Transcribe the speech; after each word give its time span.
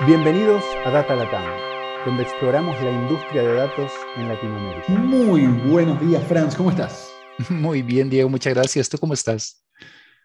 Bienvenidos 0.00 0.64
a 0.84 0.90
Data 0.90 1.14
Latam, 1.14 1.44
donde 2.04 2.24
exploramos 2.24 2.74
la 2.82 2.90
industria 2.90 3.42
de 3.42 3.54
datos 3.54 3.92
en 4.16 4.26
Latinoamérica. 4.28 4.88
Muy 4.88 5.46
buenos 5.70 6.00
días, 6.00 6.22
Franz, 6.24 6.56
¿cómo 6.56 6.70
estás? 6.70 7.12
Muy 7.48 7.80
bien, 7.80 8.10
Diego, 8.10 8.28
muchas 8.28 8.54
gracias. 8.54 8.88
¿Tú 8.88 8.98
cómo 8.98 9.14
estás? 9.14 9.64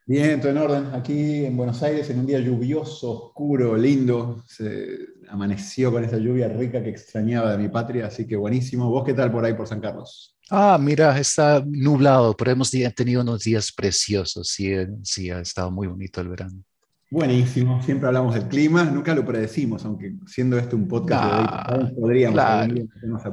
Bien, 0.08 0.42
todo 0.42 0.52
en 0.52 0.58
orden. 0.58 0.86
Aquí 0.95 1.45
en 1.45 1.55
Buenos 1.55 1.84
Aires, 1.84 2.09
en 2.09 2.20
un 2.20 2.26
día 2.26 2.40
lluvioso, 2.40 3.27
oscuro, 3.27 3.77
lindo. 3.77 4.44
Se 4.48 4.98
amaneció 5.30 5.91
con 5.91 6.04
esa 6.04 6.17
lluvia 6.17 6.48
rica 6.48 6.81
que 6.81 6.90
extrañaba 6.90 7.52
de 7.52 7.59
mi 7.59 7.70
patria, 7.70 8.08
así 8.08 8.26
que 8.26 8.36
buenísimo. 8.36 8.90
¿Vos 8.90 9.05
qué 9.05 9.13
tal 9.13 9.31
por 9.31 9.45
ahí, 9.45 9.54
por 9.54 9.67
San 9.67 9.80
Carlos? 9.80 10.36
Ah, 10.49 10.80
mira, 10.81 11.17
está 11.20 11.63
nublado, 11.63 12.36
pero 12.36 12.49
hemos 12.49 12.72
tenido 12.72 13.22
unos 13.22 13.44
días 13.44 13.72
preciosos. 13.72 14.49
Sí, 14.49 14.73
sí, 15.04 15.30
ha 15.30 15.41
estado 15.41 15.70
muy 15.70 15.86
bonito 15.86 16.22
el 16.22 16.30
verano. 16.30 16.63
Buenísimo, 17.12 17.81
siempre 17.81 18.05
hablamos 18.05 18.36
del 18.36 18.48
clima, 18.48 18.84
nunca 18.84 19.16
lo 19.16 19.26
predecimos, 19.26 19.84
aunque 19.84 20.13
siendo 20.27 20.59
este 20.59 20.76
un 20.76 20.88
podcast 20.88 21.72
de 21.72 21.95
podríamos 21.99 22.35
claro. 22.35 22.76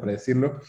predecirlo. 0.00 0.62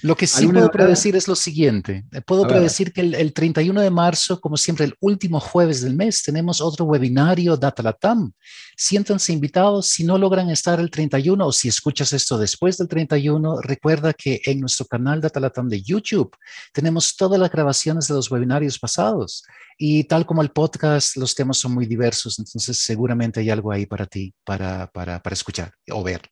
Lo 0.00 0.16
que 0.16 0.26
sí 0.26 0.46
puedo 0.46 0.70
predecir 0.70 1.14
es 1.14 1.28
lo 1.28 1.34
siguiente, 1.34 2.06
eh, 2.10 2.22
puedo 2.22 2.48
predecir 2.48 2.94
que 2.94 3.02
el, 3.02 3.34
31 3.34 3.82
de 3.82 3.90
marzo, 3.90 4.40
como 4.40 4.56
siempre 4.56 4.86
el 4.86 4.94
último 5.00 5.40
jueves 5.40 5.82
del 5.82 5.94
mes, 5.94 6.22
tenemos 6.22 6.62
otro 6.62 6.86
webinario 6.86 7.54
Data 7.58 7.82
Latam. 7.82 8.32
Siéntanse 8.78 9.34
invitados, 9.34 9.88
si 9.88 10.02
no 10.02 10.16
logran 10.16 10.48
estar 10.48 10.80
el 10.80 10.90
31 10.90 11.46
o 11.46 11.52
si 11.52 11.68
escuchas 11.68 12.14
esto 12.14 12.38
después 12.38 12.78
del 12.78 12.88
31, 12.88 13.60
recuerda 13.60 14.14
que 14.14 14.40
en 14.46 14.60
nuestro 14.60 14.86
canal 14.86 15.20
Data 15.20 15.38
Latam 15.38 15.68
de 15.68 15.82
YouTube 15.82 16.34
tenemos 16.72 17.14
todas 17.14 17.38
las 17.38 17.50
grabaciones 17.50 18.08
de 18.08 18.14
los 18.14 18.30
webinarios 18.30 18.78
pasados. 18.78 19.44
Y 19.76 20.04
tal 20.04 20.24
como 20.24 20.40
el 20.40 20.50
podcast, 20.50 21.16
los 21.16 21.34
temas 21.34 21.58
son 21.58 21.74
muy 21.74 21.86
diversos, 21.86 22.38
entonces 22.54 22.84
seguramente 22.84 23.40
hay 23.40 23.50
algo 23.50 23.72
ahí 23.72 23.84
para 23.84 24.06
ti, 24.06 24.32
para, 24.44 24.86
para, 24.86 25.20
para 25.20 25.34
escuchar 25.34 25.72
o 25.90 26.04
ver. 26.04 26.22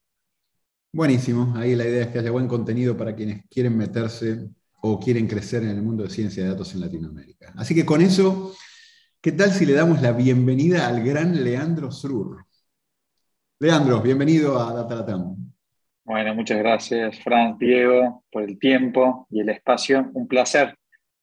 Buenísimo, 0.92 1.52
ahí 1.56 1.74
la 1.74 1.84
idea 1.84 2.04
es 2.04 2.08
que 2.08 2.20
haya 2.20 2.30
buen 2.30 2.46
contenido 2.46 2.96
para 2.96 3.16
quienes 3.16 3.44
quieren 3.48 3.76
meterse 3.76 4.48
o 4.82 5.00
quieren 5.00 5.26
crecer 5.26 5.64
en 5.64 5.70
el 5.70 5.82
mundo 5.82 6.04
de 6.04 6.10
ciencia 6.10 6.44
de 6.44 6.50
datos 6.50 6.74
en 6.74 6.80
Latinoamérica. 6.80 7.52
Así 7.56 7.74
que 7.74 7.84
con 7.84 8.00
eso, 8.02 8.54
¿qué 9.20 9.32
tal 9.32 9.50
si 9.50 9.66
le 9.66 9.72
damos 9.72 10.00
la 10.00 10.12
bienvenida 10.12 10.86
al 10.86 11.02
gran 11.02 11.42
Leandro 11.42 11.90
Srur? 11.90 12.44
Leandro, 13.58 14.00
bienvenido 14.00 14.60
a 14.60 14.72
Data 14.72 14.94
Latam. 14.94 15.52
Bueno, 16.04 16.34
muchas 16.36 16.58
gracias, 16.58 17.18
Fran, 17.20 17.58
Diego, 17.58 18.22
por 18.30 18.44
el 18.44 18.60
tiempo 18.60 19.26
y 19.28 19.40
el 19.40 19.48
espacio. 19.48 20.08
Un 20.14 20.28
placer 20.28 20.78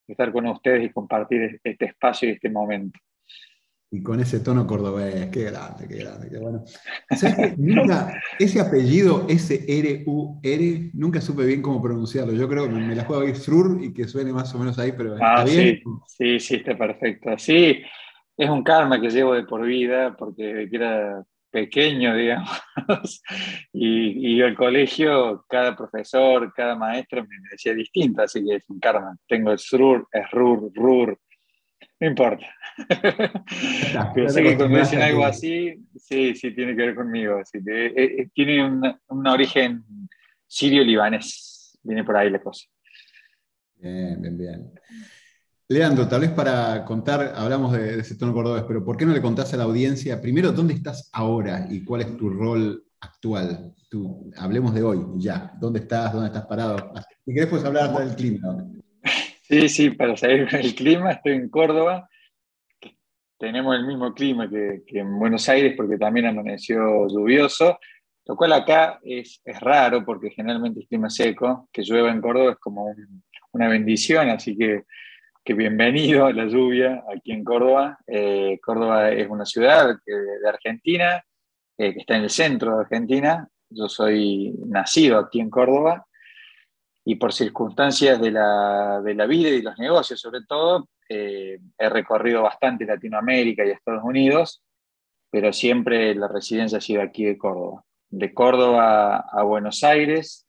estar 0.08 0.32
con 0.34 0.46
ustedes 0.48 0.84
y 0.86 0.92
compartir 0.92 1.62
este 1.64 1.86
espacio 1.86 2.28
y 2.28 2.34
este 2.34 2.50
momento. 2.50 3.00
Y 3.92 4.04
con 4.04 4.20
ese 4.20 4.40
tono 4.40 4.68
cordobés, 4.68 5.30
qué 5.32 5.46
grande, 5.46 5.88
qué 5.88 5.98
grande, 5.98 6.30
qué 6.30 6.38
bueno. 6.38 6.64
nunca, 7.58 8.22
ese 8.38 8.62
apellido 8.62 9.26
S-R-U-R, 9.28 10.92
nunca 10.94 11.22
supe 11.22 11.46
bien 11.46 11.64
cómo 11.64 11.82
pronunciarlo. 11.82 12.34
Yo 12.34 12.48
creo 12.48 12.66
que 12.66 12.76
me, 12.76 12.96
la 12.96 13.06
juego 13.06 13.24
a 13.24 13.30
ir 13.30 13.36
Srur 13.36 13.84
y 13.84 13.92
que 13.92 14.08
suene 14.08 14.32
más 14.32 14.54
o 14.54 14.60
menos 14.60 14.78
ahí, 14.78 14.92
pero 14.96 15.16
ah, 15.20 15.44
¿está 15.44 15.44
bien? 15.46 15.82
Sí, 16.08 16.40
sí, 16.40 16.56
está 16.56 16.78
perfecto. 16.78 17.32
Sí, 17.38 17.82
es 18.38 18.50
un 18.50 18.64
karma 18.64 19.02
que 19.02 19.10
llevo 19.10 19.34
de 19.34 19.44
por 19.44 19.66
vida, 19.66 20.16
porque 20.16 20.70
era 20.72 21.24
pequeño, 21.52 22.16
digamos, 22.16 22.62
y, 23.74 24.36
y 24.36 24.42
el 24.42 24.56
colegio, 24.56 25.46
cada 25.50 25.76
profesor, 25.76 26.54
cada 26.54 26.76
maestro 26.76 27.24
me 27.24 27.36
decía 27.52 27.74
distinto, 27.74 28.22
así 28.22 28.46
que 28.46 28.58
es 28.58 28.70
un 28.70 28.80
karma. 28.80 29.18
Tengo 29.28 29.52
el 29.52 29.58
SRUR, 29.60 30.08
es 30.12 30.30
RUR, 30.32 30.72
RUR, 30.74 31.20
no 32.00 32.08
importa. 32.08 32.46
Pero 34.16 34.30
sé 34.30 34.42
que 34.42 34.56
cuando 34.56 34.78
dicen 34.78 35.02
algo 35.02 35.26
así, 35.26 35.86
sí, 35.98 36.34
sí, 36.36 36.52
tiene 36.52 36.76
que 36.76 36.82
ver 36.82 36.96
conmigo. 36.96 37.42
Que, 37.52 37.60
eh, 37.60 37.94
eh, 37.96 38.30
tiene 38.34 38.66
un, 38.66 39.28
origen 39.28 39.84
sirio-libanés, 40.48 41.78
viene 41.84 42.04
por 42.04 42.16
ahí 42.16 42.30
la 42.30 42.42
cosa. 42.42 42.68
Bien, 43.76 44.22
bien, 44.22 44.38
bien. 44.38 44.72
Leandro, 45.68 46.08
tal 46.08 46.22
vez 46.22 46.32
para 46.32 46.84
contar, 46.84 47.34
hablamos 47.36 47.74
de, 47.74 48.00
ese 48.00 48.16
tono 48.16 48.34
cordobés, 48.34 48.64
pero 48.64 48.84
¿por 48.84 48.98
qué 48.98 49.06
no 49.06 49.14
le 49.14 49.22
contás 49.22 49.54
a 49.54 49.58
la 49.58 49.66
audiencia 49.66 50.20
primero 50.20 50.52
dónde 50.52 50.74
estás 50.74 51.10
ahora 51.14 51.68
y 51.70 51.84
cuál 51.84 52.02
es 52.02 52.18
tu 52.18 52.30
rol 52.30 52.84
actual? 53.00 53.74
Tú, 53.90 54.32
hablemos 54.38 54.74
de 54.74 54.84
hoy, 54.84 55.06
ya. 55.18 55.54
¿Dónde 55.60 55.80
estás? 55.80 56.14
¿Dónde 56.14 56.28
estás 56.28 56.46
parado? 56.46 56.92
Si 57.26 57.34
querés, 57.34 57.50
puedes 57.50 57.66
hablar 57.66 57.94
del 57.94 58.16
clima. 58.16 58.66
Sí, 59.50 59.68
sí, 59.68 59.90
para 59.90 60.16
saber 60.16 60.48
el 60.56 60.76
clima, 60.76 61.12
estoy 61.12 61.34
en 61.34 61.50
Córdoba. 61.50 62.08
Tenemos 63.40 63.76
el 63.76 63.88
mismo 63.88 64.14
clima 64.14 64.48
que, 64.48 64.84
en 64.88 65.18
Buenos 65.18 65.50
Aires 65.50 65.74
porque 65.76 65.98
también 65.98 66.28
amaneció 66.28 67.08
lluvioso, 67.08 67.80
lo 68.26 68.36
cual 68.36 68.54
acá 68.54 69.00
es, 69.02 69.42
raro 69.60 70.06
porque 70.06 70.30
generalmente 70.30 70.82
es 70.82 70.88
clima 70.88 71.10
seco, 71.10 71.68
que 71.74 71.82
llueva 71.82 72.12
en 72.12 72.22
Córdoba 72.22 72.52
es 72.52 72.58
como 72.60 72.94
una 73.54 73.68
bendición, 73.68 74.30
así 74.30 74.56
que 74.56 74.84
bienvenido 75.56 76.28
a 76.28 76.34
la 76.34 76.46
lluvia 76.46 77.04
aquí 77.12 77.32
en 77.32 77.44
Córdoba. 77.44 77.98
Eh, 78.06 78.60
Córdoba 78.64 79.10
es 79.10 79.28
una 79.28 79.48
ciudad 79.48 79.96
de 80.06 80.48
Argentina, 80.48 81.24
eh, 81.76 81.94
que 81.96 82.02
está 82.02 82.18
en 82.18 82.24
el 82.24 82.30
centro 82.30 82.76
de 82.76 82.82
Argentina. 82.82 83.50
Yo 83.68 83.90
soy 83.90 84.54
nacido 84.68 85.18
aquí 85.18 85.40
en 85.40 85.50
Córdoba 85.50 86.06
y 87.10 87.16
por 87.16 87.34
circunstancias 87.34 88.22
de 88.22 88.30
la, 88.30 89.02
vida 89.28 89.50
y 89.50 89.64
los 89.64 89.80
negocios 89.80 90.22
sobre 90.22 90.42
todo, 90.48 90.90
eh, 91.10 91.58
he 91.76 91.90
recorrido 91.90 92.44
bastante 92.44 92.86
Latinoamérica 92.86 93.66
y 93.66 93.72
Estados 93.72 94.04
Unidos, 94.04 94.64
pero 95.32 95.52
siempre 95.52 96.14
la 96.14 96.28
residencia 96.28 96.78
ha 96.78 96.82
sido 96.82 97.02
aquí 97.02 97.26
de 97.26 97.36
Córdoba. 97.36 97.84
De 98.12 98.32
Córdoba 98.32 99.26
a 99.28 99.42
Buenos 99.42 99.84
Aires, 99.84 100.48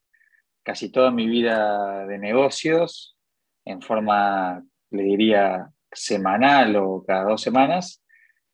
casi 0.62 0.92
toda 0.92 1.10
mi 1.10 1.28
vida 1.28 2.06
de 2.06 2.18
negocios, 2.18 3.16
en 3.64 3.80
forma 3.80 4.62
le 4.90 5.02
diría 5.02 5.70
semanal 5.90 6.76
o 6.76 7.02
cada 7.06 7.24
dos 7.24 7.40
semanas, 7.40 8.04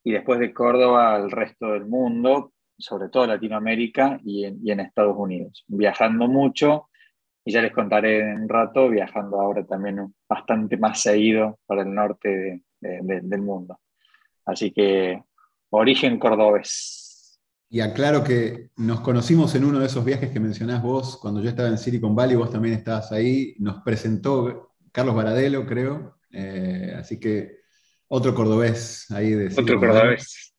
y 0.05 0.12
después 0.12 0.38
de 0.38 0.55
Córdoba 0.55 1.17
al 1.17 1.33
resto 1.33 1.73
del 1.73 1.87
mundo, 1.87 2.53
sobre 2.78 3.09
todo 3.09 3.27
Latinoamérica 3.27 4.21
y 4.25 4.44
en, 4.44 4.78
Estados 4.78 5.17
Unidos, 5.19 5.65
viajando 5.67 6.28
mucho, 6.28 6.88
y 7.47 7.53
ya 7.53 7.62
les 7.62 7.73
contaré 7.73 8.19
en 8.19 8.43
un 8.43 8.49
rato, 8.49 8.91
viajando 8.91 9.41
ahora 9.41 9.65
también 9.65 10.12
bastante 10.29 10.77
más 10.77 11.01
seguido 11.01 11.61
para 11.65 11.83
el 11.83 11.95
norte 11.95 12.65
del 12.81 13.41
mundo. 13.41 13.79
Así 14.45 14.73
que 14.73 15.23
origen 15.71 16.19
cordobés. 16.19 17.41
Y 17.71 17.81
aclaro 17.81 18.25
que 18.25 18.71
nos 18.77 19.01
conocimos 19.01 19.55
en 19.55 19.65
uno 19.65 19.79
de 19.79 19.87
esos 19.87 20.05
viajes 20.05 20.31
que 20.31 20.41
mencionás 20.41 20.83
vos, 20.83 21.19
cuando 21.23 21.41
yo 21.41 21.49
estaba 21.49 21.69
en 21.69 21.79
Silicon 21.79 22.17
Valley, 22.17 22.35
vos 22.35 22.51
también 22.51 22.75
estabas 22.75 23.12
ahí, 23.12 23.55
nos 23.61 23.81
presentó 23.85 24.73
Carlos 24.91 25.15
Baradelo, 25.15 25.67
creo, 25.67 26.19
eh, 26.33 26.97
así 26.99 27.21
que 27.21 27.59
otro 28.09 28.35
cordobés 28.35 29.09
ahí 29.12 29.31
de 29.31 29.55
Otro 29.56 29.79
cordobés. 29.79 30.53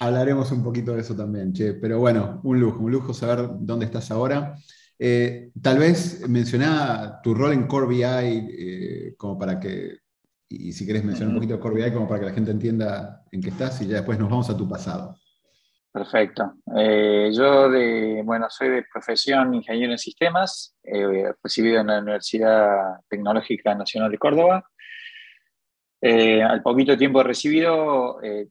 Hablaremos 0.00 0.50
un 0.52 0.62
poquito 0.62 0.94
de 0.94 1.00
eso 1.00 1.16
también, 1.16 1.52
che. 1.52 1.74
Pero 1.74 1.98
bueno, 1.98 2.40
un 2.44 2.60
lujo, 2.60 2.80
un 2.80 2.92
lujo 2.92 3.14
saber 3.14 3.48
dónde 3.60 3.86
estás 3.86 4.10
ahora. 4.10 4.54
Eh, 4.98 5.50
tal 5.62 5.78
vez 5.78 6.26
mencioná 6.28 7.20
tu 7.22 7.34
rol 7.34 7.52
en 7.52 7.66
Core 7.66 7.86
BI 7.86 8.02
eh, 8.02 9.14
como 9.16 9.38
para 9.38 9.60
que, 9.60 9.98
y 10.48 10.72
si 10.72 10.86
querés 10.86 11.04
mencionar 11.04 11.34
un 11.34 11.40
poquito 11.40 11.60
Core 11.60 11.84
BI 11.84 11.92
como 11.92 12.08
para 12.08 12.20
que 12.20 12.26
la 12.26 12.32
gente 12.32 12.50
entienda 12.50 13.22
en 13.30 13.42
qué 13.42 13.50
estás 13.50 13.80
y 13.82 13.86
ya 13.86 13.96
después 13.96 14.18
nos 14.18 14.30
vamos 14.30 14.48
a 14.48 14.56
tu 14.56 14.68
pasado. 14.68 15.16
Perfecto. 15.92 16.54
Eh, 16.76 17.30
yo 17.32 17.70
de, 17.70 18.22
bueno, 18.24 18.46
soy 18.50 18.68
de 18.68 18.84
profesión 18.90 19.54
ingeniero 19.54 19.92
en 19.92 19.98
sistemas, 19.98 20.76
recibido 21.42 21.80
en 21.80 21.86
la 21.86 22.00
Universidad 22.00 23.00
Tecnológica 23.08 23.74
Nacional 23.74 24.10
de 24.10 24.18
Córdoba. 24.18 24.64
Eh, 26.00 26.42
al 26.42 26.62
poquito 26.62 26.96
tiempo 26.96 27.22
recibido, 27.22 28.22
eh, 28.22 28.48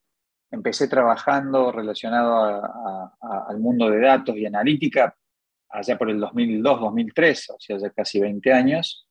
empecé 0.56 0.88
trabajando 0.88 1.72
relacionado 1.72 2.62
al 3.22 3.60
mundo 3.60 3.90
de 3.90 4.00
datos 4.00 4.36
y 4.36 4.46
analítica 4.46 5.16
allá 5.70 5.98
por 5.98 6.10
el 6.10 6.20
2002-2003, 6.22 7.54
o 7.54 7.60
sea, 7.60 7.78
ya 7.78 7.90
casi 7.92 8.20
20 8.20 8.54
años. 8.54 9.08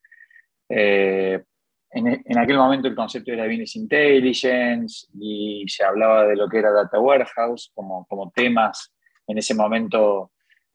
E, 0.68 1.44
en, 1.90 2.38
aquel 2.38 2.56
momento 2.56 2.88
el 2.88 2.96
concepto 2.96 3.32
era 3.32 3.46
Business 3.46 3.76
Intelligence 3.76 5.06
y 5.14 5.64
se 5.68 5.84
hablaba 5.84 6.26
de 6.26 6.34
lo 6.34 6.48
que 6.48 6.58
era 6.58 6.72
Data 6.72 6.98
Warehouse 6.98 7.70
como, 7.72 8.04
como 8.06 8.32
temas 8.32 8.92
en 9.28 9.38
ese 9.38 9.54
momento 9.54 10.32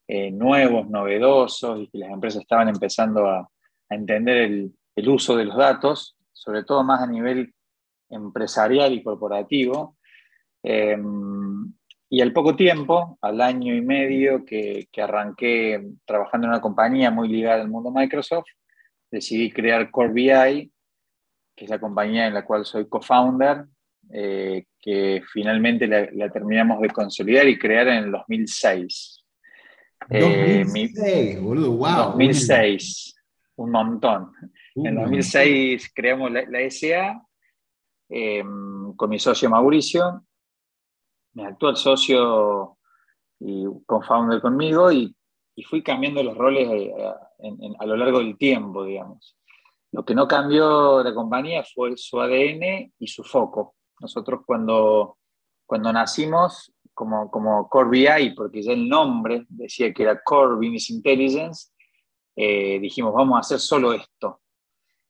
eh, 0.08 0.32
nuevos, 0.32 0.90
novedosos 0.90 1.82
y 1.82 1.88
que 1.90 1.98
las 1.98 2.12
empresas 2.12 2.42
estaban 2.42 2.70
empezando 2.70 3.28
a, 3.28 3.40
a 3.40 3.96
entender 3.96 4.38
el, 4.38 4.74
el, 4.96 5.10
uso 5.10 5.36
de 5.36 5.46
los 5.46 5.58
datos, 5.58 6.16
sobre 6.32 6.64
todo 6.64 6.84
más 6.84 7.02
a 7.02 7.08
nivel 7.08 7.54
empresarial 8.10 8.94
y 8.94 9.04
corporativo. 9.04 9.98
Em, 10.64 11.74
y 12.10 12.22
al 12.22 12.34
poco 12.34 12.56
tiempo, 12.56 13.18
al 13.22 13.42
año 13.42 13.76
y 13.76 13.82
medio 13.82 14.44
que, 14.46 14.88
que 14.92 15.02
arranqué 15.02 15.92
trabajando 16.06 16.48
en 16.48 16.52
una 16.52 16.62
compañía 16.62 17.12
muy 17.12 17.28
ligada 17.30 17.62
al 17.62 17.70
mundo 17.70 17.92
Microsoft, 17.92 18.48
decidí 19.12 19.52
crear 19.52 19.92
Core 19.92 20.14
BI 20.14 20.72
que 21.60 21.66
es 21.66 21.72
la 21.72 21.80
compañía 21.80 22.26
en 22.26 22.34
la 22.34 22.46
cual 22.46 22.64
soy 22.64 22.88
co-founder, 22.88 23.66
eh, 24.14 24.64
que 24.80 25.22
finalmente 25.34 25.88
la, 25.88 26.30
terminamos 26.30 26.80
de 26.80 26.90
consolidar 26.90 27.50
y 27.50 27.60
crear 27.60 27.90
en 27.90 28.06
el 28.06 28.12
2006. 28.12 29.26
2006, 30.10 31.42
boludo, 31.42 31.72
wow. 31.74 32.12
2006, 32.12 33.14
un 33.58 33.72
montón. 33.72 34.32
en 34.76 34.86
el 34.86 34.96
2006 34.96 35.92
creamos 35.94 36.32
la, 36.32 36.72
SA 36.72 37.22
con 38.96 39.10
mi 39.10 39.20
socio 39.20 39.50
Mauricio, 39.50 40.24
mi 41.40 41.46
actual 41.46 41.78
socio 41.78 42.78
y 43.40 43.66
co-founder 43.86 44.42
conmigo, 44.42 44.92
y, 44.92 45.16
fui 45.70 45.84
cambiando 45.84 46.24
los 46.24 46.38
roles 46.38 46.70
a 47.80 47.86
lo 47.86 47.98
largo 47.98 48.20
del 48.20 48.38
tiempo, 48.38 48.86
digamos. 48.86 49.38
Lo 49.92 50.06
que 50.06 50.16
no 50.16 50.26
cambió 50.26 51.04
la 51.04 51.14
compañía 51.14 51.66
fue 51.66 51.98
su 51.98 52.18
ADN 52.22 52.94
y 52.98 53.08
su 53.08 53.26
foco. 53.26 53.76
Nosotros 54.00 54.42
cuando, 54.46 55.18
cuando 55.66 55.92
nacimos 55.92 56.72
como, 56.94 57.30
como 57.30 57.68
Core 57.68 57.90
BI, 57.90 58.36
porque 58.36 58.62
ya 58.62 58.72
el 58.72 58.88
nombre 58.88 59.46
decía 59.50 59.94
que 59.94 60.04
era 60.04 60.22
Core 60.24 60.56
Business 60.56 60.92
Intelligence, 60.92 61.72
eh, 62.38 62.80
dijimos, 62.80 63.14
vamos 63.14 63.36
a 63.36 63.40
hacer 63.42 63.60
solo 63.60 63.92
esto. 63.92 64.40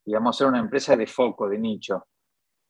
Y 0.04 0.14
vamos 0.14 0.36
a 0.36 0.38
ser 0.40 0.48
una 0.48 0.60
empresa 0.60 0.96
de 0.96 1.06
foco, 1.06 1.48
de 1.48 1.60
nicho, 1.60 2.08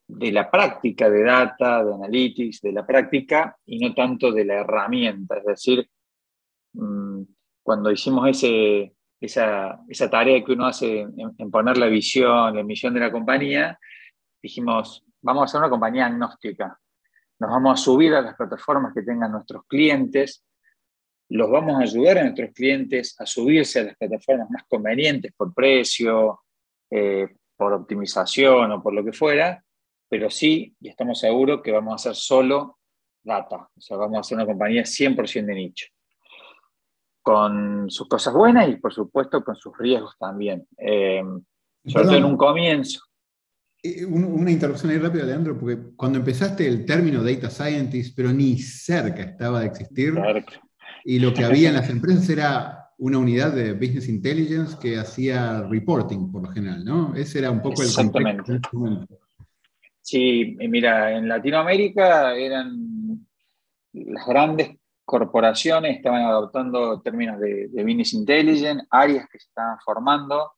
de 0.10 0.32
la 0.32 0.50
práctica 0.50 1.08
de 1.08 1.24
data, 1.24 1.84
de 1.84 1.94
analytics, 1.94 2.62
de 2.62 2.72
la 2.72 2.86
práctica 2.86 3.56
y 3.64 3.78
no 3.78 3.94
tanto 3.94 4.32
de 4.32 4.44
la 4.44 4.56
herramienta. 4.56 5.38
Es 5.38 5.46
decir, 5.46 5.88
mm, 6.74 7.22
cuando 7.62 7.92
hicimos 7.92 8.28
ese, 8.28 8.96
esa, 9.22 9.80
esa 9.88 10.10
tarea 10.10 10.44
que 10.44 10.54
uno 10.54 10.66
hace 10.66 11.02
en, 11.02 11.52
poner 11.52 11.78
la 11.78 11.86
visión, 11.86 12.56
la 12.56 12.64
misión 12.64 12.96
de 12.96 13.02
la 13.02 13.12
compañía, 13.12 13.80
dijimos, 14.42 15.06
vamos 15.22 15.42
a 15.42 15.46
hacer 15.46 15.60
una 15.60 15.70
compañía 15.70 16.08
agnóstica. 16.08 16.80
Nos 17.40 17.52
vamos 17.52 17.80
a 17.80 17.84
subir 17.84 18.16
a 18.16 18.22
las 18.22 18.36
plataformas 18.36 18.94
que 18.96 19.04
tengan 19.04 19.32
nuestros 19.32 19.64
clientes, 19.68 20.44
los 21.30 21.52
vamos 21.52 21.80
a 21.80 21.84
ayudar 21.84 22.18
a 22.18 22.24
nuestros 22.24 22.52
clientes 22.54 23.16
a 23.20 23.28
subirse 23.28 23.82
a 23.82 23.84
las 23.84 23.96
plataformas 23.96 24.50
más 24.50 24.64
convenientes 24.68 25.32
por 25.38 25.54
precio, 25.54 26.42
eh, 26.90 27.28
por 27.56 27.74
optimización 27.74 28.72
o 28.72 28.82
por 28.82 28.96
lo 28.96 29.06
que 29.06 29.14
fuera, 29.14 29.64
pero 30.10 30.30
sí, 30.30 30.76
y 30.82 30.90
estamos 30.90 31.20
seguros 31.20 31.62
que 31.62 31.72
vamos 31.72 31.94
a 31.94 31.96
hacer 31.96 32.16
solo 32.16 32.80
data, 33.24 33.70
o 33.76 33.82
sea, 33.82 33.96
vamos 33.98 34.18
a 34.18 34.20
hacer 34.22 34.36
una 34.36 34.46
compañía 34.46 34.84
100% 34.84 35.46
de 35.46 35.56
nicho 35.56 35.86
con 37.22 37.92
sus 37.92 38.08
cosas 38.08 38.34
buenas 38.34 38.68
y 38.70 38.78
por 38.78 38.92
supuesto 38.92 39.44
con 39.44 39.56
sus 39.56 39.78
riesgos 39.78 40.16
también. 40.18 40.66
Eh, 40.78 41.22
sobre 41.86 42.06
todo 42.06 42.16
en 42.16 42.26
un 42.26 42.38
comienzo. 42.38 43.02
Eh, 43.84 44.04
una 44.06 44.52
interrupción 44.52 44.92
ahí 44.92 44.98
rápida, 44.98 45.26
Leandro, 45.26 45.58
porque 45.58 45.78
cuando 45.96 46.20
empezaste 46.20 46.68
el 46.68 46.86
término 46.86 47.24
data 47.24 47.50
scientist, 47.50 48.16
pero 48.16 48.34
ni 48.34 48.58
cerca 48.58 49.22
estaba 49.22 49.62
de 49.62 49.68
existir, 49.68 50.14
y 51.06 51.20
lo 51.20 51.34
que 51.34 51.46
había 51.46 51.70
en 51.70 51.76
las 51.76 51.90
empresas 51.90 52.28
era 52.30 52.94
una 52.98 53.18
unidad 53.18 53.54
de 53.54 53.74
business 53.74 54.10
intelligence 54.10 54.76
que 54.82 54.98
hacía 54.98 55.62
reporting 55.62 56.32
por 56.32 56.44
lo 56.44 56.52
general, 56.52 56.84
¿no? 56.84 57.16
Ese 57.16 57.40
era 57.40 57.52
un 57.52 57.62
poco 57.62 57.82
el 57.82 57.88
Exactamente. 57.88 58.60
Sí, 60.10 60.58
mira, 60.58 61.16
en 61.16 61.28
Latinoamérica 61.28 62.34
eran 62.34 63.28
las 63.94 64.26
grandes 64.26 64.72
corporaciones 65.06 65.98
estaban 65.98 66.24
adoptando 66.24 67.00
términos 67.02 67.40
de, 67.40 67.68
business 67.74 68.14
intelligence, 68.16 68.88
áreas 68.90 69.30
que 69.30 69.38
se 69.38 69.50
estaban 69.50 69.78
formando. 69.86 70.54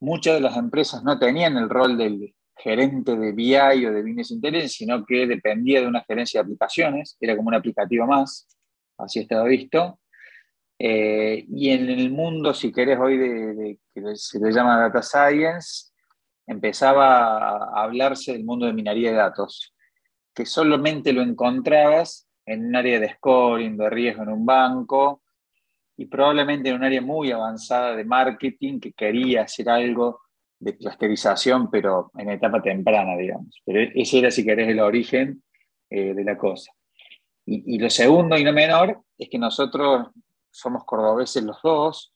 Muchas 0.00 0.36
de 0.36 0.40
las 0.40 0.56
empresas 0.56 1.04
no 1.04 1.18
tenían 1.18 1.58
el 1.58 1.68
rol 1.68 1.98
del 1.98 2.34
gerente 2.56 3.18
de 3.18 3.32
BI 3.32 3.84
o 3.84 3.92
de 3.92 4.00
business 4.00 4.30
intelligence, 4.30 4.76
sino 4.76 5.04
que 5.04 5.26
dependía 5.26 5.82
de 5.82 5.86
una 5.86 6.02
gerencia 6.04 6.40
de 6.40 6.44
aplicaciones, 6.44 7.18
era 7.20 7.36
como 7.36 7.48
un 7.48 7.54
aplicativo 7.54 8.06
más, 8.06 8.48
así 8.96 9.20
estaba 9.20 9.44
visto. 9.44 10.00
Eh, 10.78 11.44
y 11.50 11.68
en 11.68 11.90
el 11.90 12.10
mundo, 12.10 12.54
si 12.54 12.72
querés, 12.72 12.98
hoy 12.98 13.18
de, 13.18 13.78
que 13.92 14.16
se 14.16 14.40
le 14.40 14.52
llama 14.52 14.80
data 14.80 15.02
science, 15.02 15.87
empezaba 16.48 17.38
a 17.38 17.84
hablarse 17.84 18.32
del 18.32 18.44
mundo 18.44 18.66
de 18.66 18.72
minería 18.72 19.10
de 19.10 19.16
datos, 19.16 19.74
que 20.34 20.46
solamente 20.46 21.12
lo 21.12 21.22
encontrabas 21.22 22.26
en 22.46 22.66
un 22.66 22.76
área 22.76 22.98
de 22.98 23.14
scoring, 23.14 23.76
de 23.76 23.90
riesgo 23.90 24.22
en 24.22 24.30
un 24.30 24.46
banco, 24.46 25.22
y 25.96 26.06
probablemente 26.06 26.70
en 26.70 26.76
un 26.76 26.84
área 26.84 27.02
muy 27.02 27.30
avanzada 27.30 27.94
de 27.94 28.04
marketing 28.04 28.80
que 28.80 28.92
quería 28.92 29.42
hacer 29.42 29.68
algo 29.68 30.20
de 30.58 30.76
clusterización, 30.76 31.70
pero 31.70 32.10
en 32.16 32.30
etapa 32.30 32.62
temprana, 32.62 33.16
digamos. 33.16 33.60
Pero 33.64 33.90
ese 33.94 34.20
era, 34.20 34.30
si 34.30 34.44
querés, 34.44 34.68
el 34.68 34.80
origen 34.80 35.42
eh, 35.90 36.14
de 36.14 36.24
la 36.24 36.38
cosa. 36.38 36.72
Y, 37.44 37.74
y, 37.74 37.78
lo 37.78 37.90
segundo 37.90 38.36
y 38.36 38.44
no 38.44 38.52
menor 38.52 39.02
es 39.18 39.28
que 39.28 39.38
nosotros 39.38 40.08
somos 40.50 40.84
cordobeses 40.84 41.42
los 41.42 41.60
dos, 41.62 42.12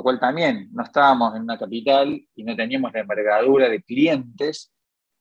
lo 0.00 0.04
cual 0.04 0.18
también 0.18 0.70
no 0.72 0.82
estábamos 0.82 1.36
en 1.36 1.42
una 1.42 1.58
capital 1.58 2.18
y 2.34 2.42
no 2.42 2.56
teníamos 2.56 2.90
la 2.90 3.00
envergadura 3.00 3.68
de 3.68 3.82
clientes 3.82 4.72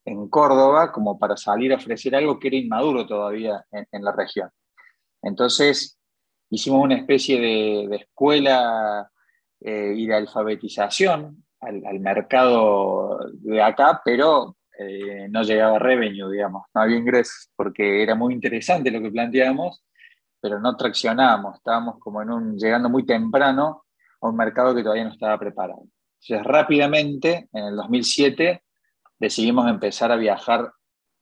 en 0.06 0.30
Córdoba 0.30 0.94
como 0.94 1.20
para 1.20 1.36
salir 1.36 1.74
a 1.74 1.76
ofrecer 1.76 2.16
algo 2.16 2.40
que 2.40 2.48
era 2.48 2.56
inmaduro 2.56 3.06
todavía 3.06 3.66
en, 3.74 4.06
la 4.06 4.14
región. 4.14 4.50
Entonces, 5.22 6.00
hicimos 6.50 6.82
una 6.82 6.96
especie 6.96 7.42
de, 7.42 7.94
escuela 7.94 9.12
eh, 9.60 9.92
y 9.98 10.08
de 10.08 10.16
alfabetización 10.16 11.44
al, 11.60 12.00
mercado 12.00 13.20
de 13.34 13.62
acá, 13.62 14.02
pero 14.06 14.56
eh, 14.80 15.28
no 15.30 15.44
llegaba 15.44 15.78
revenue, 15.78 16.32
digamos, 16.32 16.68
no 16.74 16.82
había 16.84 16.96
ingresos, 16.96 17.52
porque 17.54 18.02
era 18.02 18.16
muy 18.16 18.34
interesante 18.34 18.92
lo 18.92 19.02
que 19.02 19.12
planteábamos, 19.12 19.84
pero 20.40 20.58
no 20.58 20.78
traccionábamos, 20.78 21.58
estábamos 21.58 22.00
como 22.00 22.22
en 22.22 22.32
un, 22.32 22.58
llegando 22.58 22.88
muy 22.88 23.06
temprano 23.06 23.84
a 24.22 24.30
un 24.30 24.36
mercado 24.36 24.76
que 24.76 24.84
todavía 24.84 25.06
no 25.06 25.12
estaba 25.12 25.38
preparado. 25.40 25.84
Entonces, 26.22 26.46
rápidamente, 26.46 27.50
en 27.54 27.66
el 27.66 27.76
2007, 27.76 28.64
decidimos 29.20 29.70
empezar 29.70 30.12
a 30.12 30.18
viajar 30.18 30.72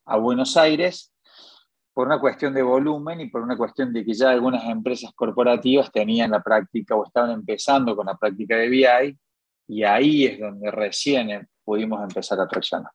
a 0.06 0.18
Buenos 0.18 0.58
Aires 0.58 1.14
por 1.94 2.08
una 2.08 2.20
cuestión 2.20 2.54
de 2.54 2.62
volumen 2.62 3.22
y 3.22 3.30
por 3.30 3.42
una 3.42 3.58
cuestión 3.58 3.92
de 3.92 4.06
que 4.06 4.14
ya 4.14 4.30
algunas 4.30 4.64
empresas 4.66 5.12
corporativas 5.16 5.92
tenían 5.92 6.32
la 6.32 6.42
práctica 6.42 6.96
o 6.96 7.06
estaban 7.06 7.32
empezando 7.32 7.96
con 7.96 8.06
la 8.06 8.16
práctica 8.16 8.56
de 8.56 8.70
BI 8.70 9.20
y 9.68 9.84
ahí 9.84 10.26
es 10.26 10.40
donde 10.40 10.70
recién 10.72 11.48
pudimos 11.64 12.02
empezar 12.02 12.40
a 12.40 12.48
traccionar. 12.48 12.92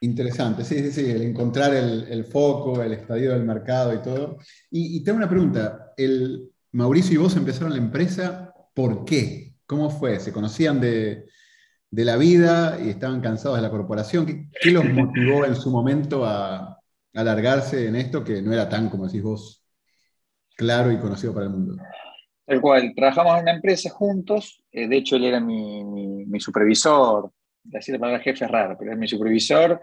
Interesante, 0.00 0.64
sí, 0.64 0.78
sí, 0.80 0.90
sí, 0.90 1.10
el 1.10 1.22
encontrar 1.22 1.72
el, 1.72 2.24
foco, 2.24 2.82
el 2.82 2.92
estadio 2.92 3.32
del 3.32 3.44
mercado 3.44 3.94
y 3.94 4.02
todo. 4.02 4.38
Y, 4.70 4.98
y 4.98 5.04
tengo 5.04 5.18
una 5.18 5.28
pregunta, 5.28 5.92
el, 5.96 6.50
Mauricio 6.74 7.14
y 7.14 7.22
vos 7.22 7.36
empezaron 7.36 7.70
la 7.70 7.78
empresa, 7.78 8.52
¿por 8.74 9.04
qué? 9.04 9.54
¿Cómo 9.66 9.90
fue? 9.90 10.20
¿Se 10.20 10.32
conocían 10.32 10.80
de, 10.80 11.24
de 11.94 12.04
la 12.04 12.16
vida 12.16 12.76
y 12.84 12.88
estaban 12.88 13.20
cansados 13.20 13.56
de 13.56 13.62
la 13.62 13.70
corporación. 13.70 14.50
¿Qué, 14.60 14.70
los 14.72 14.84
motivó 14.84 15.44
en 15.44 15.54
su 15.54 15.70
momento 15.70 16.24
a, 16.24 16.80
alargarse 17.14 17.86
en 17.86 17.94
esto 17.94 18.24
que 18.24 18.42
no 18.42 18.52
era 18.52 18.68
tan, 18.68 18.90
como 18.90 19.06
decís 19.06 19.22
vos, 19.22 19.64
claro 20.56 20.90
y 20.90 20.98
conocido 20.98 21.32
para 21.32 21.46
el 21.46 21.52
mundo? 21.52 21.76
El 22.48 22.60
cual, 22.60 22.92
trabajamos 22.96 23.36
en 23.36 23.42
una 23.42 23.52
empresa 23.52 23.90
juntos, 23.90 24.60
eh, 24.72 24.88
de 24.88 24.96
hecho 24.96 25.14
él 25.14 25.24
era 25.24 25.38
mi, 25.38 25.84
mi, 25.84 26.40
supervisor, 26.40 27.30
decir 27.62 27.94
la 27.94 28.00
palabra 28.00 28.22
jefe 28.24 28.44
es 28.44 28.50
raro, 28.50 28.76
pero 28.76 28.90
era 28.90 28.98
mi 28.98 29.06
supervisor, 29.06 29.80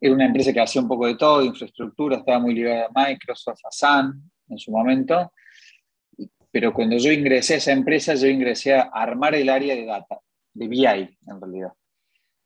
era 0.00 0.14
una 0.14 0.24
empresa 0.24 0.50
que 0.54 0.60
hacía 0.60 0.80
un 0.80 0.88
poco 0.88 1.06
de 1.06 1.16
todo, 1.16 1.40
de 1.40 1.46
infraestructura, 1.46 2.16
estaba 2.16 2.38
muy 2.38 2.54
ligada 2.54 2.86
a 2.86 3.06
Microsoft, 3.06 3.60
a 3.64 3.70
Sun 3.70 4.30
en 4.48 4.58
su 4.58 4.70
momento, 4.70 5.30
pero 6.50 6.72
cuando 6.72 6.96
yo 6.96 7.12
ingresé 7.12 7.54
a 7.54 7.56
esa 7.58 7.72
empresa, 7.72 8.14
yo 8.14 8.26
ingresé 8.26 8.74
a 8.74 8.82
armar 8.82 9.34
el 9.34 9.48
área 9.48 9.74
de 9.74 9.84
data 9.84 10.18
de 10.54 10.68
BI, 10.68 10.84
en 10.86 11.40
realidad. 11.40 11.72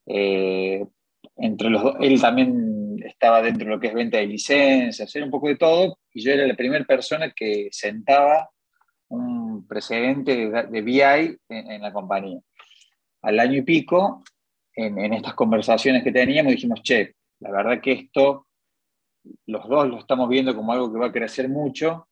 Eh, 0.06 0.84
entre 1.36 1.70
los 1.70 1.82
dos, 1.82 1.96
él 2.00 2.20
también 2.20 2.96
estaba 3.04 3.40
dentro 3.42 3.64
de 3.64 3.70
lo 3.70 3.80
que 3.80 3.88
es 3.88 3.94
venta 3.94 4.18
de 4.18 4.26
licencias, 4.26 5.14
era 5.14 5.24
un 5.24 5.30
poco 5.30 5.48
de 5.48 5.56
todo, 5.56 5.98
y 6.12 6.22
yo 6.22 6.32
era 6.32 6.46
la 6.46 6.54
primera 6.54 6.84
persona 6.84 7.32
que 7.34 7.68
sentaba 7.70 8.50
un 9.08 9.66
precedente 9.66 10.50
de, 10.50 10.82
BI 10.82 11.00
en, 11.48 11.82
la 11.82 11.92
compañía. 11.92 12.40
Al 13.22 13.38
año 13.38 13.58
y 13.58 13.62
pico, 13.62 14.22
en, 14.74 14.98
en, 14.98 15.14
estas 15.14 15.34
conversaciones 15.34 16.02
que 16.02 16.12
teníamos, 16.12 16.52
dijimos, 16.52 16.82
che, 16.82 17.14
la 17.40 17.50
verdad 17.50 17.80
que 17.80 17.92
esto, 17.92 18.46
los 19.46 19.68
dos 19.68 19.88
lo 19.88 19.98
estamos 19.98 20.28
viendo 20.28 20.56
como 20.56 20.72
algo 20.72 20.92
que 20.92 20.98
va 20.98 21.06
a 21.06 21.12
crecer 21.12 21.48
mucho, 21.48 22.08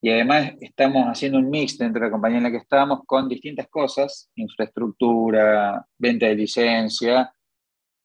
y 0.00 0.10
además 0.10 0.52
estamos 0.60 1.06
haciendo 1.06 1.38
un 1.38 1.50
mix 1.50 1.78
dentro 1.78 2.00
de 2.00 2.06
la 2.06 2.12
compañía 2.12 2.38
en 2.38 2.44
la 2.44 2.50
que 2.50 2.58
estamos 2.58 3.00
con 3.06 3.28
distintas 3.28 3.68
cosas, 3.68 4.30
infraestructura, 4.36 5.86
venta 5.98 6.26
de 6.26 6.34
licencia, 6.34 7.32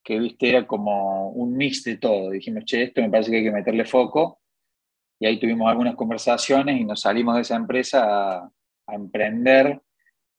que 0.04 0.20
viste 0.20 0.50
era 0.50 0.66
como 0.66 1.30
un 1.32 1.56
mix 1.56 1.84
de 1.84 1.98
todo. 1.98 2.32
Dijimos, 2.32 2.66
che, 2.66 2.84
esto 2.84 3.02
me 3.02 3.10
parece 3.10 3.32
que 3.32 3.38
hay 3.38 3.44
que 3.44 3.52
meterle 3.52 3.86
foco. 3.86 4.40
Y 5.20 5.28
ahí 5.28 5.40
tuvimos 5.40 5.70
algunas 5.70 5.96
conversaciones 5.96 6.80
y 6.80 6.86
nos 6.86 7.02
salimos 7.02 7.36
de 7.36 7.42
esa 7.42 7.56
empresa 7.56 8.38
a, 8.40 8.52
emprender 8.88 9.82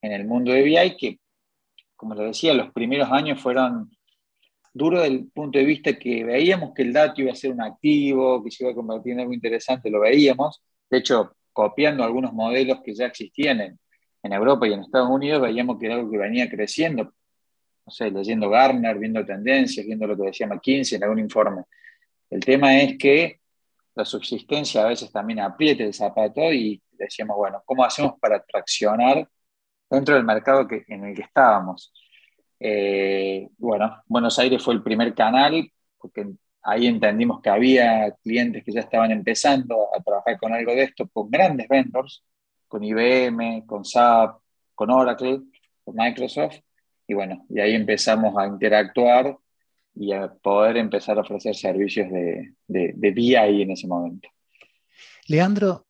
en 0.03 0.13
el 0.13 0.27
mundo 0.27 0.53
de 0.53 0.63
BI, 0.63 0.97
que, 0.99 1.21
como 1.97 2.15
les 2.15 2.27
decía, 2.27 2.53
los 2.55 2.71
primeros 2.73 3.11
años 3.11 3.41
fueron 3.41 3.91
duro 4.75 5.01
del 5.01 5.31
punto 5.31 5.59
de 5.59 5.65
vista 5.65 5.99
que 5.99 6.25
veíamos 6.25 6.75
que 6.75 6.83
el 6.83 6.93
dato 6.93 7.23
iba 7.23 7.33
a 7.33 7.37
ser 7.37 7.53
un 7.53 7.63
activo, 7.63 8.43
que 8.45 8.51
se 8.51 8.65
iba 8.65 8.73
a 8.73 8.75
convertir 8.75 9.13
en 9.13 9.21
algo 9.21 9.33
interesante, 9.33 9.91
lo 9.91 10.01
veíamos. 10.01 10.63
De 10.91 10.99
hecho, 10.99 11.35
copiando 11.53 12.05
algunos 12.05 12.33
modelos 12.33 12.81
que 12.83 12.95
ya 12.95 13.07
existían 13.07 13.61
en, 13.61 13.79
en 14.23 14.33
Europa 14.33 14.67
y 14.67 14.73
en 14.73 14.81
Estados 14.81 15.11
Unidos, 15.11 15.43
veíamos 15.43 15.79
que 15.79 15.87
era 15.87 15.97
algo 15.97 16.11
que 16.11 16.19
venía 16.19 16.49
creciendo. 16.49 17.13
No 17.85 17.93
sé, 17.93 18.11
leyendo 18.11 18.49
Gartner, 18.49 18.99
viendo 18.99 19.25
tendencias, 19.25 19.85
viendo 19.85 20.07
lo 20.07 20.17
que 20.17 20.25
decía 20.25 20.47
McKinsey 20.47 20.97
en 20.97 21.05
algún 21.05 21.19
informe. 21.19 21.65
El 22.31 22.41
tema 22.41 22.79
es 22.79 22.97
que 22.97 23.41
la 23.95 24.05
subsistencia 24.05 24.83
a 24.83 24.89
veces 24.89 25.11
también 25.13 25.41
apriete 25.41 25.85
el 25.85 25.93
zapato 25.93 26.53
y 26.53 26.81
decíamos, 26.93 27.37
bueno, 27.37 27.63
¿cómo 27.67 27.85
hacemos 27.85 28.19
para 28.21 28.43
traccionar 28.43 29.29
dentro 29.91 30.15
del 30.15 30.25
mercado 30.25 30.67
que, 30.67 30.85
en 30.89 31.05
el 31.05 31.15
que 31.15 31.23
estábamos? 31.23 31.93
Eh, 32.59 33.49
bueno, 33.59 34.03
Buenos 34.07 34.39
Aires 34.39 34.63
fue 34.63 34.75
el 34.75 34.83
primer 34.83 35.15
canal, 35.15 35.71
porque 35.99 36.27
ahí 36.63 36.87
entendimos 36.87 37.41
que 37.41 37.51
había 37.51 38.15
clientes 38.23 38.65
que 38.65 38.73
ya 38.73 38.81
estaban 38.81 39.11
empezando 39.11 39.89
a 39.95 40.03
trabajar 40.03 40.39
con 40.39 40.53
algo 40.53 40.73
de 40.73 40.85
esto, 40.85 41.09
con 41.09 41.31
grandes 41.31 41.69
vendors, 41.69 42.25
con 42.69 42.85
IBM, 42.85 43.67
con 43.67 43.85
SAP, 43.85 44.41
con 44.75 44.91
Oracle, 44.91 45.41
con 45.85 45.97
Microsoft, 45.97 46.59
y 47.07 47.15
bueno, 47.15 47.45
y 47.49 47.61
ahí 47.61 47.75
empezamos 47.75 48.37
a 48.39 48.47
interactuar 48.47 49.37
y 49.95 50.13
a 50.13 50.33
poder 50.33 50.79
empezar 50.79 51.19
a 51.19 51.23
ofrecer 51.23 51.55
servicios 51.55 52.11
de, 52.11 52.55
de, 52.67 52.93
de 52.95 53.11
BI 53.11 53.35
en 53.35 53.71
ese 53.73 53.87
momento. 53.87 54.29
Leandro, 55.29 55.87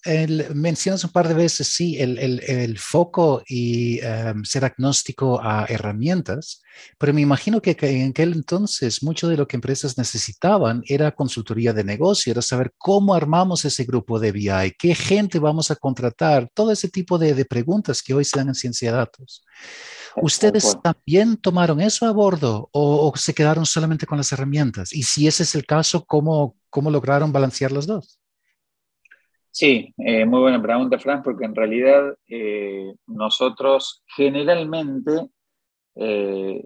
mencionas 0.55 1.05
un 1.05 1.11
par 1.11 1.27
de 1.27 1.33
veces, 1.33 1.69
sí, 1.69 1.97
el, 1.99 2.79
foco 2.79 3.43
y 3.49 3.99
em, 4.01 4.45
ser 4.45 4.65
agnóstico 4.67 5.41
a 5.43 5.65
herramientas, 5.69 6.61
pero 6.99 7.15
me 7.15 7.23
imagino 7.23 7.63
que, 7.63 7.75
en 7.81 8.11
aquel 8.11 8.35
entonces 8.35 9.03
mucho 9.03 9.29
de 9.29 9.39
lo 9.39 9.49
que 9.49 9.57
empresas 9.57 9.97
necesitaban 9.97 10.83
era 10.87 11.15
consultoría 11.15 11.73
de 11.73 11.83
negocio, 11.83 12.31
era 12.31 12.43
saber 12.43 12.75
cómo 12.77 13.15
armamos 13.15 13.65
ese 13.65 13.85
grupo 13.85 14.21
de 14.21 14.33
BI, 14.33 14.75
qué 14.79 14.95
gente 14.95 15.39
vamos 15.39 15.71
a 15.71 15.77
contratar, 15.77 16.51
todo 16.53 16.71
ese 16.71 16.89
tipo 16.89 17.19
de, 17.19 17.43
preguntas 17.47 18.03
que 18.03 18.15
hoy 18.15 18.25
se 18.25 18.39
dan 18.39 18.49
en 18.49 18.55
ciencia 18.55 18.91
de 18.91 18.99
datos. 18.99 19.45
¿Ustedes 20.17 20.77
también 20.83 21.39
tomaron 21.39 21.81
eso 21.81 22.07
a 22.07 22.13
bordo 22.13 22.69
o, 22.73 23.11
o, 23.11 23.17
se 23.17 23.33
quedaron 23.33 23.65
solamente 23.65 24.07
con 24.07 24.19
las 24.19 24.31
herramientas? 24.31 24.93
Y 24.93 25.03
si 25.05 25.27
ese 25.27 25.43
es 25.43 25.55
el 25.55 25.65
caso, 25.65 26.05
¿cómo, 26.05 26.57
cómo 26.69 26.91
lograron 26.91 27.33
balancear 27.33 27.73
los 27.73 27.87
dos? 27.87 28.22
Sí, 29.55 29.93
eh, 29.99 30.25
muy 30.25 30.41
buena 30.41 30.63
pregunta, 30.63 30.99
Fran, 30.99 31.23
porque 31.23 31.45
en 31.45 31.55
realidad 31.55 32.17
eh, 32.27 32.95
nosotros 33.09 34.03
generalmente 34.07 35.29
eh, 35.95 36.63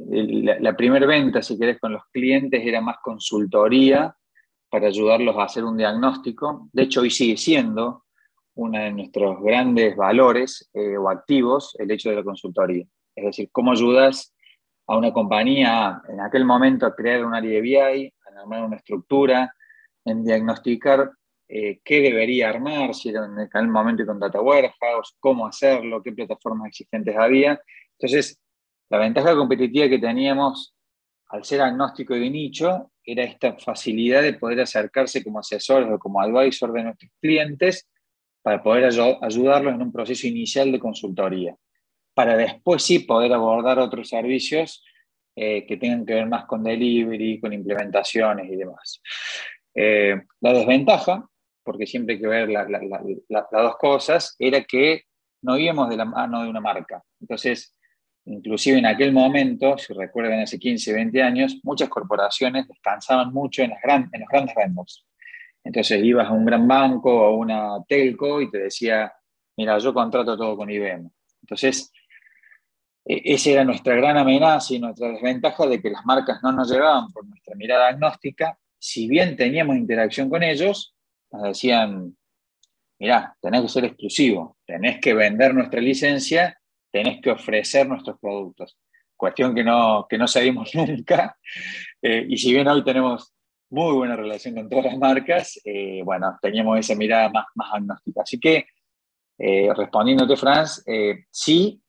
la, 0.61 0.76
primera 0.76 1.05
venta, 1.05 1.43
si 1.43 1.59
querés, 1.59 1.81
con 1.81 1.95
los 1.95 2.02
clientes 2.12 2.64
era 2.64 2.81
más 2.81 2.99
consultoría 3.02 4.16
para 4.71 4.87
ayudarlos 4.87 5.37
a 5.37 5.43
hacer 5.43 5.64
un 5.64 5.76
diagnóstico. 5.76 6.69
De 6.73 6.85
hecho, 6.85 7.00
hoy 7.00 7.11
sigue 7.11 7.37
siendo 7.37 8.05
uno 8.55 8.78
de 8.78 8.93
nuestros 8.93 9.43
grandes 9.43 9.97
valores 9.97 10.71
o 10.73 11.11
activos 11.11 11.75
el 11.81 11.90
hecho 11.90 12.11
de 12.11 12.16
la 12.16 12.25
consultoría. 12.25 12.87
Es 13.16 13.25
decir, 13.25 13.49
cómo 13.50 13.73
ayudas 13.73 14.33
a 14.87 14.97
una 14.97 15.12
compañía 15.12 16.00
en 16.09 16.21
aquel 16.21 16.45
momento 16.45 16.87
a 16.87 16.95
crear 16.95 17.25
un 17.25 17.35
área 17.35 17.50
de 17.50 17.61
BI, 17.61 17.76
a 17.76 18.40
armar 18.40 18.62
una 18.62 18.76
estructura, 18.76 19.52
en 20.05 20.25
diagnosticar 20.25 21.11
eh, 21.49 21.81
qué 21.85 22.00
debería 22.00 22.49
armar, 22.49 22.95
si 22.95 23.11
era 23.11 23.25
en 23.25 23.49
el 23.53 23.69
momento 23.69 24.05
con 24.05 24.19
Data 24.19 24.41
Warehouse, 24.41 25.17
cómo 25.21 25.47
hacerlo, 25.47 26.03
qué 26.03 26.12
plataformas 26.12 26.69
existentes 26.69 27.17
había. 27.17 27.61
Entonces, 27.99 28.41
la 28.88 28.99
ventaja 28.99 29.35
competitiva 29.35 29.88
que 29.88 29.99
teníamos 29.99 30.75
al 31.29 31.45
ser 31.45 31.61
agnóstico 31.61 32.15
de 32.15 32.31
nicho 32.31 32.93
era 33.05 33.25
esta 33.25 33.57
facilidad 33.59 34.23
de 34.23 34.35
poder 34.35 34.61
acercarse 34.61 35.23
como 35.23 35.38
asesores 35.38 35.88
o 35.91 35.99
como 35.99 36.21
advisor 36.21 36.73
de 36.73 36.83
nuestros 36.85 37.11
clientes 37.21 37.88
para 38.43 38.62
poder 38.62 38.85
ayudarlos 38.85 39.75
en 39.75 39.83
un 39.83 39.93
proceso 39.93 40.26
inicial 40.26 40.71
de 40.71 40.79
consultoría, 40.79 41.57
para 42.15 42.37
después 42.37 42.83
sí 42.83 43.00
poder 43.00 43.33
abordar 43.33 43.79
otros 43.79 44.09
servicios 44.09 44.85
eh, 45.35 45.67
que 45.67 45.76
tengan 45.76 46.07
que 46.07 46.15
ver 46.15 46.26
más 46.26 46.45
con 46.47 46.62
delivery, 46.62 47.41
con 47.41 47.53
implementaciones 47.53 48.50
y 48.50 48.57
demás. 48.57 49.00
Eh, 49.75 50.23
la 50.41 50.53
desventaja 50.53 51.29
porque 51.66 51.87
siempre 51.87 52.14
hay 52.14 52.20
que 52.20 52.28
ver 52.28 52.49
las 52.49 53.50
dos 53.50 53.76
cosas, 53.76 54.37
era 54.38 54.62
que 54.62 55.02
no 55.42 55.58
íbamos 55.58 55.90
de 55.90 55.96
la 55.96 56.04
mano 56.04 56.42
de 56.42 56.49
una 56.49 56.61
marca. 56.61 57.02
Entonces, 57.20 57.76
inclusive 58.25 58.78
en 58.78 58.87
aquel 58.87 59.12
momento, 59.12 59.76
si 59.76 59.92
recuerdan 59.92 60.40
hace 60.40 60.58
15, 60.58 60.92
20 60.92 61.23
años, 61.23 61.61
muchas 61.62 61.88
corporaciones 61.88 62.66
descansaban 62.68 63.32
mucho 63.32 63.62
en, 63.62 63.73
en 63.73 64.20
los 64.20 64.28
grandes 64.28 64.54
vendors. 64.54 65.04
Entonces 65.62 66.02
ibas 66.02 66.28
a 66.28 66.32
un 66.32 66.44
gran 66.44 66.66
banco 66.66 67.12
o 67.12 67.25
a 67.25 67.37
una 67.37 67.85
telco 67.88 68.40
y 68.40 68.50
te 68.50 68.58
decía, 68.58 69.12
mira, 69.56 69.78
yo 69.78 69.92
contrato 69.92 70.37
todo 70.37 70.56
con 70.56 70.70
IBM. 70.70 71.11
Entonces, 71.42 71.92
e, 73.04 73.23
esa 73.35 73.50
era 73.50 73.64
nuestra 73.64 73.94
gran 73.94 74.16
amenaza 74.16 74.75
y 74.75 74.78
nuestra 74.78 75.08
desventaja 75.08 75.66
de 75.66 75.80
que 75.80 75.90
las 75.90 76.04
marcas 76.04 76.40
no 76.42 76.52
nos 76.52 76.70
llevaban 76.70 77.12
por 77.12 77.26
nuestra 77.26 77.54
mirada 77.54 77.88
agnóstica. 77.88 78.58
Si 78.78 79.08
bien 79.08 79.37
teníamos 79.37 79.76
interacción 79.76 80.28
con 80.28 80.42
ellos, 80.42 80.96
nos 81.33 81.42
decían, 81.42 82.16
mirá, 82.99 83.37
tenés 83.40 83.62
que 83.62 83.68
ser 83.68 83.85
exclusivo, 83.85 84.56
tenés 84.66 85.00
que 85.00 85.14
vender 85.14 85.54
nuestra 85.54 85.80
licencia, 85.80 86.59
tenés 86.90 87.21
que 87.21 87.30
ofrecer 87.30 87.88
nuestros 87.88 88.18
productos. 88.18 88.78
Cuestión 89.16 89.54
que 89.54 89.64
no, 89.64 90.06
que 90.09 90.18
no 90.18 90.28
sabíamos 90.28 90.75
nunca. 90.75 91.37
Eh, 92.02 92.26
y 92.28 92.37
si 92.37 92.52
bien 92.52 92.68
hoy 92.68 92.85
tenemos 92.85 93.33
muy 93.71 93.95
buena 93.95 94.16
relación 94.16 94.54
con 94.54 94.68
todas 94.68 94.87
las 94.87 94.99
marcas, 94.99 95.61
eh, 95.64 96.02
bueno, 96.04 96.38
teníamos 96.40 96.78
esa 96.78 96.95
mirada 96.95 97.28
más, 97.30 97.47
más 97.54 97.75
agnóstica. 97.75 98.23
Así 98.23 98.38
que, 98.38 98.66
eh, 99.38 99.68
respondiéndote, 99.75 100.37
Franz, 100.37 100.85
sí, 101.30 101.83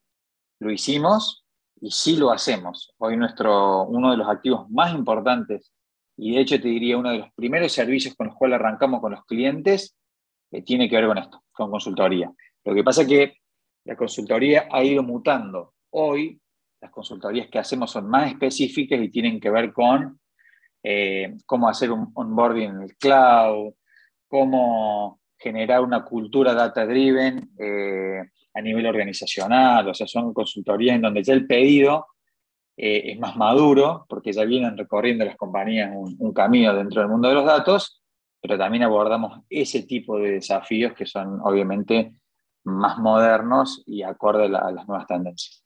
lo 0.60 0.72
hicimos 0.72 1.46
y 1.80 1.92
sí 1.92 2.18
lo 2.18 2.32
hacemos. 2.32 2.94
Hoy 2.98 3.16
nuestro, 3.16 3.84
uno 3.84 4.12
de 4.12 4.18
los 4.18 4.28
activos 4.28 4.70
más 4.70 4.94
importantes 4.94 5.72
y 6.18 6.36
de 6.36 6.42
hecho 6.42 6.60
te 6.60 6.68
diría 6.68 6.98
uno 6.98 7.12
de 7.12 7.20
los 7.20 7.34
primeros 7.34 7.72
servicios 7.72 8.16
con 8.16 8.28
los 8.28 8.36
cuales 8.36 8.60
arrancamos 8.60 9.00
con 9.00 9.12
los 9.12 9.24
clientes 9.26 9.96
que 10.50 10.64
tiene 10.64 10.90
que 10.90 10.96
ver 10.96 11.08
con 11.08 11.18
esto, 11.20 11.44
con 11.52 11.70
consultoría. 11.70 12.32
Lo 12.66 12.74
que 12.74 12.84
pasa 12.84 13.04
es 13.04 13.08
que 13.08 13.34
la 13.86 13.96
consultoría 13.96 14.68
ha 14.72 14.84
ido 14.84 15.04
mutando. 15.04 15.74
Hoy 15.92 16.42
las 16.82 16.92
consultorías 16.92 17.48
que 17.50 17.60
hacemos 17.60 17.92
son 17.92 18.10
más 18.10 18.32
específicas 18.32 19.00
y 19.00 19.10
tienen 19.10 19.40
que 19.40 19.50
ver 19.50 19.72
con 19.72 20.20
eh, 20.84 21.36
cómo 21.46 21.70
hacer 21.70 21.92
un 21.92 22.12
onboarding 22.14 22.70
en 22.70 22.82
el 22.82 22.98
cloud, 22.98 23.74
cómo 24.28 25.22
generar 25.38 25.82
una 25.82 26.04
cultura 26.04 26.54
data-driven 26.54 27.52
eh, 27.60 28.22
a 28.54 28.62
nivel 28.62 28.88
organizacional, 28.88 29.88
o 29.88 29.94
sea, 29.94 30.08
son 30.08 30.34
consultorías 30.34 30.96
en 30.96 31.04
donde 31.04 31.24
ya 31.24 31.34
el 31.34 31.46
pedido 31.46 32.08
eh, 32.80 33.12
es 33.12 33.20
más 33.20 33.36
maduro, 33.36 34.06
porque 34.08 34.32
ya 34.32 34.46
vienen 34.46 34.78
recorriendo 34.78 35.26
las 35.26 35.36
compañías 35.36 35.92
un, 35.96 36.32
camino 36.32 36.76
dentro 36.76 37.02
del 37.02 37.10
mundo 37.10 37.28
de 37.28 37.34
los 37.34 37.46
datos, 37.46 38.04
pero 38.40 38.56
también 38.56 38.84
abordamos 38.84 39.42
ese 39.50 39.84
tipo 39.84 40.20
de 40.20 40.34
desafíos 40.34 40.94
que 40.94 41.08
son 41.08 41.40
obviamente 41.42 42.14
más 42.66 43.00
modernos 43.00 43.82
y 43.88 44.04
acorde 44.04 44.46
a, 44.46 44.72
las 44.72 44.88
nuevas 44.88 45.08
tendencias. 45.08 45.64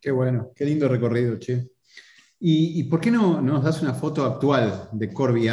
Qué 0.00 0.10
bueno, 0.10 0.50
qué 0.56 0.64
lindo 0.64 0.88
recorrido, 0.88 1.38
Che. 1.38 1.68
¿Y, 2.40 2.82
por 2.84 3.00
qué 3.00 3.10
no 3.10 3.40
nos 3.40 3.62
das 3.64 3.80
una 3.80 3.94
foto 3.94 4.24
actual 4.24 4.88
de 4.92 5.10
Core 5.10 5.32
BI 5.32 5.48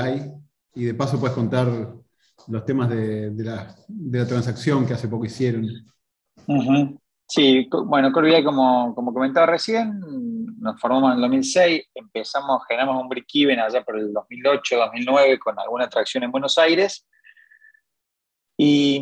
y 0.76 0.84
de 0.86 0.94
paso 0.94 1.20
puedes 1.20 1.36
contar 1.36 1.68
los 2.48 2.66
temas 2.66 2.90
de, 2.90 3.32
la, 3.38 4.26
transacción 4.28 4.86
que 4.86 4.94
hace 4.94 5.08
poco 5.08 5.26
hicieron? 5.26 5.68
Sí, 7.34 7.70
bueno, 7.86 8.12
Core 8.12 8.36
BI, 8.36 8.44
como, 8.44 8.94
como 8.94 9.14
comentaba 9.14 9.46
recién, 9.46 10.02
nos 10.60 10.78
formamos 10.82 11.12
en 11.12 11.16
el 11.16 11.22
2006, 11.22 11.84
empezamos, 11.96 12.62
generamos 12.68 13.02
un 13.02 13.08
break-even 13.08 13.58
allá 13.58 13.86
por 13.86 13.98
el 13.98 14.12
2008, 14.12 14.76
2009 14.76 15.40
con 15.40 15.58
alguna 15.58 15.86
atracción 15.86 16.26
en 16.26 16.32
Buenos 16.32 16.58
Aires. 16.58 17.08
Y, 18.58 19.02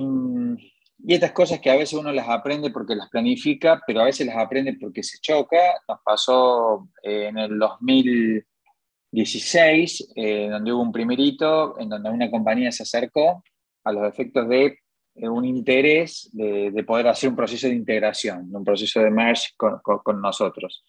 y, 1.00 1.14
estas 1.16 1.32
cosas 1.32 1.60
que 1.60 1.72
a 1.72 1.76
veces 1.76 1.98
uno 1.98 2.12
las 2.12 2.30
aprende 2.30 2.70
porque 2.70 2.96
las 2.96 3.10
planifica, 3.10 3.82
pero 3.88 4.02
a 4.02 4.06
veces 4.06 4.28
las 4.28 4.38
aprende 4.38 4.78
porque 4.80 5.02
se 5.02 5.18
choca. 5.20 5.82
Nos 5.88 5.98
pasó 6.06 6.88
eh, 7.02 7.30
en 7.30 7.40
el 7.40 7.58
2016, 7.58 10.14
eh, 10.16 10.50
donde 10.52 10.72
hubo 10.72 10.84
un 10.84 10.92
primerito, 10.92 11.80
en 11.80 11.90
donde 11.90 12.12
una 12.12 12.30
compañía 12.30 12.72
se 12.72 12.84
acercó 12.84 13.44
a 13.84 13.92
los 13.92 14.08
efectos 14.08 14.48
de 14.48 14.78
un 15.16 15.46
interés 15.46 16.30
de, 16.32 16.72
de, 16.72 16.84
poder 16.84 17.08
hacer 17.08 17.30
un 17.30 17.36
proceso 17.36 17.68
de 17.68 17.74
integración, 17.74 18.50
un 18.54 18.64
proceso 18.64 19.00
de 19.02 19.12
merge 19.12 19.50
con, 19.58 19.80
con 19.82 20.22
nosotros. 20.22 20.84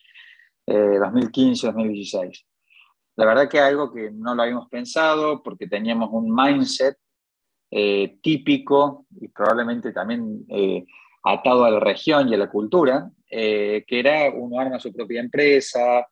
2015-2016. 0.67 2.25
Eh, 2.25 2.45
la 3.17 3.27
verdad 3.27 3.49
que 3.49 3.59
algo 3.59 3.93
que 3.93 4.11
no 4.11 4.35
lo 4.35 4.43
habíamos 4.43 4.69
pensado 4.69 5.43
porque 5.43 5.67
teníamos 5.67 6.11
un 6.13 6.35
mindset 6.35 6.97
eh, 7.71 8.19
típico 8.23 9.07
y 9.21 9.29
probablemente 9.29 9.93
también 9.93 10.45
eh, 10.49 10.87
atado 11.23 11.65
a 11.65 11.71
la 11.71 11.81
región 11.81 12.29
y 12.29 12.35
a 12.35 12.39
la 12.39 12.51
cultura, 12.51 13.11
que 13.29 13.85
era 13.89 14.31
uno 14.31 14.59
arma 14.59 14.81
su 14.81 14.93
propia 14.93 15.21
empresa, 15.21 16.05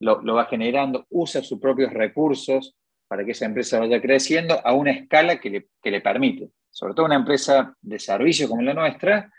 lo, 0.00 0.34
va 0.34 0.44
generando, 0.44 1.06
usa 1.08 1.42
sus 1.42 1.58
propios 1.58 1.90
recursos 1.92 2.76
para 3.08 3.24
que 3.24 3.30
esa 3.30 3.46
empresa 3.46 3.78
vaya 3.78 4.02
creciendo 4.02 4.60
a 4.62 4.74
una 4.74 4.90
escala 4.90 5.40
que 5.40 5.68
le 5.84 6.00
permite. 6.02 6.50
Sobre 6.76 6.92
todo 6.92 7.06
una 7.06 7.14
empresa 7.14 7.74
de 7.80 7.98
servicio 7.98 8.50
como 8.50 8.60
la 8.60 8.74
nuestra, 8.74 9.32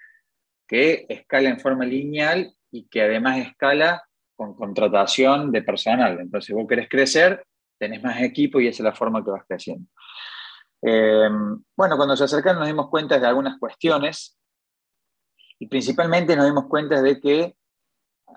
que 0.67 1.05
escala 1.07 1.49
en 1.49 1.59
forma 1.59 1.85
lineal 1.85 2.51
y 2.71 2.87
que 2.87 3.03
además 3.03 3.37
escala 3.37 4.01
con 4.35 4.55
contratación 4.55 5.51
de 5.51 5.61
personal. 5.61 6.19
Entonces, 6.19 6.55
vos 6.55 6.65
querés 6.67 6.89
crecer, 6.89 7.45
tenés 7.77 8.01
más 8.01 8.19
equipo 8.23 8.59
y 8.59 8.67
esa 8.67 8.81
es 8.81 8.85
la 8.85 8.95
forma 8.95 9.23
que 9.23 9.29
vas 9.29 9.43
creciendo. 9.47 9.87
Eh, 10.81 11.29
bueno, 11.75 11.95
cuando 11.95 12.17
se 12.17 12.23
acercaron 12.23 12.57
nos 12.57 12.69
dimos 12.69 12.89
cuenta 12.89 13.19
de 13.19 13.27
algunas 13.27 13.59
cuestiones 13.59 14.35
y 15.59 15.67
principalmente 15.67 16.35
nos 16.35 16.47
dimos 16.47 16.65
cuenta 16.67 17.03
de 17.03 17.21
que 17.21 17.55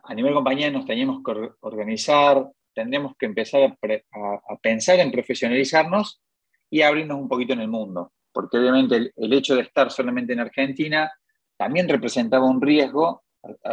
a 0.05 0.15
nivel 0.15 0.35
compañía 0.35 0.71
nos 0.71 0.85
teníamos 0.85 1.23
que 1.25 1.53
organizar, 1.61 2.51
tendríamos 2.75 3.15
que 3.19 3.25
empezar 3.25 3.63
a, 3.63 4.57
pensar 4.59 5.01
en 5.01 5.11
profesionalizarnos 5.11 6.23
y 6.69 6.83
abrirnos 6.83 7.19
un 7.19 7.29
poquito 7.31 7.55
en 7.55 7.61
el 7.61 7.69
mundo, 7.69 8.13
porque 8.33 8.59
obviamente 8.59 9.13
el, 9.15 9.33
hecho 9.33 9.55
de 9.55 9.63
estar 9.63 9.91
solamente 9.91 10.33
en 10.33 10.41
Argentina 10.41 11.11
también 11.57 11.89
representaba 11.89 12.49
un 12.49 12.61
riesgo 12.61 13.23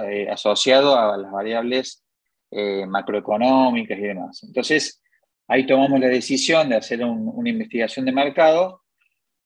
eh, 0.01 0.27
asociado 0.29 0.97
a 0.97 1.17
las 1.17 1.31
variables 1.31 2.03
eh, 2.51 2.85
macroeconómicas 2.85 3.97
y 3.97 4.01
demás. 4.01 4.43
Entonces, 4.43 5.01
ahí 5.47 5.65
tomamos 5.65 5.99
la 5.99 6.07
decisión 6.07 6.69
de 6.69 6.77
hacer 6.77 7.03
una 7.03 7.49
investigación 7.49 8.05
de 8.05 8.11
mercado 8.11 8.81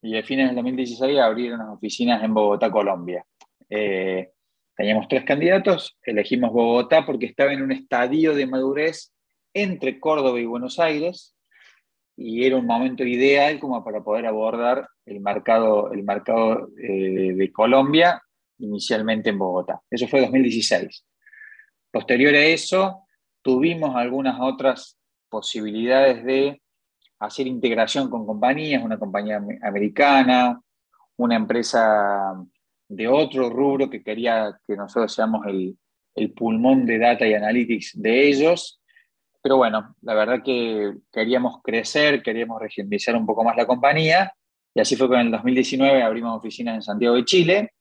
y 0.02 0.18
a 0.18 0.24
fines 0.24 0.48
del 0.48 0.56
2016 0.56 1.20
abrir 1.20 1.54
unas 1.54 1.70
oficinas 1.70 2.24
en 2.24 2.34
Bogotá, 2.34 2.72
Colombia. 2.72 3.26
Eh, 3.70 4.32
teníamos 4.76 5.08
tres 5.08 5.24
candidatos, 5.24 5.98
elegimos 6.04 6.52
Bogotá 6.52 7.06
porque 7.06 7.28
estaba 7.28 7.54
en 7.54 7.62
un 7.62 7.72
estadio 7.72 8.34
de 8.34 8.48
madurez 8.48 9.14
entre 9.54 10.00
Córdoba 10.00 10.40
y 10.40 10.46
Buenos 10.46 10.80
Aires 10.80 11.36
y 12.22 12.46
era 12.46 12.58
un 12.58 12.66
momento 12.66 13.04
ideal 13.04 13.60
como 13.60 13.84
para 13.84 14.04
poder 14.04 14.26
abordar 14.26 14.88
el 15.06 15.20
mercado, 15.22 15.92
el 15.92 16.04
mercado 16.04 16.70
eh, 16.78 17.34
de 17.34 17.52
Colombia 17.52 18.22
inicialmente 18.60 19.32
en 19.32 19.40
Bogotá. 19.40 19.82
Eso 19.90 20.08
fue 20.08 20.22
2016. 20.22 21.06
Posterior 21.92 22.36
a 22.36 22.46
eso, 22.46 23.04
tuvimos 23.42 23.96
algunas 23.96 24.40
otras 24.40 24.98
posibilidades 25.30 26.24
de 26.24 26.62
hacer 27.20 27.48
integración 27.48 28.10
con 28.10 28.26
compañías, 28.26 28.84
una 28.84 29.00
compañía 29.00 29.42
americana, 29.62 30.60
una 31.18 31.36
empresa 31.36 32.36
de 32.88 33.08
otro 33.08 33.50
rubro 33.50 33.90
que 33.90 34.04
quería 34.04 34.60
que 34.68 34.76
nosotros 34.76 35.14
seamos 35.14 35.46
el, 35.48 35.78
pulmón 36.36 36.86
de 36.86 37.00
data 37.00 37.26
y 37.26 37.34
analytics 37.34 37.94
de 37.96 38.28
ellos. 38.28 38.81
Pero 39.42 39.58
bueno, 39.58 39.96
la 40.02 40.14
verdad 40.14 40.44
que 40.44 40.94
queríamos 41.12 41.62
crecer, 41.64 42.22
queríamos 42.22 42.62
regionalizar 42.62 43.16
un 43.16 43.26
poco 43.26 43.44
más 43.44 43.56
la 43.56 43.66
compañía, 43.66 44.34
y 44.74 44.80
así 44.80 44.96
fue 44.96 45.10
que 45.10 45.16
en 45.16 45.22
el 45.22 45.32
2019 45.32 46.04
abrimos 46.04 46.38
oficinas 46.38 46.76
en 46.76 46.82
Santiago 46.82 47.16
de 47.16 47.26
Chile, 47.26 47.72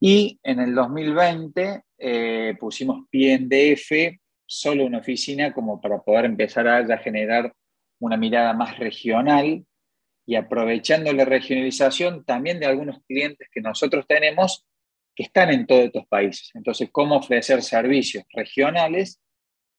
y 0.00 0.40
en 0.42 0.60
el 0.60 0.74
2020 0.74 1.82
eh, 1.98 2.56
pusimos 2.58 3.06
pie 3.10 3.34
en 3.34 3.48
DF, 3.48 4.18
solo 4.46 4.86
una 4.86 4.98
oficina 4.98 5.52
como 5.52 5.80
para 5.80 6.00
poder 6.00 6.24
empezar 6.24 6.66
a, 6.66 6.98
generar 6.98 7.52
una 8.00 8.16
mirada 8.16 8.54
más 8.54 8.78
regional 8.78 9.64
y 10.26 10.34
aprovechando 10.34 11.12
la 11.12 11.26
regionalización 11.26 12.24
también 12.24 12.58
de 12.58 12.66
algunos 12.66 13.02
clientes 13.06 13.46
que 13.52 13.60
nosotros 13.60 14.06
tenemos 14.08 14.66
que 15.14 15.24
están 15.24 15.50
en 15.50 15.66
todos 15.66 15.84
estos 15.84 16.06
países. 16.06 16.50
Entonces, 16.54 16.88
cómo 16.90 17.16
ofrecer 17.16 17.62
servicios 17.62 18.24
regionales 18.32 19.19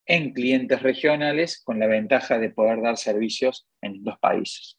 en 0.06 0.34
clientes 0.34 0.82
regionales 0.82 1.62
con 1.64 1.80
la 1.80 1.88
ventaja 1.88 2.40
de 2.40 2.50
poder 2.50 2.82
dar 2.82 2.98
servicios 2.98 3.68
en 3.82 4.04
los 4.04 4.18
países. 4.20 4.78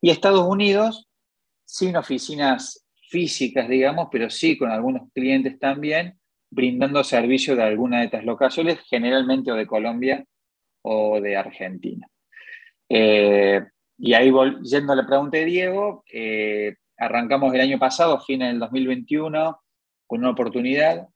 Y 0.00 0.10
Estados 0.10 0.46
Unidos, 0.46 1.08
sin 1.64 1.96
oficinas 1.96 2.86
físicas, 3.08 3.68
digamos, 3.68 4.08
pero 4.10 4.30
sí 4.30 4.56
con 4.56 4.70
algunos 4.70 5.10
clientes 5.12 5.58
también, 5.58 6.18
brindando 6.50 7.04
servicio 7.04 7.56
de 7.56 7.62
alguna 7.62 7.98
de 7.98 8.06
estas 8.06 8.24
locaciones, 8.24 8.80
generalmente 8.88 9.52
o 9.52 9.54
de 9.54 9.66
Colombia 9.66 10.24
o 10.82 11.20
de 11.20 11.36
Argentina. 11.36 12.06
Eh, 12.88 13.60
y 13.98 14.14
ahí, 14.14 14.32
yendo 14.62 14.92
a 14.92 14.96
la 14.96 15.06
pregunta 15.06 15.36
de 15.36 15.44
Diego, 15.44 16.04
eh, 16.12 16.76
arrancamos 16.96 17.52
el 17.52 17.60
año 17.60 17.78
pasado, 17.78 18.14
a 18.14 18.24
fines 18.24 18.48
del 18.48 18.60
2021, 18.60 19.60
con 20.06 20.20
una 20.20 20.30
oportunidad 20.30 21.06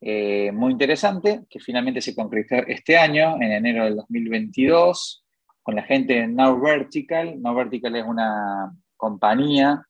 eh, 0.00 0.52
muy 0.52 0.72
interesante 0.72 1.40
que 1.48 1.60
finalmente 1.60 2.00
se 2.00 2.14
concretó 2.14 2.56
este 2.66 2.96
año, 2.96 3.36
en 3.36 3.52
enero 3.52 3.84
del 3.84 3.96
2022, 3.96 5.24
con 5.62 5.74
la 5.74 5.82
gente 5.82 6.14
de 6.14 6.28
Now 6.28 6.60
Vertical. 6.60 7.40
Now 7.40 7.54
Vertical 7.54 7.96
es 7.96 8.04
una 8.04 8.72
compañía 8.96 9.82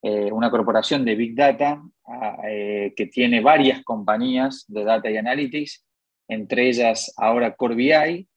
eh, 0.00 0.30
una 0.30 0.48
corporación 0.48 1.04
de 1.04 1.16
Big 1.16 1.34
Data 1.34 1.82
ah, 2.06 2.36
eh, 2.48 2.94
que 2.96 3.06
tiene 3.06 3.40
varias 3.40 3.82
compañías 3.82 4.64
de 4.68 4.84
Data 4.84 5.10
y 5.10 5.16
Analytics, 5.16 5.84
entre 6.28 6.68
ellas 6.68 7.12
ahora 7.16 7.56
Core 7.56 7.74
BI, 7.74 8.28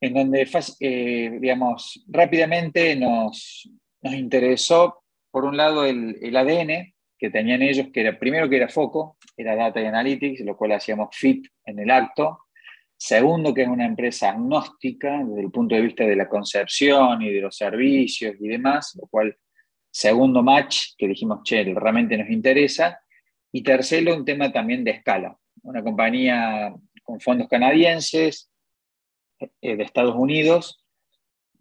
en 0.00 0.14
donde, 0.14 0.48
eh, 0.80 1.38
digamos, 1.40 2.02
rápidamente 2.08 2.96
nos, 2.96 3.68
nos, 4.00 4.14
interesó, 4.14 5.02
por 5.30 5.44
un 5.44 5.58
lado, 5.58 5.84
el, 5.84 6.16
el, 6.22 6.34
ADN 6.34 6.94
que 7.18 7.28
tenían 7.28 7.60
ellos, 7.60 7.88
que 7.92 8.00
era 8.00 8.18
primero 8.18 8.48
que 8.48 8.56
era 8.56 8.68
foco, 8.68 9.18
era 9.36 9.54
Data 9.54 9.80
y 9.80 9.86
Analytics, 9.86 10.40
lo 10.40 10.56
cual 10.56 10.72
hacíamos 10.72 11.08
fit 11.12 11.46
en 11.64 11.78
el 11.78 11.90
acto. 11.90 12.40
Segundo, 12.96 13.52
que 13.52 13.62
es 13.62 13.68
una 13.68 13.84
empresa 13.84 14.30
agnóstica 14.30 15.22
desde 15.22 15.42
el 15.42 15.50
punto 15.50 15.74
de 15.74 15.82
vista 15.82 16.04
de 16.04 16.16
la 16.16 16.28
concepción 16.28 17.20
y 17.22 17.30
de 17.30 17.40
los 17.42 17.56
servicios 17.56 18.34
y 18.40 18.48
demás, 18.48 18.98
lo 19.00 19.06
cual 19.08 19.36
Segundo 19.96 20.42
match, 20.42 20.88
que 20.98 21.08
dijimos, 21.08 21.40
che, 21.42 21.64
realmente 21.64 22.18
nos 22.18 22.28
interesa. 22.28 23.00
Y 23.50 23.62
tercero, 23.62 24.14
un 24.14 24.26
tema 24.26 24.52
también 24.52 24.84
de 24.84 24.90
escala. 24.90 25.38
Una 25.62 25.82
compañía 25.82 26.74
con 27.02 27.18
fondos 27.18 27.48
canadienses, 27.48 28.50
eh, 29.40 29.74
de 29.74 29.82
Estados 29.82 30.14
Unidos, 30.14 30.84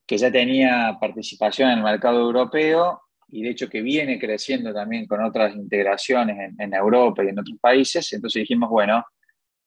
que 0.05 0.17
ya 0.17 0.29
tenía 0.33 0.97
participación 0.99 1.69
en 1.71 1.77
el 1.77 1.83
mercado 1.85 2.19
europeo 2.19 3.03
y 3.27 3.43
de 3.43 3.49
hecho 3.49 3.69
que 3.69 3.81
viene 3.81 4.19
creciendo 4.19 4.73
también 4.73 5.07
con 5.07 5.23
otras 5.23 5.55
integraciones 5.55 6.53
en, 6.57 6.73
Europa 6.73 7.23
y 7.23 7.29
en 7.29 7.39
otros 7.39 7.57
países. 7.59 8.11
Entonces 8.13 8.41
dijimos, 8.41 8.69
bueno, 8.69 9.03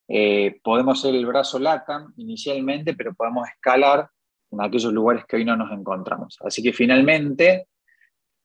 eh, 0.07 0.59
podemos 0.63 1.01
ser 1.01 1.15
el 1.15 1.25
brazo 1.25 1.59
LATAM 1.59 2.13
inicialmente, 2.17 2.93
pero 2.93 3.13
podemos 3.13 3.47
escalar 3.47 4.09
en 4.51 4.61
aquellos 4.61 4.91
lugares 4.91 5.25
que 5.27 5.35
hoy 5.35 5.45
no 5.45 5.55
nos 5.55 5.71
encontramos. 5.71 6.37
Así 6.41 6.63
que 6.63 6.73
finalmente 6.73 7.67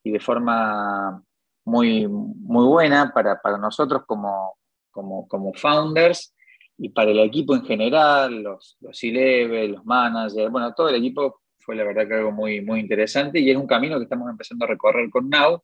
y 0.05 0.11
de 0.11 0.21
forma 0.21 1.23
muy, 1.65 2.07
muy 2.07 2.67
buena 2.67 3.11
para, 3.13 3.41
nosotros 3.59 4.03
como, 4.07 4.59
como, 4.91 5.53
founders 5.55 6.35
y 6.77 6.91
para 6.91 7.11
el 7.11 7.21
equipo 7.21 7.55
en 7.55 7.65
general, 7.65 8.43
los, 8.43 8.77
los 8.81 8.99
C-Level, 8.99 9.73
los 9.73 9.85
managers, 9.85 10.51
bueno, 10.53 10.75
todo 10.75 10.91
el 10.91 10.97
equipo 10.97 11.41
fue 11.65 11.77
la 11.77 11.85
verdad 11.85 12.07
que 12.07 12.15
algo 12.15 12.33
muy, 12.33 12.61
muy 12.61 12.81
interesante 12.81 13.41
y 13.41 13.51
es 13.51 13.57
un 13.57 13.67
camino 13.67 13.97
que 13.99 14.05
estamos 14.05 14.31
empezando 14.31 14.65
a 14.65 14.69
recorrer 14.69 15.11
con 15.11 15.29
Now 15.31 15.63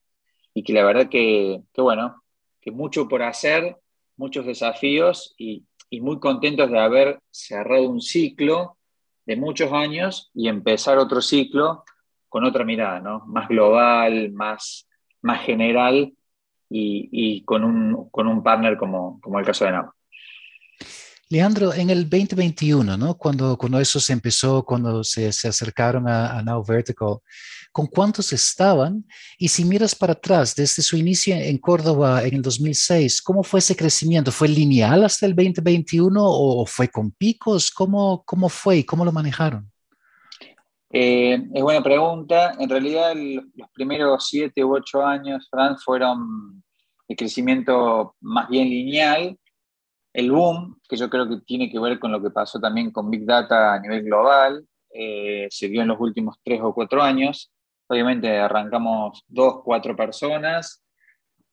y 0.54 0.62
que 0.62 0.72
la 0.72 0.84
verdad 0.84 1.08
que, 1.08 1.62
que 1.72 1.80
bueno, 1.80 2.22
que 2.60 2.70
mucho 2.70 3.08
por 3.08 3.22
hacer, 3.22 3.76
muchos 4.16 4.46
desafíos 4.46 5.34
y, 5.38 5.64
y 5.90 6.00
muy 6.00 6.18
contentos 6.20 6.70
de 6.70 6.78
haber 6.78 7.20
cerrado 7.30 7.88
un 7.88 8.00
ciclo 8.00 8.76
de 9.26 9.36
muchos 9.36 9.72
años 9.72 10.30
y 10.34 10.48
empezar 10.48 10.98
otro 10.98 11.20
ciclo 11.20 11.84
con 12.28 12.44
otra 12.44 12.64
mirada, 12.64 13.00
¿no? 13.00 13.24
Más 13.26 13.48
global, 13.48 14.32
más, 14.32 14.88
más 15.22 15.42
general 15.42 16.14
y, 16.68 17.42
con, 17.44 17.64
un, 17.64 18.08
con, 18.10 18.28
un, 18.28 18.42
partner 18.42 18.76
como, 18.76 19.20
como 19.20 19.40
el 19.40 19.44
caso 19.44 19.64
de 19.64 19.72
Now. 19.72 19.92
Leandro, 21.30 21.72
en 21.72 21.90
el 21.90 22.10
2021, 22.10 22.96
¿no? 22.96 23.16
cuando, 23.16 23.56
cuando 23.56 23.78
eso 23.78 24.00
se 24.00 24.12
empezó, 24.12 24.64
cuando 24.64 25.04
se, 25.04 25.30
se 25.30 25.46
acercaron 25.46 26.08
a, 26.08 26.42
Now 26.42 26.64
Vertical, 26.66 27.18
¿con 27.70 27.86
cuántos 27.86 28.32
estaban? 28.32 29.06
Y 29.38 29.46
si 29.46 29.64
miras 29.64 29.94
para 29.94 30.14
atrás, 30.14 30.56
desde 30.56 30.82
su 30.82 30.96
inicio 30.96 31.36
en 31.36 31.56
Córdoba 31.58 32.24
en 32.24 32.34
el 32.34 32.42
2006, 32.42 33.22
¿cómo 33.22 33.44
fue 33.44 33.60
ese 33.60 33.76
crecimiento? 33.76 34.32
¿Fue 34.32 34.48
lineal 34.48 35.04
hasta 35.04 35.24
el 35.24 35.36
2021 35.36 36.20
o 36.20 36.66
fue 36.66 36.88
con 36.88 37.12
picos? 37.12 37.70
¿Cómo, 37.70 38.24
cómo 38.26 38.48
fue 38.48 38.78
y 38.78 38.84
cómo 38.84 39.04
lo 39.04 39.12
manejaron? 39.12 39.70
Eh, 40.92 41.40
es 41.54 41.62
buena 41.62 41.82
pregunta. 41.82 42.54
En 42.58 42.68
realidad, 42.68 43.14
los 43.14 43.70
primeros 43.72 44.26
siete 44.28 44.64
u 44.64 44.74
ocho 44.74 45.06
años, 45.06 45.46
Franz, 45.48 45.84
fueron 45.84 46.62
el 47.06 47.16
crecimiento 47.16 48.16
más 48.20 48.48
bien 48.48 48.68
lineal. 48.68 49.38
El 50.12 50.32
boom, 50.32 50.80
que 50.88 50.96
yo 50.96 51.08
creo 51.08 51.28
que 51.28 51.40
tiene 51.46 51.70
que 51.70 51.78
ver 51.78 51.98
con 51.98 52.10
lo 52.10 52.20
que 52.20 52.30
pasó 52.30 52.58
también 52.58 52.90
con 52.90 53.10
Big 53.10 53.24
Data 53.24 53.74
a 53.74 53.80
nivel 53.80 54.02
global, 54.02 54.66
eh, 54.92 55.46
se 55.50 55.68
vio 55.68 55.82
en 55.82 55.88
los 55.88 56.00
últimos 56.00 56.36
tres 56.42 56.60
o 56.62 56.74
cuatro 56.74 57.00
años. 57.02 57.52
Obviamente 57.86 58.36
arrancamos 58.38 59.24
dos, 59.28 59.62
cuatro 59.64 59.94
personas, 59.94 60.82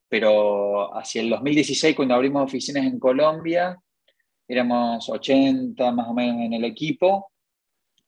pero 0.10 0.96
hacia 0.96 1.22
el 1.22 1.30
2016, 1.30 1.96
cuando 1.96 2.16
abrimos 2.16 2.44
oficinas 2.44 2.86
en 2.86 3.00
Colombia, 3.00 3.78
éramos 4.48 5.10
80 5.10 5.92
más 5.92 6.08
o 6.08 6.14
menos 6.14 6.42
en 6.42 6.54
el 6.54 6.64
equipo, 6.64 7.32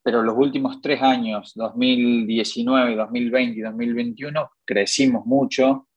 pero 0.01 0.23
los 0.23 0.37
últimos 0.37 0.81
tres 0.81 1.01
años, 1.01 1.51
2019, 1.55 2.95
2020 2.95 3.59
y 3.59 3.61
2021, 3.61 4.49
crecimos 4.65 5.25
mucho, 5.25 5.87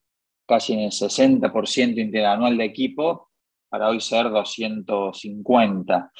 casi 0.46 0.74
en 0.74 0.80
el 0.80 0.90
60% 0.90 1.98
interanual 1.98 2.58
de 2.58 2.64
equipo, 2.64 3.30
para 3.72 3.88
hoy 3.88 4.02
ser 4.02 4.28
250. 4.28 6.12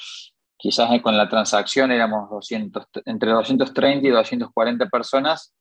Quizás 0.57 1.03
con 1.03 1.19
la 1.19 1.29
transacción 1.29 1.93
éramos 1.93 2.31
200, 2.31 2.87
entre 3.05 3.31
230 3.31 4.09
y 4.09 4.11
240 4.11 4.89
personas 4.89 5.55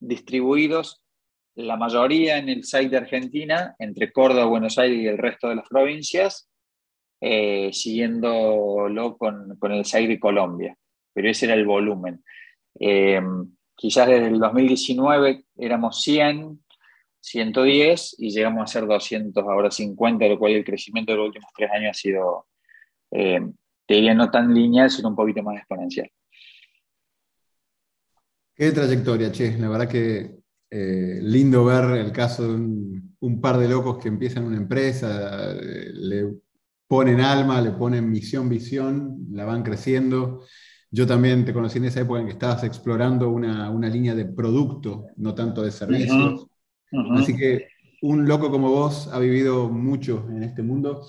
distribuidos, 0.00 1.02
la 1.54 1.76
mayoría 1.76 2.38
en 2.38 2.48
el 2.48 2.64
site 2.64 2.88
de 2.88 2.96
Argentina, 2.96 3.74
entre 3.78 4.10
Córdoba, 4.10 4.46
Buenos 4.46 4.78
Aires 4.78 5.02
y 5.02 5.06
el 5.06 5.18
resto 5.18 5.50
de 5.50 5.56
las 5.56 5.68
provincias, 5.68 6.48
eh, 7.20 7.68
siguiéndolo 7.74 9.18
con, 9.18 9.54
con, 9.58 9.72
el 9.72 9.84
site 9.84 10.08
de 10.08 10.20
Colombia. 10.20 10.78
Pero 11.12 11.28
ese 11.28 11.44
era 11.44 11.56
el 11.56 11.66
volumen. 11.66 12.24
Eh, 12.80 13.20
quizás 13.76 14.08
desde 14.08 14.28
el 14.28 14.38
2019 14.38 15.44
éramos 15.58 16.00
100, 16.00 16.64
110 17.20 18.16
y 18.18 18.30
llegamos 18.30 18.62
a 18.62 18.72
ser 18.72 18.86
200, 18.86 19.44
ahora 19.44 19.70
50, 19.70 20.26
lo 20.26 20.38
cual 20.38 20.52
el 20.52 20.64
crecimiento 20.64 21.12
de 21.12 21.18
los 21.18 21.26
últimos 21.28 21.50
tres 21.56 21.70
años 21.70 21.90
ha 21.90 21.94
sido, 21.94 22.46
eh, 23.10 23.40
te 23.86 23.94
diría, 23.94 24.14
no 24.14 24.30
tan 24.30 24.52
lineal, 24.54 24.90
sino 24.90 25.08
un 25.08 25.16
poquito 25.16 25.42
más 25.42 25.56
exponencial. 25.56 26.10
Qué 28.54 28.72
trayectoria, 28.72 29.30
Che. 29.30 29.56
La 29.56 29.68
verdad 29.68 29.88
que 29.88 30.38
eh, 30.70 31.20
lindo 31.22 31.64
ver 31.64 31.96
el 31.96 32.12
caso 32.12 32.42
de 32.42 32.54
un, 32.54 33.40
par 33.40 33.56
de 33.56 33.68
locos 33.68 33.98
que 33.98 34.08
empiezan 34.08 34.44
una 34.44 34.56
empresa, 34.56 35.54
le 35.54 36.34
ponen 36.88 37.20
alma, 37.20 37.60
le 37.60 37.70
ponen 37.70 38.10
misión, 38.10 38.48
visión, 38.48 39.28
la 39.30 39.44
van 39.44 39.62
creciendo. 39.62 40.42
Yo 40.90 41.06
también 41.06 41.44
te 41.44 41.52
conocí 41.52 41.78
en 41.78 41.84
esa 41.84 42.00
época 42.00 42.20
en 42.20 42.26
que 42.26 42.32
estabas 42.32 42.64
explorando 42.64 43.30
una, 43.30 43.88
línea 43.88 44.14
de 44.14 44.24
producto, 44.24 45.06
no 45.16 45.34
tanto 45.34 45.62
de 45.62 45.70
servicios. 45.70 46.47
Así 47.16 47.36
que 47.36 47.68
un 48.02 48.26
loco 48.26 48.50
como 48.50 48.70
vos 48.70 49.08
ha 49.12 49.18
vivido 49.18 49.68
mucho 49.68 50.26
en 50.30 50.42
este 50.42 50.62
mundo. 50.62 51.06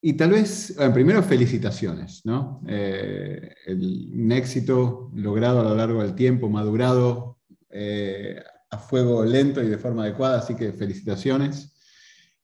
Y 0.00 0.12
tal 0.12 0.30
vez, 0.30 0.76
primero 0.94 1.22
felicitaciones, 1.22 2.22
¿no? 2.24 2.62
Eh, 2.68 3.54
un 3.68 4.30
éxito 4.30 5.10
logrado 5.14 5.60
a 5.60 5.64
lo 5.64 5.74
largo 5.74 6.02
del 6.02 6.14
tiempo, 6.14 6.48
madurado 6.48 7.38
eh, 7.70 8.36
a 8.70 8.78
fuego 8.78 9.24
lento 9.24 9.62
y 9.62 9.68
de 9.68 9.78
forma 9.78 10.02
adecuada, 10.02 10.38
así 10.38 10.54
que 10.54 10.72
felicitaciones. 10.72 11.76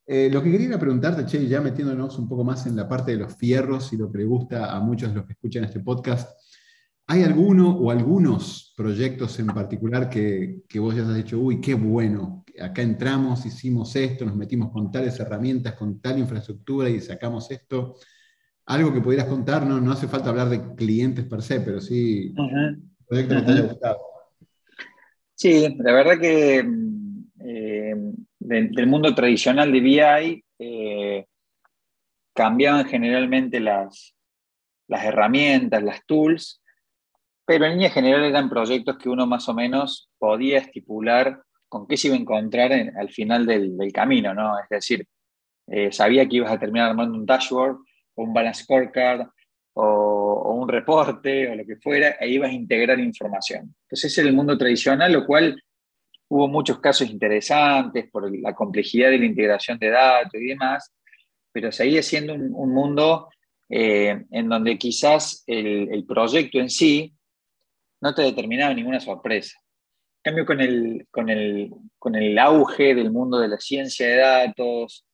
Eh, 0.04 0.28
lo 0.32 0.42
que 0.42 0.50
quería 0.50 0.78
preguntarte, 0.78 1.24
Che, 1.26 1.46
ya 1.46 1.60
metiéndonos 1.60 2.18
un 2.18 2.28
poco 2.28 2.42
más 2.42 2.66
en 2.66 2.74
la 2.74 2.88
parte 2.88 3.12
de 3.12 3.18
los 3.18 3.36
fierros 3.36 3.92
y 3.92 3.96
lo 3.96 4.10
que 4.10 4.18
le 4.18 4.24
gusta 4.24 4.74
a 4.74 4.80
muchos 4.80 5.10
de 5.10 5.16
los 5.16 5.26
que 5.26 5.34
escuchan 5.34 5.64
este 5.64 5.80
podcast, 5.80 6.30
¿hay 7.12 7.24
alguno 7.24 7.76
o 7.76 7.90
algunos 7.90 8.72
proyectos 8.74 9.38
en 9.38 9.48
particular 9.48 10.08
que, 10.08 10.62
que 10.66 10.78
vos 10.78 10.96
ya 10.96 11.02
has 11.02 11.14
dicho, 11.14 11.38
uy, 11.38 11.60
qué 11.60 11.74
bueno, 11.74 12.42
acá 12.58 12.80
entramos, 12.80 13.44
hicimos 13.44 13.94
esto, 13.96 14.24
nos 14.24 14.34
metimos 14.34 14.72
con 14.72 14.90
tales 14.90 15.20
herramientas, 15.20 15.74
con 15.74 16.00
tal 16.00 16.18
infraestructura 16.18 16.88
y 16.88 17.02
sacamos 17.02 17.50
esto. 17.50 17.96
Algo 18.64 18.94
que 18.94 19.02
pudieras 19.02 19.26
contar, 19.26 19.66
no, 19.66 19.78
no 19.78 19.92
hace 19.92 20.08
falta 20.08 20.30
hablar 20.30 20.48
de 20.48 20.74
clientes 20.74 21.26
per 21.26 21.42
se, 21.42 21.60
pero 21.60 21.82
sí, 21.82 22.32
un 22.34 22.94
proyecto 23.06 23.34
que 23.34 23.42
te 23.42 23.52
haya 23.52 23.60
gustado. 23.60 23.98
Sí, 25.34 25.76
la 25.80 25.92
verdad 25.92 26.18
que 26.18 26.64
eh, 27.40 27.94
del 28.38 28.86
mundo 28.86 29.14
tradicional 29.14 29.70
de 29.70 29.80
BI 29.80 30.44
eh, 30.60 31.26
cambiaban 32.32 32.86
generalmente 32.86 33.60
las, 33.60 34.14
las 34.88 35.04
herramientas, 35.04 35.82
las 35.82 36.06
tools, 36.06 36.61
pero 37.52 37.66
en 37.66 37.72
línea 37.72 37.90
general 37.90 38.24
eran 38.24 38.48
proyectos 38.48 38.96
que 38.96 39.10
uno 39.10 39.26
más 39.26 39.46
o 39.46 39.52
menos 39.52 40.08
podía 40.18 40.56
estipular 40.56 41.42
con 41.68 41.86
qué 41.86 41.98
se 41.98 42.06
iba 42.06 42.16
a 42.16 42.20
encontrar 42.20 42.72
al 42.72 43.10
final 43.10 43.44
del, 43.44 43.76
camino, 43.92 44.32
¿no? 44.32 44.58
Es 44.58 44.70
decir, 44.70 45.06
eh, 45.66 45.92
sabía 45.92 46.26
que 46.26 46.36
ibas 46.36 46.50
a 46.50 46.58
terminar 46.58 46.88
armando 46.88 47.18
un 47.18 47.26
dashboard 47.26 47.76
o 48.14 48.22
un 48.22 48.32
balance 48.32 48.64
scorecard 48.64 49.26
o, 49.74 50.54
un 50.54 50.66
reporte 50.66 51.50
o 51.50 51.56
lo 51.56 51.66
que 51.66 51.76
fuera, 51.76 52.16
e 52.18 52.30
ibas 52.30 52.48
a 52.48 52.54
integrar 52.54 52.98
información. 52.98 53.74
Entonces, 53.82 54.12
ese 54.12 54.22
es 54.22 54.26
el 54.28 54.32
mundo 54.32 54.56
tradicional, 54.56 55.12
lo 55.12 55.26
cual 55.26 55.62
hubo 56.28 56.48
muchos 56.48 56.80
casos 56.80 57.10
interesantes 57.10 58.08
por 58.10 58.34
la 58.34 58.54
complejidad 58.54 59.10
de 59.10 59.18
la 59.18 59.26
integración 59.26 59.78
de 59.78 59.90
datos 59.90 60.40
y 60.40 60.46
demás, 60.46 60.90
pero 61.52 61.70
seguía 61.70 62.02
siendo 62.02 62.32
un, 62.32 62.72
mundo 62.72 63.28
eh, 63.68 64.24
en 64.30 64.48
donde 64.48 64.78
quizás 64.78 65.44
el, 65.46 65.92
el 65.92 66.06
proyecto 66.06 66.58
en 66.58 66.70
sí 66.70 67.12
no 68.02 68.14
te 68.14 68.22
determinaba 68.22 68.74
ninguna 68.74 69.00
sorpresa 69.00 69.58
cambio, 70.22 70.46
con 70.46 70.60
el, 70.60 71.06
con, 71.10 71.28
el, 71.28 71.70
con 71.98 72.14
el 72.14 72.38
auge 72.38 72.94
del 72.94 73.10
mundo 73.10 73.38
de 73.38 73.48
la 73.48 73.58
ciencia 73.58 74.06
de 74.06 74.16
datos, 74.16 75.04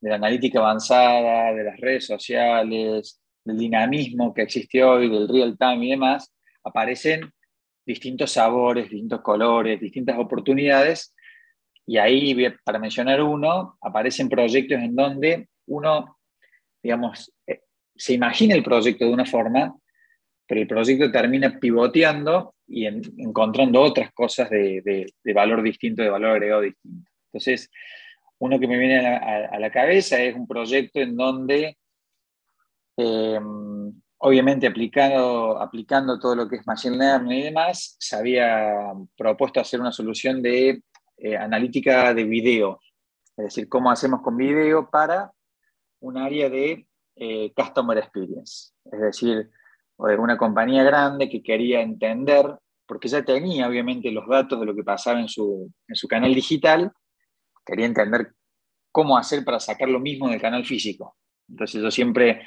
de 0.00 0.10
la 0.10 0.16
analítica 0.16 0.60
avanzada, 0.60 1.52
de 1.52 1.64
las 1.64 1.80
redes 1.80 2.06
sociales, 2.06 3.20
del 3.44 3.58
dinamismo 3.58 4.34
que 4.34 4.42
existe 4.42 4.84
hoy, 4.84 5.08
del 5.08 5.28
real 5.28 5.56
time 5.58 5.86
y 5.86 5.90
demás, 5.90 6.32
aparecen 6.62 7.32
distintos 7.86 8.32
sabores, 8.32 8.90
distintos 8.90 9.22
colores, 9.22 9.80
distintas 9.80 10.18
oportunidades. 10.18 11.14
Y 11.86 11.96
ahí, 11.96 12.36
para 12.62 12.78
mencionar 12.78 13.22
uno, 13.22 13.78
aparecen 13.80 14.28
proyectos 14.28 14.78
en 14.78 14.94
donde 14.94 15.48
uno, 15.66 16.18
digamos, 16.82 17.32
eh, 17.46 17.62
se 17.96 18.12
imagina 18.12 18.54
el 18.54 18.62
proyecto 18.62 19.06
de 19.06 19.12
una 19.12 19.24
forma, 19.24 19.74
pero 20.48 20.62
el 20.62 20.66
proyecto 20.66 21.12
termina 21.12 21.60
pivoteando 21.60 22.54
y 22.66 22.86
encontrando 22.86 23.82
otras 23.82 24.12
cosas 24.14 24.48
de, 24.48 25.06
valor 25.34 25.62
distinto, 25.62 26.02
de 26.02 26.08
valor 26.08 26.30
agregado 26.30 26.62
distinto. 26.62 27.10
Entonces, 27.26 27.70
uno 28.38 28.58
que 28.58 28.66
me 28.66 28.78
viene 28.78 29.06
a 29.06 29.58
la, 29.58 29.70
cabeza 29.70 30.20
es 30.22 30.34
un 30.34 30.46
proyecto 30.46 31.00
en 31.00 31.16
donde, 31.16 31.76
eh, 32.96 33.40
obviamente 34.16 34.66
aplicando, 34.66 36.18
todo 36.18 36.34
lo 36.34 36.48
que 36.48 36.56
es 36.56 36.66
Machine 36.66 36.96
Learning 36.96 37.38
y 37.38 37.42
demás, 37.42 37.96
se 37.98 38.16
había 38.16 38.94
propuesto 39.18 39.60
hacer 39.60 39.80
una 39.80 39.92
solución 39.92 40.40
de 40.40 40.82
eh, 41.18 41.36
analítica 41.36 42.14
de 42.14 42.24
video, 42.24 42.80
es 43.36 43.44
decir, 43.44 43.68
cómo 43.68 43.90
hacemos 43.90 44.22
con 44.22 44.36
video 44.36 44.88
para 44.88 45.30
un 46.00 46.16
área 46.16 46.48
de 46.48 46.86
eh, 47.16 47.52
Customer 47.54 47.98
Experience, 47.98 48.72
es 48.90 49.00
decir, 49.00 49.50
o 49.98 50.06
de 50.06 50.16
una 50.16 50.38
compañía 50.38 50.84
grande 50.84 51.28
que 51.28 51.42
quería 51.42 51.80
entender, 51.80 52.46
porque 52.86 53.08
ya 53.08 53.24
tenía 53.24 53.68
obviamente 53.68 54.10
los 54.12 54.26
datos 54.28 54.58
de 54.60 54.66
lo 54.66 54.74
que 54.74 54.84
pasaba 54.84 55.20
en 55.20 55.28
su, 55.28 55.70
en 55.88 55.96
su 55.96 56.06
canal 56.06 56.32
digital, 56.34 56.92
quería 57.66 57.86
entender 57.86 58.32
cómo 58.92 59.18
hacer 59.18 59.44
para 59.44 59.58
sacar 59.58 59.88
lo 59.88 59.98
mismo 59.98 60.28
del 60.28 60.40
canal 60.40 60.64
físico. 60.64 61.16
Entonces 61.48 61.82
yo 61.82 61.90
siempre 61.90 62.46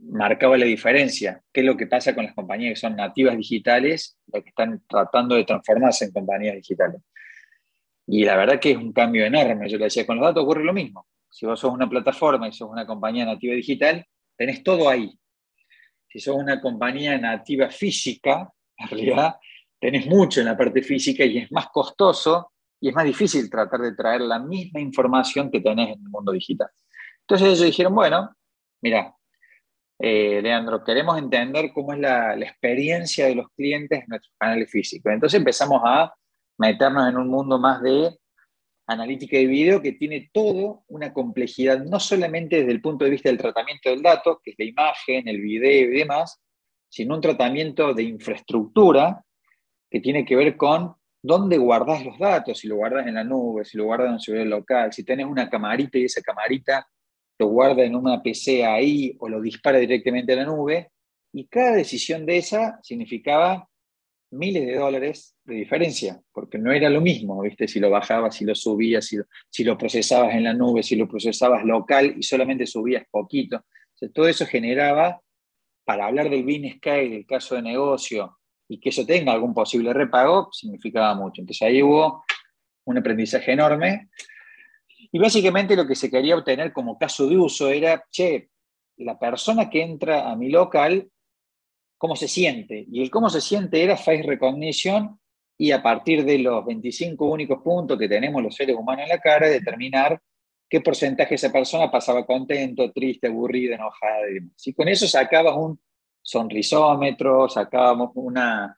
marcaba 0.00 0.56
la 0.56 0.64
diferencia, 0.64 1.42
qué 1.52 1.60
es 1.60 1.66
lo 1.66 1.76
que 1.76 1.86
pasa 1.86 2.14
con 2.14 2.24
las 2.24 2.34
compañías 2.34 2.72
que 2.72 2.80
son 2.80 2.96
nativas 2.96 3.36
digitales, 3.36 4.18
las 4.28 4.42
que 4.42 4.48
están 4.48 4.82
tratando 4.88 5.34
de 5.34 5.44
transformarse 5.44 6.06
en 6.06 6.12
compañías 6.12 6.54
digitales. 6.54 7.02
Y 8.06 8.24
la 8.24 8.36
verdad 8.36 8.58
que 8.58 8.70
es 8.70 8.78
un 8.78 8.94
cambio 8.94 9.26
enorme. 9.26 9.68
Yo 9.68 9.76
le 9.76 9.84
decía, 9.84 10.06
con 10.06 10.16
los 10.16 10.24
datos 10.24 10.42
ocurre 10.42 10.64
lo 10.64 10.72
mismo. 10.72 11.06
Si 11.28 11.44
vos 11.44 11.60
sos 11.60 11.72
una 11.72 11.88
plataforma 11.88 12.48
y 12.48 12.52
sos 12.52 12.70
una 12.70 12.86
compañía 12.86 13.26
nativa 13.26 13.54
digital, 13.54 14.06
tenés 14.36 14.62
todo 14.62 14.88
ahí 14.88 15.18
si 16.12 16.20
sos 16.20 16.36
una 16.36 16.60
compañía 16.60 17.16
nativa 17.16 17.70
física, 17.70 18.52
en 18.76 18.88
realidad 18.88 19.36
tenés 19.80 20.06
mucho 20.06 20.40
en 20.40 20.46
la 20.46 20.56
parte 20.56 20.82
física 20.82 21.24
y 21.24 21.38
es 21.38 21.50
más 21.50 21.68
costoso 21.68 22.52
y 22.78 22.90
es 22.90 22.94
más 22.94 23.06
difícil 23.06 23.48
tratar 23.48 23.80
de 23.80 23.94
traer 23.94 24.20
la 24.20 24.38
misma 24.38 24.78
información 24.80 25.50
que 25.50 25.62
tenés 25.62 25.96
en 25.96 26.04
el 26.04 26.10
mundo 26.10 26.32
digital. 26.32 26.68
Entonces 27.20 27.46
ellos 27.48 27.64
dijeron, 27.64 27.94
bueno, 27.94 28.30
mira, 28.82 29.14
eh, 29.98 30.42
Leandro, 30.42 30.84
queremos 30.84 31.16
entender 31.16 31.72
cómo 31.72 31.94
es 31.94 32.00
la, 32.00 32.36
la, 32.36 32.44
experiencia 32.44 33.26
de 33.26 33.36
los 33.36 33.46
clientes 33.56 34.00
en 34.00 34.06
nuestros 34.08 34.34
canales 34.36 34.70
físicos. 34.70 35.12
Entonces 35.12 35.38
empezamos 35.38 35.80
a 35.82 36.12
meternos 36.58 37.08
en 37.08 37.16
un 37.16 37.28
mundo 37.28 37.58
más 37.58 37.80
de 37.80 38.18
analítica 38.86 39.36
de 39.36 39.46
video 39.46 39.80
que 39.80 39.92
tiene 39.92 40.30
todo 40.32 40.84
una 40.88 41.12
complejidad, 41.12 41.84
no 41.84 42.00
solamente 42.00 42.58
desde 42.58 42.72
el 42.72 42.80
punto 42.80 43.04
de 43.04 43.12
vista 43.12 43.28
del 43.28 43.38
tratamiento 43.38 43.90
del 43.90 44.02
dato, 44.02 44.40
que 44.42 44.52
es 44.52 44.56
la 44.58 44.64
imagen, 44.64 45.28
el 45.28 45.40
video 45.40 45.90
y 45.92 45.98
demás, 45.98 46.42
sino 46.88 47.14
un 47.14 47.20
tratamiento 47.20 47.94
de 47.94 48.02
infraestructura 48.02 49.24
que 49.90 50.00
tiene 50.00 50.24
que 50.24 50.36
ver 50.36 50.56
con 50.56 50.94
dónde 51.22 51.56
guardas 51.56 52.04
los 52.04 52.18
datos, 52.18 52.58
si 52.58 52.68
lo 52.68 52.76
guardas 52.76 53.06
en 53.06 53.14
la 53.14 53.24
nube, 53.24 53.64
si 53.64 53.78
lo 53.78 53.84
guardas 53.84 54.08
en 54.08 54.14
un 54.14 54.20
servidor 54.20 54.48
local, 54.48 54.92
si 54.92 55.04
tenés 55.04 55.26
una 55.26 55.48
camarita 55.48 55.98
y 55.98 56.04
esa 56.04 56.20
camarita 56.20 56.86
lo 57.38 57.46
guarda 57.48 57.82
en 57.84 57.94
una 57.94 58.22
PC 58.22 58.64
ahí 58.64 59.16
o 59.20 59.28
lo 59.28 59.40
dispara 59.40 59.78
directamente 59.78 60.32
a 60.32 60.36
la 60.36 60.44
nube. 60.44 60.90
Y 61.32 61.46
cada 61.46 61.72
decisión 61.72 62.26
de 62.26 62.38
esa 62.38 62.78
significaba 62.82 63.68
miles 64.32 64.66
de 64.66 64.76
dólares 64.76 65.36
de 65.44 65.54
diferencia, 65.54 66.20
porque 66.32 66.58
no 66.58 66.72
era 66.72 66.88
lo 66.88 67.00
mismo, 67.00 67.40
¿viste? 67.42 67.68
Si 67.68 67.80
lo 67.80 67.90
bajabas, 67.90 68.36
si 68.36 68.44
lo 68.44 68.54
subías, 68.54 69.06
si 69.06 69.16
lo, 69.16 69.24
si 69.50 69.64
lo 69.64 69.76
procesabas 69.76 70.34
en 70.34 70.44
la 70.44 70.54
nube, 70.54 70.82
si 70.82 70.96
lo 70.96 71.08
procesabas 71.08 71.64
local 71.64 72.14
y 72.16 72.22
solamente 72.22 72.66
subías 72.66 73.04
poquito. 73.10 73.64
todo 74.14 74.26
eso 74.26 74.46
generaba, 74.46 75.20
para 75.84 76.06
hablar 76.06 76.30
del 76.30 76.44
business 76.44 76.80
case, 76.80 77.08
del 77.08 77.26
caso 77.26 77.54
de 77.54 77.62
negocio, 77.62 78.38
y 78.68 78.80
que 78.80 78.88
eso 78.88 79.04
tenga 79.04 79.32
algún 79.32 79.52
posible 79.52 79.92
repago, 79.92 80.48
significaba 80.52 81.14
mucho. 81.14 81.42
Entonces 81.42 81.62
ahí 81.62 81.82
hubo 81.82 82.24
un 82.84 82.98
aprendizaje 82.98 83.52
enorme. 83.52 84.08
Y 85.10 85.18
básicamente 85.18 85.76
lo 85.76 85.86
que 85.86 85.94
se 85.94 86.10
quería 86.10 86.36
obtener 86.36 86.72
como 86.72 86.98
caso 86.98 87.28
de 87.28 87.36
uso 87.36 87.68
era, 87.68 88.04
che, 88.10 88.48
la 88.96 89.18
persona 89.18 89.68
que 89.68 89.82
entra 89.82 90.30
a 90.30 90.36
mi 90.36 90.48
local, 90.48 91.10
¿cómo 92.02 92.16
se 92.16 92.26
siente? 92.26 92.84
Y 92.90 93.00
el 93.00 93.10
cómo 93.12 93.30
se 93.30 93.40
siente 93.40 93.80
era 93.80 93.96
face 93.96 94.24
recognition 94.24 95.20
y 95.56 95.70
a 95.70 95.80
partir 95.80 96.24
de 96.24 96.36
los 96.36 96.66
25 96.66 97.24
únicos 97.24 97.62
puntos 97.62 97.96
que 97.96 98.08
tenemos 98.08 98.42
los 98.42 98.56
seres 98.56 98.74
humanos 98.74 99.04
en 99.04 99.10
la 99.10 99.20
cara, 99.20 99.48
determinar 99.48 100.20
qué 100.68 100.80
porcentaje 100.80 101.36
esa 101.36 101.52
persona 101.52 101.92
pasaba 101.92 102.26
contento, 102.26 102.90
triste, 102.90 103.28
aburrida, 103.28 103.76
enojada 103.76 104.28
y 104.28 104.34
demás. 104.34 104.66
Y 104.66 104.74
con 104.74 104.88
eso 104.88 105.06
sacabas 105.06 105.56
un 105.56 105.80
sonrisómetro, 106.20 107.48
sacábamos 107.48 108.10
una, 108.16 108.76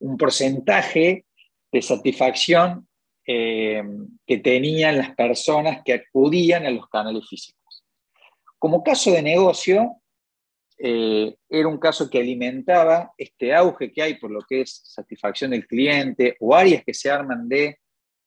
un 0.00 0.16
porcentaje 0.16 1.26
de 1.70 1.80
satisfacción 1.80 2.88
eh, 3.24 3.84
que 4.26 4.38
tenían 4.38 4.98
las 4.98 5.14
personas 5.14 5.82
que 5.84 5.92
acudían 5.92 6.66
a 6.66 6.70
los 6.70 6.88
canales 6.88 7.24
físicos. 7.28 7.84
Como 8.58 8.82
caso 8.82 9.12
de 9.12 9.22
negocio, 9.22 9.97
eh, 10.78 11.34
era 11.48 11.66
un 11.66 11.78
caso 11.78 12.08
que 12.08 12.18
alimentaba 12.18 13.12
este 13.18 13.52
auge 13.52 13.92
que 13.92 14.02
hay 14.02 14.14
por 14.14 14.30
lo 14.30 14.40
que 14.42 14.60
es 14.60 14.80
satisfacción 14.84 15.50
del 15.50 15.66
cliente 15.66 16.36
o 16.40 16.54
áreas 16.54 16.84
que 16.84 16.94
se 16.94 17.10
arman 17.10 17.48
de 17.48 17.78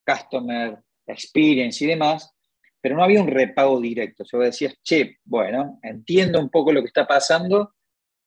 customer 0.06 0.78
experience 1.08 1.84
y 1.84 1.88
demás, 1.88 2.34
pero 2.82 2.96
no 2.96 3.04
había 3.04 3.22
un 3.22 3.28
repago 3.28 3.80
directo. 3.80 4.24
Yo 4.30 4.40
decía, 4.40 4.74
che, 4.84 5.18
bueno, 5.24 5.80
entiendo 5.82 6.40
un 6.40 6.50
poco 6.50 6.72
lo 6.72 6.82
que 6.82 6.88
está 6.88 7.08
pasando, 7.08 7.74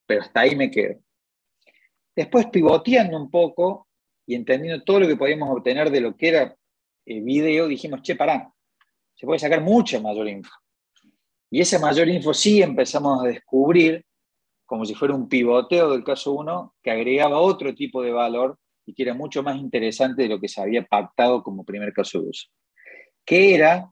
pero 0.05 0.21
hasta 0.21 0.39
ahí 0.41 0.55
me 0.55 0.71
quedo. 0.71 0.99
Después, 2.15 2.47
pivoteando 2.47 3.17
un 3.17 3.29
poco 3.29 3.87
y 4.25 4.35
entendiendo 4.35 4.83
todo 4.83 5.01
lo 5.01 5.07
que 5.07 5.17
podíamos 5.17 5.49
obtener 5.49 5.91
de 5.91 6.01
lo 6.01 6.15
que 6.15 6.29
era 6.29 6.55
el 7.05 7.21
video, 7.21 7.67
dijimos, 7.67 8.01
che, 8.01 8.15
pará, 8.15 8.51
se 9.13 9.25
puede 9.25 9.39
sacar 9.39 9.61
mucha 9.61 9.99
mayor 9.99 10.27
info. 10.27 10.51
Y 11.51 11.61
esa 11.61 11.77
mayor 11.79 12.07
info 12.07 12.33
sí 12.33 12.61
empezamos 12.61 13.23
a 13.23 13.27
descubrir, 13.27 14.03
como 14.65 14.85
si 14.85 14.95
fuera 14.95 15.13
un 15.13 15.29
pivoteo 15.29 15.91
del 15.91 16.03
caso 16.03 16.33
1, 16.33 16.75
que 16.81 16.91
agregaba 16.91 17.39
otro 17.39 17.73
tipo 17.75 18.01
de 18.01 18.11
valor 18.11 18.57
y 18.85 18.93
que 18.93 19.03
era 19.03 19.13
mucho 19.13 19.43
más 19.43 19.57
interesante 19.57 20.23
de 20.23 20.29
lo 20.29 20.39
que 20.39 20.47
se 20.47 20.61
había 20.61 20.85
pactado 20.85 21.43
como 21.43 21.63
primer 21.63 21.93
caso 21.93 22.21
de 22.21 22.29
uso. 22.29 22.47
Que 23.25 23.55
era 23.55 23.89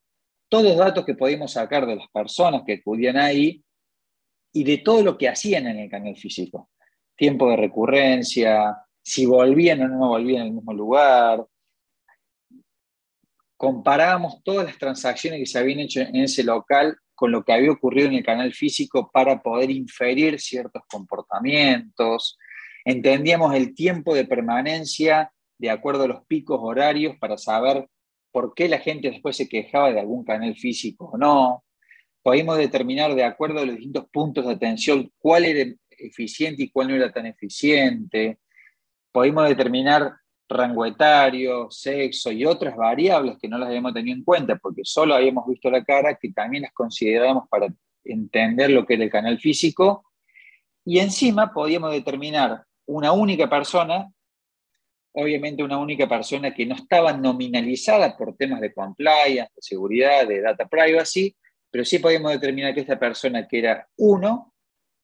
todos 0.49 0.65
los 0.65 0.77
datos 0.77 1.05
que 1.05 1.15
podíamos 1.15 1.53
sacar 1.53 1.85
de 1.85 1.95
las 1.95 2.07
personas 2.09 2.63
que 2.65 2.73
acudían 2.73 3.17
ahí 3.17 3.63
y 4.51 4.63
de 4.63 4.77
todo 4.79 5.03
lo 5.03 5.17
que 5.17 5.27
hacían 5.27 5.67
en 5.67 5.79
el 5.79 5.89
canal 5.89 6.15
físico. 6.15 6.69
Tiempo 7.15 7.49
de 7.49 7.57
recurrencia, 7.57 8.75
si 9.03 9.25
volvían 9.25 9.81
o 9.81 9.87
no 9.87 10.07
volvían 10.09 10.43
al 10.43 10.51
mismo 10.51 10.73
lugar. 10.73 11.45
Comparábamos 13.57 14.43
todas 14.43 14.65
las 14.65 14.77
transacciones 14.77 15.39
que 15.39 15.45
se 15.45 15.59
habían 15.59 15.79
hecho 15.79 16.01
en 16.01 16.15
ese 16.17 16.43
local 16.43 16.97
con 17.23 17.31
lo 17.31 17.45
que 17.45 17.53
había 17.53 17.71
ocurrido 17.71 18.09
en 18.09 18.15
el 18.15 18.25
canal 18.25 18.53
físico 18.53 19.09
para 19.09 19.41
poder 19.41 19.71
inferir 19.71 20.41
ciertos 20.41 20.81
comportamientos. 20.89 22.37
Entendíamos 22.83 23.55
el 23.55 23.73
tiempo 23.73 24.13
de 24.13 24.25
permanencia 24.25 25.31
de 25.57 25.69
acuerdo 25.69 26.03
a 26.03 26.07
los 26.09 26.25
picos 26.25 26.59
horarios 26.61 27.15
para 27.21 27.37
saber 27.37 27.87
por 28.33 28.53
qué 28.53 28.67
la 28.67 28.79
gente 28.79 29.09
después 29.09 29.37
se 29.37 29.47
quejaba 29.47 29.93
de 29.93 30.01
algún 30.01 30.25
canal 30.25 30.53
físico 30.57 31.11
o 31.13 31.17
no. 31.17 31.63
Podíamos 32.21 32.57
determinar 32.57 33.15
de 33.15 33.23
acuerdo 33.23 33.59
a 33.59 33.65
los 33.65 33.75
distintos 33.75 34.05
puntos 34.11 34.45
de 34.45 34.51
atención 34.51 35.09
cuál 35.17 35.45
era 35.45 35.73
eficiente 35.91 36.63
y 36.63 36.71
cuál 36.71 36.89
no 36.89 36.95
era 36.95 37.13
tan 37.13 37.25
eficiente. 37.25 38.37
Podíamos 39.13 39.47
determinar 39.47 40.11
rango 40.49 40.85
etario, 40.85 41.67
sexo 41.71 42.31
y 42.31 42.45
otras 42.45 42.75
variables 42.75 43.37
que 43.41 43.47
no 43.47 43.57
las 43.57 43.69
habíamos 43.69 43.93
tenido 43.93 44.17
en 44.17 44.23
cuenta 44.23 44.55
porque 44.57 44.81
solo 44.83 45.15
habíamos 45.15 45.47
visto 45.47 45.69
la 45.69 45.83
cara, 45.83 46.15
que 46.15 46.31
también 46.31 46.63
las 46.63 46.73
considerábamos 46.73 47.47
para 47.49 47.67
entender 48.03 48.71
lo 48.71 48.85
que 48.85 48.95
era 48.95 49.03
el 49.03 49.09
canal 49.09 49.39
físico. 49.39 50.05
Y 50.85 50.99
encima 50.99 51.53
podíamos 51.53 51.91
determinar 51.91 52.63
una 52.85 53.13
única 53.13 53.49
persona 53.49 54.09
obviamente 55.13 55.63
una 55.63 55.77
única 55.77 56.07
persona 56.07 56.53
que 56.53 56.65
no 56.65 56.75
estaba 56.75 57.13
nominalizada 57.13 58.17
por 58.17 58.35
temas 58.35 58.59
de 58.61 58.73
compliance, 58.73 59.51
de 59.55 59.61
seguridad, 59.61 60.27
de 60.27 60.41
data 60.41 60.67
privacy, 60.67 61.35
pero 61.69 61.85
sí 61.85 61.99
podíamos 61.99 62.31
determinar 62.31 62.73
que 62.73 62.81
esta 62.81 62.99
persona 62.99 63.47
que 63.47 63.59
era 63.59 63.87
uno, 63.97 64.53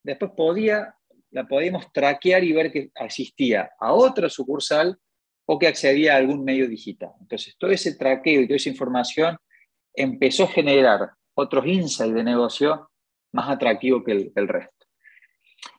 después 0.02 0.32
podía, 0.36 0.94
la 1.30 1.46
podíamos 1.46 1.92
traquear 1.92 2.42
y 2.42 2.52
ver 2.52 2.72
que 2.72 2.90
asistía 2.96 3.70
a 3.78 3.92
otra 3.92 4.28
sucursal 4.28 4.98
o 5.52 5.58
que 5.58 5.66
accedía 5.66 6.14
a 6.14 6.18
algún 6.18 6.44
medio 6.44 6.68
digital. 6.68 7.10
Entonces, 7.20 7.56
todo 7.58 7.72
ese 7.72 7.96
traqueo 7.96 8.40
y 8.40 8.46
toda 8.46 8.54
esa 8.54 8.68
información 8.68 9.36
empezó 9.92 10.44
a 10.44 10.46
generar 10.46 11.10
otros 11.34 11.66
insights 11.66 12.14
de 12.14 12.22
negocio 12.22 12.88
más 13.32 13.50
atractivos 13.50 14.04
que 14.04 14.30
el, 14.32 14.48
resto. 14.48 14.86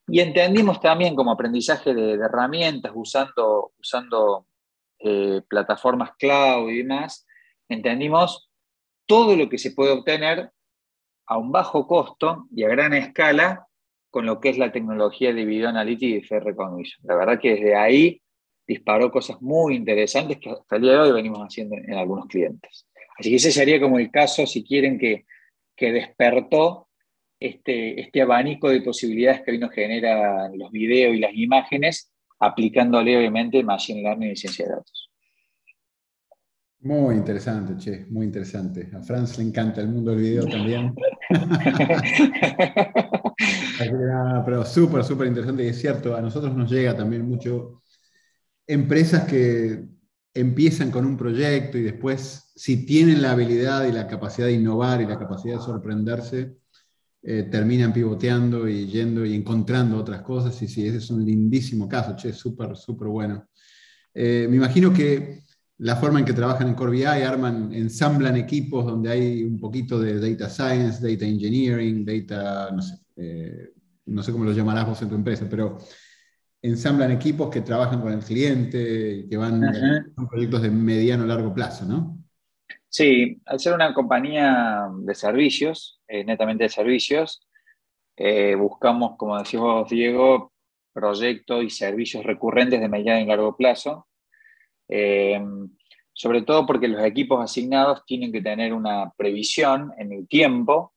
Y 0.07 0.19
entendimos 0.19 0.81
también 0.81 1.15
como 1.15 1.31
aprendizaje 1.31 1.93
de, 1.93 2.15
herramientas, 2.15 2.91
usando, 2.93 3.71
usando 3.79 4.45
eh, 4.99 5.41
plataformas 5.47 6.17
cloud 6.19 6.69
y 6.69 6.79
demás, 6.79 7.25
entendimos 7.69 8.51
todo 9.05 9.38
lo 9.38 9.47
que 9.47 9.57
se 9.57 9.71
puede 9.71 9.93
obtener 9.93 10.51
a 11.27 11.38
un 11.38 11.49
bajo 11.49 11.88
costo 11.88 12.45
y 12.53 12.65
a 12.65 12.67
gran 12.67 12.93
escala 12.93 13.67
con 14.10 14.25
lo 14.25 14.41
que 14.41 14.49
es 14.49 14.57
la 14.57 14.73
tecnología 14.73 15.34
de 15.34 15.45
Video 15.45 15.69
Analytics 15.69 16.29
y 16.29 16.36
de 16.36 16.39
Recognition. 16.41 17.07
La 17.07 17.15
verdad 17.15 17.39
que 17.39 17.51
desde 17.51 17.77
ahí 17.77 18.21
disparó 18.71 19.12
cosas 19.12 19.41
muy 19.41 19.75
interesantes 19.75 20.38
que 20.39 20.49
hasta 20.49 20.77
el 20.77 20.81
día 20.81 20.93
de 20.93 20.99
hoy 20.99 21.12
venimos 21.12 21.39
haciendo 21.39 21.75
en, 21.75 21.93
algunos 21.93 22.27
clientes. 22.27 22.88
Así 23.17 23.29
que 23.29 23.36
ese 23.36 23.51
sería 23.51 23.79
como 23.79 23.99
el 23.99 24.10
caso, 24.10 24.47
si 24.47 24.63
quieren, 24.63 24.97
que, 24.97 25.25
que 25.75 25.91
despertó 25.91 26.88
este, 27.39 27.99
este 27.99 28.21
abanico 28.21 28.69
de 28.69 28.81
posibilidades 28.81 29.41
que 29.41 29.51
hoy 29.51 29.57
nos 29.57 29.71
generan 29.71 30.57
los 30.57 30.71
videos 30.71 31.15
y 31.15 31.19
las 31.19 31.34
imágenes, 31.34 32.12
aplicándole 32.39 33.17
obviamente 33.17 33.63
Machine 33.63 34.01
Learning 34.01 34.31
y 34.31 34.36
ciencia 34.36 34.65
de 34.65 34.71
datos. 34.71 35.10
Muy 36.84 37.15
interesante, 37.15 37.77
che, 37.77 38.05
muy 38.10 38.25
interesante. 38.25 38.89
A 38.95 39.03
Franz 39.03 39.38
le 39.38 39.43
encanta 39.43 39.81
el 39.81 39.89
mundo 39.89 40.12
del 40.12 40.21
video 40.21 40.47
también. 40.47 40.95
pero 44.45 44.65
súper, 44.65 45.03
súper 45.03 45.27
interesante 45.27 45.63
y 45.63 45.67
es 45.67 45.79
cierto, 45.79 46.15
a 46.15 46.21
nosotros 46.21 46.55
nos 46.55 46.71
llega 46.71 46.95
también 46.95 47.27
mucho 47.27 47.81
empresas 48.67 49.26
que 49.26 49.86
empiezan 50.34 50.91
con 50.91 51.06
un 51.06 51.17
proyecto 51.17 51.78
y 51.78 51.84
después, 51.84 52.52
si 52.56 52.86
tienen 52.86 53.21
la 53.21 53.32
habilidad 53.32 53.86
y 53.86 53.91
la 53.91 54.08
capacidad 54.08 54.47
de 54.47 54.54
innovar 54.54 55.02
y 55.02 55.06
la 55.06 55.19
capacidad 55.19 55.58
de 55.58 55.65
sorprenderse, 55.65 56.58
eh, 57.24 57.43
terminan 57.52 57.93
pivoteando 57.93 58.67
y 58.67 58.88
yendo 58.88 59.26
y 59.26 59.36
encontrando 59.36 59.97
otras 59.97 60.21
cosas. 60.21 60.60
Y 60.62 60.67
sí, 60.67 60.88
ese 60.88 60.97
es 60.97 61.10
un 61.10 61.26
lindísimo 61.26 61.88
caso, 61.88 62.15
che, 62.15 62.34
súper, 62.34 62.76
súper 62.76 63.08
bueno. 63.10 63.47
Eh, 64.13 64.47
me 64.50 64.58
imagino 64.58 64.93
que 64.93 65.43
la 65.80 65.95
forma 65.95 66.19
en 66.19 66.26
que 66.26 66.34
trabajan 66.34 66.67
en 66.67 66.76
Core 66.76 66.91
BI, 66.91 67.04
arman, 67.04 67.74
ensamblan 67.74 68.36
equipos 68.38 68.86
donde 68.86 69.10
hay 69.10 69.43
un 69.43 69.60
poquito 69.60 70.00
de 70.00 70.19
data 70.19 70.50
science, 70.50 71.02
data 71.02 71.26
engineering, 71.26 72.06
data, 72.06 72.69
no 72.71 72.82
sé, 72.82 72.95
eh, 73.15 73.74
no 74.06 74.21
sé 74.21 74.32
cómo 74.32 74.45
lo 74.45 74.52
llamarás 74.52 74.88
vos 74.88 75.02
en 75.02 75.10
tu 75.10 75.15
empresa, 75.15 75.47
pero 75.50 75.80
ensamblan 76.62 77.12
equipos 77.12 77.50
que 77.50 77.62
trabajan 77.62 78.02
con 78.02 78.13
el 78.13 78.19
cliente, 78.19 79.26
que 79.30 79.38
van 79.38 79.63
a 79.63 80.28
proyectos 80.30 80.62
de 80.62 80.69
mediano 80.69 81.24
a 81.24 81.28
largo 81.28 81.54
plazo, 81.54 81.86
¿no? 81.86 82.21
Sí, 82.88 83.41
al 83.45 83.60
ser 83.60 83.74
una 83.74 83.93
compañía 83.93 84.89
de 84.93 85.15
servicios, 85.15 86.02
eh, 86.08 86.24
netamente 86.26 86.65
de 86.65 86.69
servicios, 86.69 87.47
eh, 88.17 88.54
buscamos, 88.56 89.15
como 89.17 89.39
decimos 89.39 89.89
Diego, 89.89 90.52
proyectos 90.93 91.63
y 91.63 91.69
servicios 91.69 92.26
recurrentes 92.26 92.82
de 92.82 92.89
mediano 92.89 93.21
y 93.21 93.26
largo 93.26 93.56
plazo, 93.56 94.08
eh, 94.89 95.41
sobre 96.12 96.41
todo 96.41 96.65
porque 96.65 96.89
los 96.89 97.04
equipos 97.06 97.41
asignados 97.41 98.06
tienen 98.06 98.32
que 98.32 98.41
tener 98.41 98.74
una 98.74 99.12
previsión 99.15 99.93
en 99.97 100.12
el 100.12 100.28
tiempo 100.28 100.93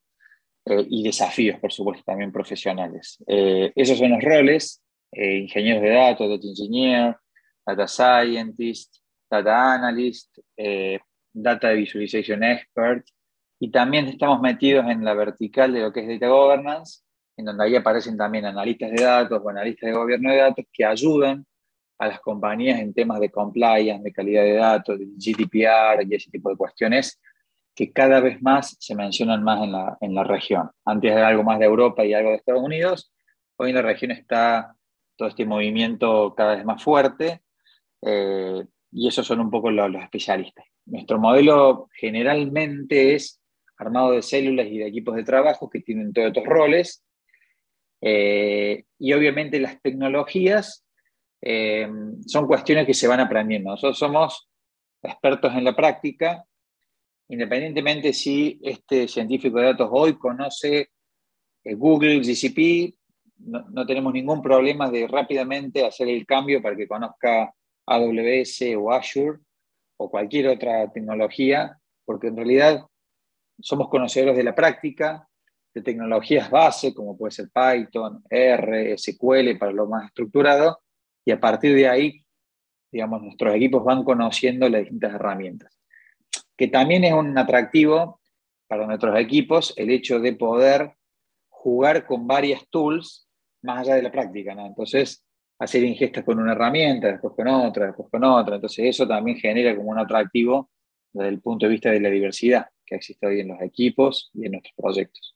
y 0.67 1.05
desafíos, 1.05 1.61
por 1.61 1.73
supuesto, 1.73 2.03
también 2.05 2.33
profesionales. 2.33 3.23
esos 3.27 3.99
son 3.99 4.13
los 4.13 4.23
roles, 4.23 4.84
ingenieros 5.17 5.83
de 5.83 5.91
datos, 5.91 6.29
data 6.29 6.47
engineer, 6.47 7.17
data 7.67 7.87
scientist, 7.87 8.97
data 9.31 9.75
analyst, 9.75 10.39
Data 11.35 11.73
Visualization 11.73 12.45
Expert, 12.45 13.07
y 13.59 13.71
también 13.71 14.07
estamos 14.07 14.41
metidos 14.41 14.87
en 14.89 15.05
la 15.05 15.15
vertical 15.15 15.73
de 15.73 15.81
lo 15.81 15.93
que 15.93 16.01
es 16.01 16.09
Data 16.09 16.29
Governance, 16.29 17.03
en 17.37 17.47
donde 17.47 17.65
ahí 17.65 17.77
aparecen 17.77 18.17
también 18.17 18.45
analistas 18.45 18.93
de 18.93 19.03
datos 19.03 19.41
o 19.43 19.49
analistas 19.49 19.89
de 19.89 19.97
gobierno 19.97 20.31
de 20.31 20.37
datos 20.37 20.65
que 20.73 20.85
ayudan 20.85 21.45
a 21.99 22.09
las 22.09 22.21
compañías 22.21 22.79
en 22.81 22.95
temas 22.95 23.21
de 23.21 23.31
compliance, 23.31 24.03
de 24.03 24.13
calidad 24.13 24.43
de 24.43 24.55
datos, 24.55 24.99
de 24.99 25.07
GDPR 25.07 26.05
y 26.09 26.15
ese 26.15 26.31
tipo 26.31 26.51
de 26.51 26.57
cuestiones 26.57 27.21
que 27.75 27.93
cada 27.93 28.21
vez 28.21 28.41
más 28.41 28.77
se 28.79 28.95
mencionan 28.95 29.43
más 29.43 29.65
en 29.65 29.73
la, 29.73 29.99
en 30.01 30.15
la 30.15 30.23
región. 30.23 30.71
Antes 30.85 31.11
era 31.11 31.27
algo 31.27 31.43
más 31.43 31.59
de 31.59 31.65
Europa 31.65 32.05
y 32.05 32.15
algo 32.15 32.31
de 32.31 32.37
Estados 32.37 32.63
Unidos, 32.63 33.13
hoy 33.57 33.71
en 33.71 33.77
la 33.77 33.83
región 33.83 34.13
está 34.13 34.77
todo 35.17 35.29
este 35.29 35.45
movimiento 35.45 36.35
cada 36.37 36.57
vez 36.57 36.65
más 36.65 36.83
fuerte 36.83 37.43
eh, 38.03 38.65
y 38.93 39.09
esos 39.09 39.27
son 39.27 39.41
un 39.41 39.51
poco 39.51 39.71
los, 39.71 39.95
especialistas. 40.03 40.65
Nuestro 40.87 41.19
modelo 41.19 41.89
generalmente 41.99 43.15
es 43.15 43.41
armado 43.79 44.13
de 44.13 44.23
células 44.23 44.67
y 44.67 44.79
de 44.79 44.87
equipos 44.87 45.17
de 45.17 45.25
trabajo 45.25 45.69
que 45.69 45.81
tienen 45.81 46.13
todos 46.13 46.29
estos 46.29 46.45
roles 46.45 47.05
eh, 48.01 48.85
y 48.99 49.13
obviamente 49.13 49.59
las 49.59 49.81
tecnologías 49.81 50.85
eh, 51.41 51.89
son 52.27 52.47
cuestiones 52.47 52.87
que 52.87 52.95
se 52.95 53.09
van 53.09 53.21
aprendiendo. 53.21 53.71
Nosotros 53.71 53.99
somos 53.99 54.49
expertos 55.03 55.55
en 55.55 55.65
la 55.65 55.75
práctica, 55.75 56.45
independientemente 57.29 58.13
si 58.13 58.61
este 58.63 59.09
científico 59.09 59.59
de 59.59 59.67
datos 59.67 59.89
hoy 59.91 60.17
conoce 60.17 60.91
Google, 61.65 62.21
GCP, 62.21 62.95
no, 63.47 63.87
tenemos 63.87 64.13
ningún 64.13 64.43
problema 64.43 64.91
de 64.91 65.07
rápidamente 65.07 65.85
hacer 65.85 66.09
el 66.09 66.27
cambio 66.27 66.63
para 66.63 66.77
que 66.77 66.89
conozca 66.89 67.53
AWS 67.87 68.63
o 68.79 68.93
Azure 68.93 69.39
o 69.97 70.11
cualquier 70.11 70.49
otra 70.49 70.91
tecnología, 70.93 71.79
porque 72.05 72.29
en 72.29 72.37
realidad 72.37 72.87
somos 73.61 73.89
conocedores 73.89 74.37
de 74.37 74.45
la 74.45 74.55
práctica, 74.55 75.29
de 75.73 75.83
tecnologías 75.83 76.51
base, 76.51 76.95
como 76.95 77.17
puede 77.17 77.33
ser 77.33 77.49
Python, 77.51 78.23
R, 78.29 78.97
SQL 78.97 79.57
para 79.59 79.73
lo 79.73 79.87
más 79.87 80.07
estructurado, 80.07 80.81
y 81.25 81.31
a 81.31 81.41
partir 81.41 81.75
de 81.75 81.89
ahí, 81.89 82.25
digamos, 82.91 83.23
nuestros 83.23 83.55
equipos 83.55 83.85
van 83.85 84.05
conociendo 84.05 84.69
las 84.69 84.83
distintas 84.83 85.15
herramientas. 85.15 85.79
Que 86.57 86.69
también 86.69 87.05
es 87.05 87.13
un 87.13 87.37
atractivo 87.37 88.21
para 88.69 88.87
nuestros 88.87 89.19
equipos 89.19 89.75
el 89.77 89.91
hecho 89.91 90.21
de 90.21 90.35
poder 90.35 90.95
jugar 91.49 92.07
con 92.07 92.27
varias 92.27 92.67
tools 92.69 93.24
más 93.65 93.81
allá 93.81 93.97
de 93.97 94.03
la 94.03 94.13
práctica, 94.13 94.55
¿no? 94.55 94.67
Entonces, 94.67 95.25
hacer 95.59 95.83
ingestas 95.83 96.25
con 96.25 96.39
una 96.39 96.53
herramienta, 96.53 97.09
después 97.09 97.35
con 97.35 97.49
otra, 97.49 97.87
después 97.87 98.09
con 98.11 98.23
otra. 98.25 98.57
Entonces, 98.57 98.85
eso 98.87 99.09
también 99.09 99.39
genera 99.39 99.75
como 99.75 99.91
un 99.91 99.99
atractivo 99.99 100.71
desde 101.13 101.29
el 101.29 101.41
punto 101.41 101.67
de 101.67 101.73
vista 101.73 101.91
de 101.91 102.01
la 102.01 102.11
diversidad 102.11 102.67
que 102.85 102.97
existe 102.97 103.27
hoy 103.27 103.41
en 103.41 103.49
los 103.49 103.61
equipos 103.63 104.31
y 104.35 104.47
en 104.47 104.53
nuestros 104.53 104.75
proyectos. 104.77 105.35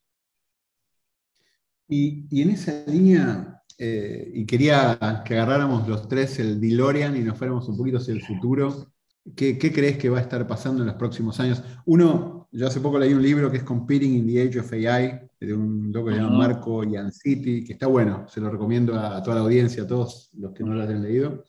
Y, 1.89 2.43
en 2.43 2.51
esa 2.51 2.85
línea, 2.87 3.63
eh, 3.79 4.31
y 4.35 4.45
quería 4.45 5.23
que 5.25 5.35
agarráramos 5.35 5.89
los 5.89 6.07
tres 6.07 6.39
el 6.39 6.61
DeLorean 6.61 7.17
y 7.17 7.21
nos 7.21 7.39
fuéramos 7.39 7.67
un 7.69 7.79
poquito 7.79 7.97
hacia 7.97 8.13
el 8.13 8.23
futuro. 8.23 8.93
¿Qué, 9.35 9.57
¿Qué, 9.57 9.73
crees 9.73 9.97
que 9.97 10.11
va 10.11 10.19
a 10.19 10.23
estar 10.23 10.47
pasando 10.47 10.83
en 10.83 10.89
los 10.89 10.97
próximos 10.97 11.41
años? 11.41 11.63
Uno, 11.87 12.38
yo 12.51 12.67
hace 12.67 12.81
poco 12.81 12.99
leí 12.99 13.13
un 13.13 13.23
libro 13.23 13.51
que 13.51 13.59
es 13.59 13.63
Competing 13.63 14.15
in 14.15 14.27
the 14.27 14.43
Age 14.43 14.61
of 14.61 14.73
AI, 14.73 15.21
de 15.41 15.55
un 15.55 15.93
loco 15.93 16.09
que 16.09 16.15
se 16.15 16.21
llama 16.21 16.39
Marco 16.39 16.85
Yanciti, 16.85 17.65
que 17.65 17.75
está 17.75 17.87
bueno, 17.87 18.27
se 18.29 18.41
lo 18.41 18.51
recomiendo 18.51 18.99
a, 18.99 19.23
toda 19.23 19.37
la 19.37 19.43
audiencia, 19.43 19.83
a 19.83 19.87
todos 19.87 20.31
los 20.35 20.53
que 20.53 20.65
no 20.65 20.75
lo 20.75 20.83
hayan 20.83 21.03
leído. 21.03 21.45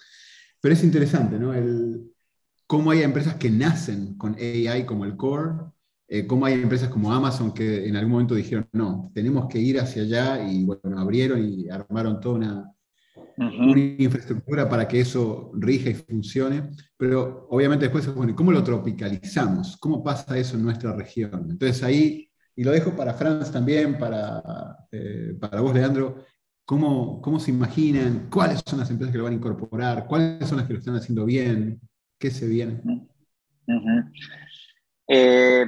Pero 0.62 0.74
es 0.74 0.84
interesante, 0.84 1.40
¿no? 1.40 1.54
El, 1.54 2.12
cómo 2.68 2.92
hay 2.92 3.02
empresas 3.02 3.36
que 3.36 3.50
nacen 3.50 4.16
con 4.16 4.36
AI 4.36 4.86
como 4.86 5.06
el 5.06 5.16
core, 5.16 5.54
eh, 6.08 6.28
cómo 6.28 6.46
hay 6.46 6.54
empresas 6.54 6.90
como 6.90 7.12
Amazon 7.12 7.54
que 7.54 7.88
en 7.88 7.96
algún 7.96 8.12
momento 8.12 8.36
dijeron, 8.36 8.68
no, 8.74 9.12
tenemos 9.14 9.48
que 9.48 9.60
ir 9.60 9.80
hacia 9.80 10.04
allá 10.04 10.44
y 10.48 10.66
bueno, 10.66 11.00
abrieron 11.00 11.44
y 11.44 11.70
armaron 11.70 12.20
toda 12.20 12.36
una, 12.36 12.72
una 13.39 13.80
infraestructura 13.97 14.67
para 14.67 14.88
que 14.88 14.99
eso 14.99 15.52
rija 15.54 15.89
y 15.89 15.93
funcione, 15.93 16.71
pero 16.97 17.47
obviamente 17.49 17.86
después, 17.86 18.13
bueno, 18.13 18.36
¿cómo 18.36 18.52
lo 18.52 18.63
tropicalizamos? 18.63 19.78
¿Cómo 19.78 20.04
pasa 20.04 20.38
eso 20.38 20.58
en 20.58 20.63
nuestra 20.63 20.93
región? 20.93 21.47
Entonces 21.49 21.82
ahí, 21.84 22.30
y 22.56 22.63
lo 22.63 22.71
dejo 22.71 22.91
para 22.95 23.13
Franz 23.13 23.52
también, 23.52 23.97
para, 23.97 24.43
eh, 24.91 25.38
para 25.39 25.62
vos, 25.62 25.73
Leandro, 25.73 26.25
¿cómo, 26.65 27.21
¿cómo 27.21 27.39
se 27.39 27.52
imaginan? 27.52 28.28
¿Cuáles 28.30 28.62
son 28.65 28.80
las 28.80 28.89
empresas 28.89 29.13
que 29.13 29.17
lo 29.17 29.23
van 29.23 29.34
a 29.34 29.38
incorporar? 29.38 30.06
¿Cuáles 30.06 30.47
son 30.47 30.58
las 30.58 30.67
que 30.67 30.73
lo 30.73 30.80
están 30.80 30.95
haciendo 30.95 31.23
bien? 31.23 31.80
¿Qué 32.17 32.32
se 32.32 32.45
viene? 32.45 32.82
Eh, 35.08 35.65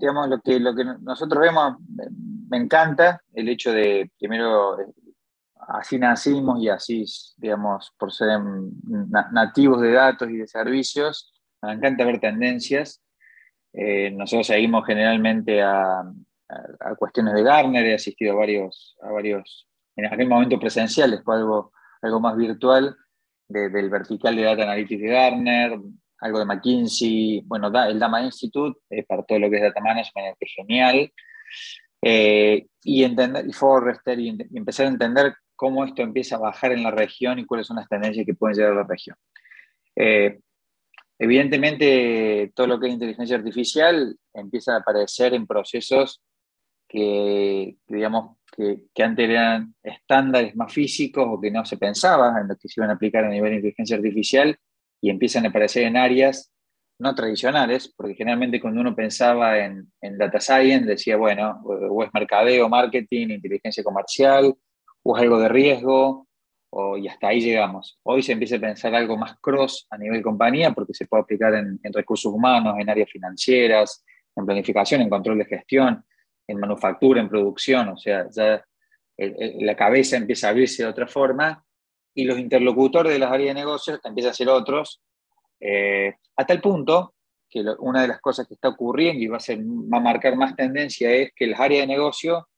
digamos, 0.00 0.28
lo 0.28 0.40
que, 0.40 0.58
lo 0.58 0.74
que 0.74 0.84
nosotros 1.00 1.40
vemos, 1.40 1.76
me 2.48 2.56
encanta 2.56 3.22
el 3.32 3.48
hecho 3.48 3.70
de, 3.70 4.10
primero, 4.18 4.76
así 5.70 5.98
nacimos 5.98 6.60
y 6.60 6.68
así, 6.68 7.04
digamos, 7.36 7.92
por 7.98 8.12
ser 8.12 8.40
nativos 9.32 9.80
de 9.80 9.92
datos 9.92 10.28
y 10.30 10.36
de 10.36 10.46
servicios, 10.46 11.32
nos 11.62 11.74
encanta 11.74 12.04
ver 12.04 12.20
tendencias. 12.20 13.02
Eh, 13.72 14.10
nosotros 14.10 14.46
seguimos 14.46 14.84
generalmente 14.86 15.62
a, 15.62 16.02
cuestiones 16.98 17.34
de 17.34 17.44
Gartner, 17.44 17.86
he 17.86 17.94
asistido 17.94 18.32
a 18.32 18.36
varios, 18.36 18.96
a 19.02 19.12
varios 19.12 19.68
en 19.94 20.06
aquel 20.06 20.28
momento 20.28 20.58
presenciales, 20.58 21.22
fue 21.22 21.36
algo, 21.36 21.72
algo 22.02 22.20
más 22.20 22.36
virtual, 22.36 22.96
del 23.48 23.90
vertical 23.90 24.34
de 24.34 24.42
Data 24.42 24.62
Analytics 24.62 25.00
de 25.00 25.08
Gartner, 25.08 25.78
algo 26.20 26.38
de 26.38 26.44
McKinsey, 26.44 27.42
bueno, 27.46 27.68
el 27.68 27.98
Dama 27.98 28.22
Institute, 28.22 28.78
eh, 28.90 29.04
para 29.04 29.22
todo 29.22 29.38
lo 29.38 29.50
que 29.50 29.56
es 29.56 29.62
Data 29.62 29.80
Management, 29.80 30.36
es 30.38 30.52
genial. 30.54 31.12
Eh, 32.02 32.66
y 32.82 33.04
entender, 33.04 33.46
y 33.46 33.52
Forrester, 33.52 34.18
y, 34.18 34.36
empezar 34.54 34.86
a 34.86 34.90
entender 34.90 35.34
cómo 35.60 35.84
esto 35.84 36.00
empieza 36.00 36.36
a 36.36 36.38
bajar 36.38 36.72
en 36.72 36.82
la 36.82 36.90
región 36.90 37.38
y 37.38 37.44
cuáles 37.44 37.66
son 37.66 37.76
las 37.76 37.86
tendencias 37.86 38.24
que 38.24 38.32
pueden 38.32 38.56
llegar 38.56 38.72
a 38.72 38.76
la 38.76 38.86
región. 38.88 39.14
Eh, 39.94 40.40
evidentemente, 41.18 42.50
todo 42.54 42.66
lo 42.66 42.80
que 42.80 42.86
es 42.86 42.94
inteligencia 42.94 43.36
artificial 43.36 44.16
empieza 44.32 44.72
a 44.72 44.78
aparecer 44.78 45.34
en 45.34 45.46
procesos 45.46 46.22
que, 46.88 47.76
digamos, 47.86 48.38
que, 48.56 49.02
antes 49.04 49.28
eran 49.28 49.74
estándares 49.82 50.56
más 50.56 50.72
físicos 50.72 51.26
o 51.28 51.38
que 51.38 51.50
no 51.50 51.62
se 51.66 51.76
pensaba 51.76 52.40
en 52.40 52.48
lo 52.48 52.56
que 52.56 52.66
se 52.66 52.80
iban 52.80 52.88
a 52.88 52.94
aplicar 52.94 53.26
a 53.26 53.28
nivel 53.28 53.50
de 53.50 53.56
inteligencia 53.56 53.96
artificial 53.96 54.56
y 55.02 55.10
empiezan 55.10 55.44
a 55.44 55.50
aparecer 55.50 55.82
en 55.82 55.98
áreas 55.98 56.50
no 56.98 57.14
tradicionales, 57.14 57.92
porque 57.94 58.14
generalmente 58.14 58.62
cuando 58.62 58.80
uno 58.80 58.96
pensaba 58.96 59.58
en, 59.58 59.92
data 60.16 60.40
science 60.40 60.86
decía, 60.86 61.18
bueno, 61.18 61.60
o 61.64 62.06
mercadeo, 62.14 62.66
marketing, 62.70 63.28
inteligencia 63.28 63.84
comercial, 63.84 64.54
o 65.02 65.16
es 65.16 65.22
algo 65.22 65.38
de 65.38 65.48
riesgo, 65.48 66.26
o, 66.70 66.96
y 66.96 67.08
hasta 67.08 67.28
ahí 67.28 67.40
llegamos. 67.40 67.98
Hoy 68.04 68.22
se 68.22 68.32
empieza 68.32 68.56
a 68.56 68.60
pensar 68.60 68.94
algo 68.94 69.16
más 69.16 69.36
cross 69.40 69.86
a 69.90 69.98
nivel 69.98 70.22
compañía 70.22 70.72
porque 70.72 70.94
se 70.94 71.06
puede 71.06 71.22
aplicar 71.22 71.54
en, 71.54 71.80
recursos 71.92 72.32
humanos, 72.32 72.76
en 72.78 72.88
áreas 72.88 73.10
financieras, 73.10 74.04
en 74.36 74.46
planificación, 74.46 75.00
en 75.02 75.10
control 75.10 75.38
de 75.38 75.46
gestión, 75.46 76.04
en 76.46 76.58
manufactura, 76.58 77.20
en 77.20 77.28
producción, 77.28 77.88
o 77.88 77.96
sea, 77.96 78.28
ya 78.30 78.64
la 79.16 79.76
cabeza 79.76 80.16
empieza 80.16 80.46
a 80.46 80.50
abrirse 80.50 80.82
de 80.82 80.88
otra 80.88 81.06
forma 81.06 81.62
y 82.14 82.24
los 82.24 82.38
interlocutores 82.38 83.12
de 83.12 83.18
las 83.18 83.30
áreas 83.30 83.54
de 83.54 83.60
negocios 83.60 84.00
empiezan 84.02 84.30
a 84.30 84.34
ser 84.34 84.48
otros, 84.48 85.02
eh, 85.60 86.14
a 86.36 86.46
tal 86.46 86.60
punto 86.60 87.14
que 87.48 87.64
una 87.80 88.02
de 88.02 88.08
las 88.08 88.20
cosas 88.20 88.46
que 88.46 88.54
está 88.54 88.68
ocurriendo 88.68 89.22
y 89.22 89.26
va 89.26 89.36
a, 89.36 89.40
ser, 89.40 89.58
va 89.60 89.98
a 89.98 90.00
marcar 90.00 90.36
más 90.36 90.54
tendencia 90.54 91.10
es 91.10 91.32
que 91.34 91.48
las 91.48 91.60
áreas 91.60 91.82
de 91.82 91.94
negocio 91.94 92.48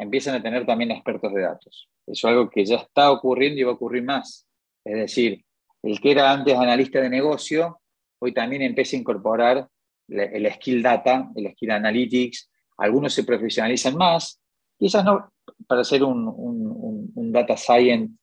empiezan 0.00 0.34
a 0.34 0.42
tener 0.42 0.64
también 0.64 0.90
expertos 0.90 1.32
de 1.34 1.42
datos. 1.42 1.88
Eso 2.06 2.12
es 2.28 2.32
algo 2.32 2.48
que 2.48 2.64
ya 2.64 2.76
está 2.76 3.12
ocurriendo 3.12 3.60
y 3.60 3.64
va 3.64 3.72
a 3.72 3.74
ocurrir 3.74 4.02
más. 4.02 4.46
Es 4.82 4.96
decir, 4.96 5.44
el 5.82 6.00
que 6.00 6.10
era 6.10 6.32
antes 6.32 6.56
analista 6.56 7.00
de 7.00 7.10
negocio, 7.10 7.80
hoy 8.18 8.32
también 8.32 8.62
empieza 8.62 8.96
a 8.96 9.00
incorporar 9.00 9.68
el 10.08 10.52
skill 10.54 10.82
data, 10.82 11.30
el 11.36 11.52
skill 11.52 11.72
analytics. 11.72 12.50
Algunos 12.78 13.12
se 13.12 13.24
profesionalizan 13.24 13.94
más, 13.94 14.40
quizás 14.78 15.04
no 15.04 15.30
para 15.66 15.84
ser 15.84 16.02
un, 16.02 17.32
data 17.32 17.56
science 17.56 18.14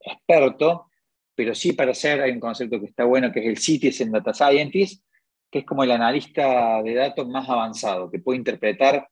experto, 0.00 0.88
pero 1.34 1.54
sí 1.54 1.72
para 1.72 1.94
ser, 1.94 2.20
hay 2.20 2.32
un 2.32 2.40
concepto 2.40 2.80
que 2.80 2.86
está 2.86 3.04
bueno, 3.04 3.30
que 3.32 3.40
es 3.40 3.46
el 3.46 3.56
Citizen 3.56 4.10
Data 4.10 4.34
Scientist, 4.34 5.04
que 5.50 5.60
es 5.60 5.64
como 5.64 5.84
el 5.84 5.92
analista 5.92 6.82
de 6.82 6.94
datos 6.94 7.28
más 7.28 7.48
avanzado, 7.48 8.10
que 8.10 8.18
puede 8.18 8.38
interpretar 8.38 9.08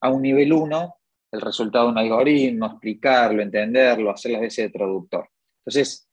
a 0.00 0.10
un 0.10 0.22
nivel 0.22 0.52
1 0.52 0.94
el 1.32 1.40
resultado 1.40 1.86
de 1.86 1.92
un 1.92 1.98
algoritmo, 1.98 2.66
explicarlo, 2.66 3.42
entenderlo, 3.42 4.10
hacer 4.10 4.32
las 4.32 4.42
veces 4.42 4.66
de 4.66 4.78
traductor. 4.78 5.28
Entonces, 5.60 6.08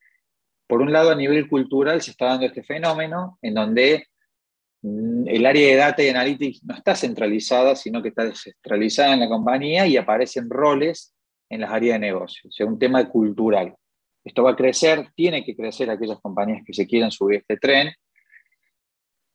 por 0.66 0.82
un 0.82 0.94
lado, 0.94 1.12
a 1.12 1.16
nivel 1.16 1.50
cultural 1.50 2.02
se 2.02 2.12
está 2.12 2.28
dando 2.28 2.46
este 2.46 2.64
fenómeno 2.64 3.38
en 3.42 3.54
donde 3.54 4.08
mm, 4.82 5.28
el 5.28 5.46
área 5.46 5.68
de 5.68 5.76
data 5.76 6.04
y 6.04 6.10
analytics 6.10 6.64
no 6.64 6.76
está 6.76 6.96
centralizada, 6.96 7.76
sino 7.76 8.02
que 8.02 8.10
está 8.10 8.24
descentralizada 8.24 9.14
en 9.14 9.20
la 9.20 9.30
compañía 9.30 9.86
y 9.88 9.98
aparecen 9.98 10.50
roles 10.50 11.14
en 11.50 11.62
las 11.62 11.72
áreas 11.72 11.96
de 11.96 12.08
negocio. 12.08 12.48
O 12.48 12.52
sea, 12.52 12.66
un 12.66 12.80
tema 12.80 13.08
cultural. 13.10 13.76
Esto 14.24 14.44
va 14.44 14.52
a 14.52 14.56
crecer, 14.56 15.10
tiene 15.16 15.44
que 15.44 15.56
crecer 15.56 15.90
aquellas 15.90 16.20
compañías 16.22 16.62
que 16.66 16.74
se 16.74 16.86
quieran 16.86 17.12
subir 17.12 17.40
este 17.40 17.58
tren 17.58 17.92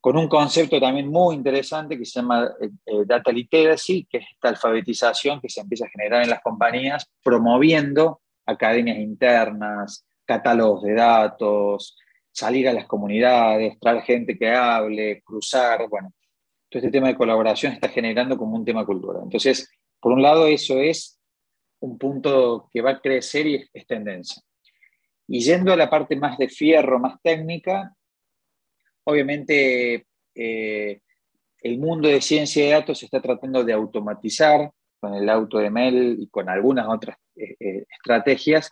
con 0.04 0.18
un 0.18 0.28
concepto 0.28 0.78
también 0.78 1.08
muy 1.08 1.34
interesante 1.34 1.96
que 1.96 2.04
se 2.04 2.20
llama 2.20 2.46
eh, 2.60 2.68
eh, 2.84 3.04
Data 3.06 3.32
Literacy, 3.32 4.04
que 4.04 4.18
es 4.18 4.26
esta 4.32 4.50
alfabetización 4.50 5.40
que 5.40 5.48
se 5.48 5.62
empieza 5.62 5.86
a 5.86 5.88
generar 5.88 6.22
en 6.22 6.28
las 6.28 6.42
compañías, 6.42 7.10
promoviendo 7.22 8.20
academias 8.44 8.98
internas, 8.98 10.04
catálogos 10.26 10.82
de 10.82 10.92
datos, 10.92 11.96
salir 12.30 12.68
a 12.68 12.74
las 12.74 12.84
comunidades, 12.84 13.80
traer 13.80 14.02
gente 14.02 14.36
que 14.36 14.50
hable, 14.50 15.22
cruzar, 15.22 15.88
bueno, 15.88 16.12
todo 16.68 16.80
este 16.80 16.90
tema 16.90 17.08
de 17.08 17.16
colaboración 17.16 17.72
está 17.72 17.88
generando 17.88 18.36
como 18.36 18.56
un 18.56 18.64
tema 18.66 18.84
cultural. 18.84 19.22
Entonces, 19.22 19.70
por 19.98 20.12
un 20.12 20.20
lado, 20.20 20.46
eso 20.48 20.80
es 20.80 21.18
un 21.80 21.96
punto 21.96 22.68
que 22.70 22.82
va 22.82 22.90
a 22.90 23.00
crecer 23.00 23.46
y 23.46 23.70
es, 23.72 23.86
tendencia. 23.86 24.42
Y 25.26 25.40
yendo 25.40 25.72
a 25.72 25.78
la 25.78 25.88
parte 25.88 26.14
más 26.14 26.36
de 26.36 26.50
fierro, 26.50 26.98
más 26.98 27.22
técnica, 27.22 27.96
obviamente 29.04 30.06
eh, 30.34 31.00
el 31.60 31.78
mundo 31.78 32.08
de 32.08 32.20
ciencia 32.20 32.64
de 32.64 32.72
datos 32.72 32.98
se 32.98 33.06
está 33.06 33.20
tratando 33.20 33.64
de 33.64 33.72
automatizar 33.72 34.70
con 35.00 35.14
el 35.14 35.28
AutoML 35.28 36.16
y 36.18 36.28
con 36.28 36.48
algunas 36.48 36.86
otras 36.88 37.16
eh, 37.36 37.56
eh, 37.60 37.84
estrategias, 37.90 38.70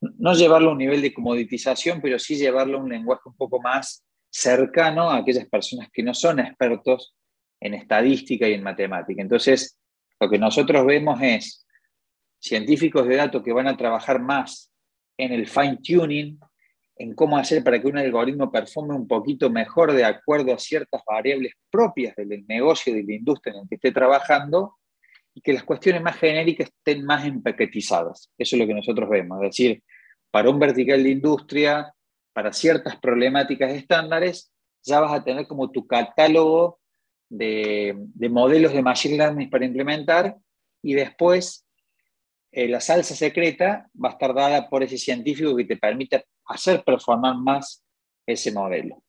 no 0.00 0.34
llevarlo 0.34 0.70
a 0.70 0.72
un 0.72 0.78
nivel 0.78 1.02
de 1.02 1.14
comoditización, 1.14 2.00
pero 2.00 2.18
sí 2.18 2.36
llevarlo 2.36 2.78
a 2.78 2.82
un 2.82 2.90
lenguaje 2.90 3.22
un 3.26 3.36
poco 3.36 3.60
más 3.60 4.04
cercano 4.30 5.10
a 5.10 5.18
aquellas 5.18 5.48
personas 5.48 5.88
que 5.92 6.02
no 6.02 6.14
son 6.14 6.40
expertos 6.40 7.14
en 7.60 7.74
estadística 7.74 8.48
y 8.48 8.54
en 8.54 8.62
matemática. 8.62 9.22
Entonces, 9.22 9.78
lo 10.20 10.28
que 10.28 10.38
nosotros 10.38 10.84
vemos 10.84 11.20
es 11.22 11.66
científicos 12.38 13.06
de 13.08 13.16
datos 13.16 13.42
que 13.42 13.52
van 13.52 13.66
a 13.66 13.76
trabajar 13.76 14.20
más 14.20 14.70
en 15.16 15.32
el 15.32 15.46
fine 15.46 15.78
tuning, 15.82 16.38
en 16.96 17.14
cómo 17.14 17.36
hacer 17.36 17.62
para 17.62 17.80
que 17.80 17.88
un 17.88 17.98
algoritmo 17.98 18.50
performe 18.50 18.94
un 18.94 19.06
poquito 19.06 19.50
mejor 19.50 19.92
de 19.92 20.04
acuerdo 20.04 20.54
a 20.54 20.58
ciertas 20.58 21.02
variables 21.06 21.52
propias 21.70 22.14
del 22.16 22.46
negocio 22.46 22.94
de 22.94 23.02
la 23.02 23.14
industria 23.14 23.54
en 23.54 23.60
el 23.60 23.68
que 23.68 23.74
esté 23.74 23.92
trabajando, 23.92 24.76
y 25.36 25.42
que 25.42 25.52
las 25.52 25.64
cuestiones 25.64 26.02
más 26.02 26.16
genéricas 26.16 26.68
estén 26.68 27.04
más 27.04 27.26
empaquetizadas. 27.26 28.32
Eso 28.38 28.56
es 28.56 28.60
lo 28.60 28.66
que 28.66 28.72
nosotros 28.72 29.06
vemos. 29.10 29.36
Es 29.42 29.50
decir, 29.50 29.82
para 30.30 30.48
un 30.48 30.58
vertical 30.58 31.02
de 31.02 31.10
industria, 31.10 31.92
para 32.32 32.54
ciertas 32.54 32.96
problemáticas 32.96 33.70
estándares, 33.72 34.50
ya 34.82 34.98
vas 35.00 35.12
a 35.12 35.22
tener 35.22 35.46
como 35.46 35.70
tu 35.70 35.86
catálogo 35.86 36.80
de, 37.28 37.94
modelos 38.30 38.72
de 38.72 38.82
machine 38.82 39.18
learning 39.18 39.50
para 39.50 39.66
implementar 39.66 40.36
y 40.82 40.94
después 40.94 41.65
eh, 42.50 42.68
la 42.68 42.80
salsa 42.80 43.14
secreta 43.14 43.88
va 44.02 44.10
a 44.10 44.12
estar 44.12 44.34
dada 44.34 44.68
por 44.68 44.82
ese 44.82 44.98
científico 44.98 45.56
que 45.56 45.64
te 45.64 45.76
permite 45.76 46.24
hacer 46.46 46.82
performar 46.84 47.36
más 47.36 47.84
ese 48.26 48.52
modelo. 48.52 49.02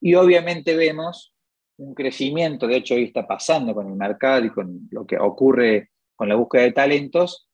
Y 0.00 0.14
obviamente 0.14 0.74
vemos 0.74 1.34
un 1.78 1.94
crecimiento, 1.94 2.66
de 2.66 2.76
hecho 2.76 2.94
hoy 2.94 3.04
está 3.04 3.26
pasando 3.26 3.74
con 3.74 3.88
el 3.88 3.94
mercado 3.94 4.44
y 4.44 4.50
con 4.50 4.88
lo 4.90 5.06
que 5.06 5.18
ocurre 5.18 5.90
con 6.14 6.28
la 6.28 6.34
búsqueda 6.34 6.62
de 6.62 6.72
talentos, 6.72 7.48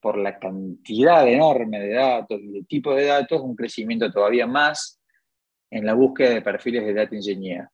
por 0.00 0.18
la 0.18 0.38
cantidad 0.38 1.26
enorme 1.26 1.80
de 1.80 1.94
datos 1.94 2.38
y 2.38 2.52
de 2.52 2.64
tipos 2.64 2.94
de 2.94 3.06
datos, 3.06 3.40
un 3.40 3.56
crecimiento 3.56 4.12
todavía 4.12 4.46
más 4.46 5.00
en 5.70 5.86
la 5.86 5.94
búsqueda 5.94 6.30
de 6.30 6.42
perfiles 6.42 6.84
de 6.84 6.94
data 6.94 7.16
engineer. 7.16 7.68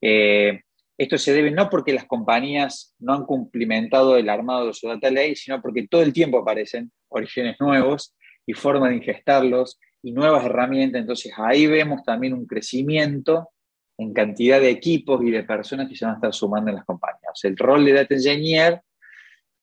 Eh, 0.00 0.60
esto 0.98 1.18
se 1.18 1.32
debe 1.34 1.50
no 1.50 1.68
porque 1.68 1.92
las 1.92 2.06
compañías 2.06 2.94
no 2.98 3.12
han 3.12 3.24
cumplimentado 3.24 4.16
el 4.16 4.28
armado 4.28 4.68
de 4.68 4.74
su 4.74 4.88
data 4.88 5.10
lake, 5.10 5.36
sino 5.36 5.60
porque 5.60 5.86
todo 5.88 6.02
el 6.02 6.12
tiempo 6.12 6.38
aparecen 6.38 6.90
orígenes 7.08 7.56
nuevos 7.60 8.14
y 8.46 8.54
formas 8.54 8.90
de 8.90 8.96
ingestarlos 8.96 9.78
y 10.02 10.12
nuevas 10.12 10.44
herramientas. 10.44 11.00
Entonces 11.00 11.32
ahí 11.36 11.66
vemos 11.66 12.02
también 12.02 12.32
un 12.32 12.46
crecimiento 12.46 13.50
en 13.98 14.12
cantidad 14.12 14.60
de 14.60 14.70
equipos 14.70 15.22
y 15.22 15.30
de 15.30 15.42
personas 15.42 15.88
que 15.88 15.96
se 15.96 16.04
van 16.04 16.14
a 16.14 16.16
estar 16.16 16.32
sumando 16.32 16.70
en 16.70 16.76
las 16.76 16.84
compañías. 16.84 17.44
el 17.44 17.56
rol 17.56 17.84
de 17.84 17.92
Data 17.92 18.14
Engineer, 18.14 18.80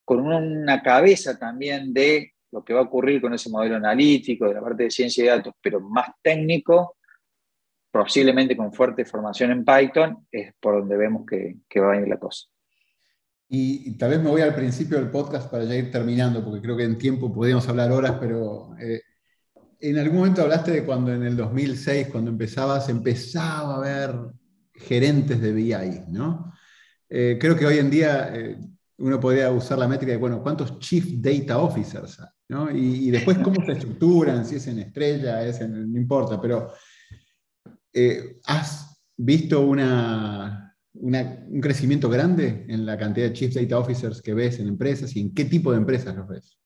con 0.06 0.20
una 0.20 0.82
cabeza 0.82 1.38
también 1.38 1.94
de 1.94 2.34
lo 2.52 2.64
que 2.64 2.74
va 2.74 2.82
a 2.82 2.84
ocurrir 2.84 3.22
con 3.22 3.34
ese 3.34 3.50
modelo 3.50 3.78
analítico, 3.78 4.48
de 4.48 4.54
la 4.54 4.62
parte 4.62 4.84
de 4.84 4.92
ciencia 4.92 5.24
de 5.24 5.30
datos, 5.30 5.54
pero 5.62 5.80
más 5.80 6.10
técnico, 6.22 6.98
posiblemente 7.94 8.58
con 8.58 8.74
fuerte 8.74 9.06
formación 9.06 9.52
en 9.52 9.64
Python, 9.64 10.26
es 10.32 10.52
por 10.60 10.80
donde 10.80 10.98
vemos 10.98 11.28
que, 11.28 11.80
va 11.80 11.94
a 11.94 12.02
ir 12.02 12.08
la 12.08 12.18
cosa. 12.18 12.48
Y, 13.48 13.96
tal 14.00 14.10
vez 14.10 14.20
me 14.20 14.32
voy 14.32 14.42
al 14.42 14.56
principio 14.56 14.98
del 14.98 15.12
podcast 15.12 15.52
para 15.52 15.64
ya 15.64 15.76
ir 15.76 15.92
terminando, 15.92 16.44
porque 16.44 16.60
creo 16.60 16.76
que 16.76 16.86
en 16.86 16.98
tiempo 16.98 17.32
podríamos 17.32 17.70
hablar 17.70 17.92
horas, 17.92 18.18
pero 18.20 18.76
eh, 18.80 19.02
en 19.80 20.00
algún 20.00 20.18
momento 20.18 20.42
hablaste 20.42 20.72
de 20.72 20.84
cuando 20.84 21.14
en 21.14 21.22
el 21.22 21.38
2006, 21.38 22.08
cuando 22.08 22.32
empezabas, 22.32 22.90
empezaba 22.90 23.76
a 23.76 23.78
haber 23.78 24.16
gerentes 24.74 25.40
de 25.40 25.52
BI, 25.52 25.76
¿no? 26.10 26.52
Eh, 27.08 27.38
creo 27.40 27.56
que 27.56 27.68
hoy 27.68 27.78
en 27.78 27.92
día 27.92 28.32
eh, 28.34 28.58
uno 28.98 29.20
podría 29.20 29.52
usar 29.52 29.78
la 29.78 29.88
métrica 29.88 30.14
de, 30.14 30.18
bueno, 30.18 30.42
¿cuántos 30.42 30.80
Chief 30.80 31.06
Data 31.18 31.60
Officers? 31.60 32.18
¿no? 32.50 32.72
Y, 32.72 33.12
después 33.12 33.38
cómo 33.38 33.64
se 33.64 33.74
estructuran, 33.74 34.46
si 34.46 34.56
es 34.56 34.66
en 34.66 34.80
estrella, 34.80 35.46
es 35.46 35.62
en, 35.62 35.94
no 35.94 36.00
importa, 36.00 36.42
pero 36.42 36.72
eh, 37.94 38.38
¿has 38.46 39.02
visto 39.16 39.62
una, 39.62 40.76
un 40.94 41.62
crecimiento 41.62 42.10
grande 42.10 42.66
en 42.68 42.86
la 42.86 42.98
cantidad 42.98 43.28
de 43.28 43.34
Chief 43.34 43.54
Data 43.54 43.80
Officers 43.80 44.22
que 44.22 44.34
ves 44.34 44.60
en 44.60 44.68
empresas 44.68 45.16
y 45.16 45.22
en 45.22 45.34
qué 45.34 45.46
tipo 45.46 45.72
de 45.72 45.78
empresas 45.78 46.16
los 46.16 46.28
ves? 46.28 46.58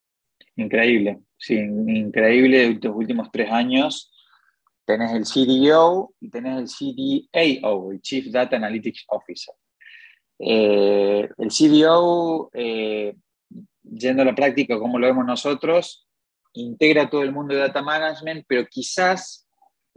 Increíble, 0.55 1.19
sí, 1.37 1.55
increíble 1.55 2.79
los 2.81 2.95
últimos 2.95 3.29
tres 3.31 3.51
años. 3.51 4.11
Tenés 4.85 5.11
el 5.11 5.23
CDO 5.25 6.13
y 6.19 6.29
tenés 6.29 6.57
el 6.57 6.67
CDAO, 6.67 7.91
el 7.91 8.01
Chief 8.01 8.27
Data 8.27 8.55
Analytics 8.55 9.05
Officer. 9.09 9.53
Eh, 10.39 11.27
el 11.37 11.49
CDO, 11.49 12.49
eh, 12.53 13.15
yendo 13.83 14.21
a 14.21 14.25
la 14.25 14.35
práctica 14.35 14.79
como 14.79 14.99
lo 14.99 15.07
vemos 15.07 15.25
nosotros, 15.25 16.07
integra 16.53 17.09
todo 17.09 17.23
el 17.23 17.31
mundo 17.31 17.53
de 17.53 17.61
data 17.61 17.81
management, 17.81 18.45
pero 18.47 18.65
quizás 18.67 19.46